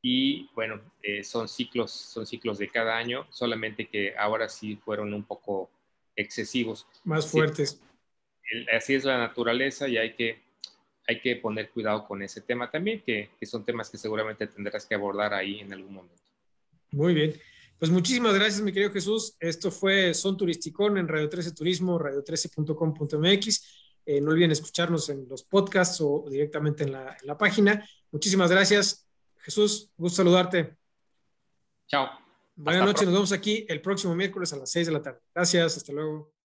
Y 0.03 0.51
bueno, 0.53 0.81
eh, 1.01 1.23
son 1.23 1.49
ciclos, 1.49 1.93
son 1.93 2.27
ciclos 2.27 2.59
de 2.59 2.69
cada 2.69 2.97
año, 2.97 3.25
solamente 3.31 3.87
que 3.87 4.17
ahora 4.17 4.49
sí 4.49 4.75
fueron 4.85 5.15
un 5.15 5.23
poco 5.23 5.71
excesivos. 6.17 6.89
Más 7.05 7.31
fuertes. 7.31 7.81
así 8.77 8.97
es 8.97 9.05
la 9.05 9.19
naturaleza 9.19 9.87
y 9.87 9.97
hay 9.97 10.15
que 10.15 10.46
hay 11.07 11.21
que 11.21 11.37
poner 11.37 11.71
cuidado 11.71 12.07
con 12.07 12.23
ese 12.23 12.41
tema 12.41 12.71
también, 12.71 13.03
que, 13.05 13.31
son 13.43 13.65
temas 13.65 13.91
que 13.91 13.99
seguramente 13.99 14.47
tendrás 14.47 14.87
que 14.87 14.95
abordar 14.95 15.35
ahí 15.35 15.61
en 15.61 15.73
algún 15.73 15.95
momento. 15.95 16.23
Muy 16.91 17.15
bien. 17.15 17.41
Pues 17.79 17.91
muchísimas 17.91 18.35
gracias, 18.35 18.63
mi 18.63 18.73
querido 18.73 18.91
Jesús. 18.91 19.37
Esto 19.39 19.71
fue 19.71 20.15
Son 20.15 20.37
Turisticón 20.37 20.97
en 20.97 21.07
Radio 21.07 21.29
13 21.29 21.53
Turismo, 21.53 21.99
radio13.com.mx. 21.99 23.87
Eh, 24.07 24.21
no 24.21 24.31
olviden 24.31 24.53
escucharnos 24.53 25.09
en 25.11 25.29
los 25.29 25.43
podcasts 25.43 26.01
o 26.01 26.25
directamente 26.31 26.85
en 26.85 26.93
la, 26.93 27.17
en 27.21 27.27
la 27.27 27.37
página. 27.37 27.87
Muchísimas 28.11 28.51
gracias. 28.51 29.07
Jesús, 29.39 29.91
gusto 29.97 30.17
saludarte. 30.17 30.77
Chao. 31.87 32.09
Buenas 32.57 32.87
noches, 32.87 33.05
nos 33.05 33.15
vemos 33.15 33.33
aquí 33.33 33.67
el 33.69 33.83
próximo 33.83 34.15
miércoles 34.15 34.51
a 34.55 34.57
las 34.57 34.71
6 34.71 34.87
de 34.87 34.93
la 34.93 35.03
tarde. 35.03 35.21
Gracias, 35.35 35.77
hasta 35.77 35.93
luego. 35.93 36.36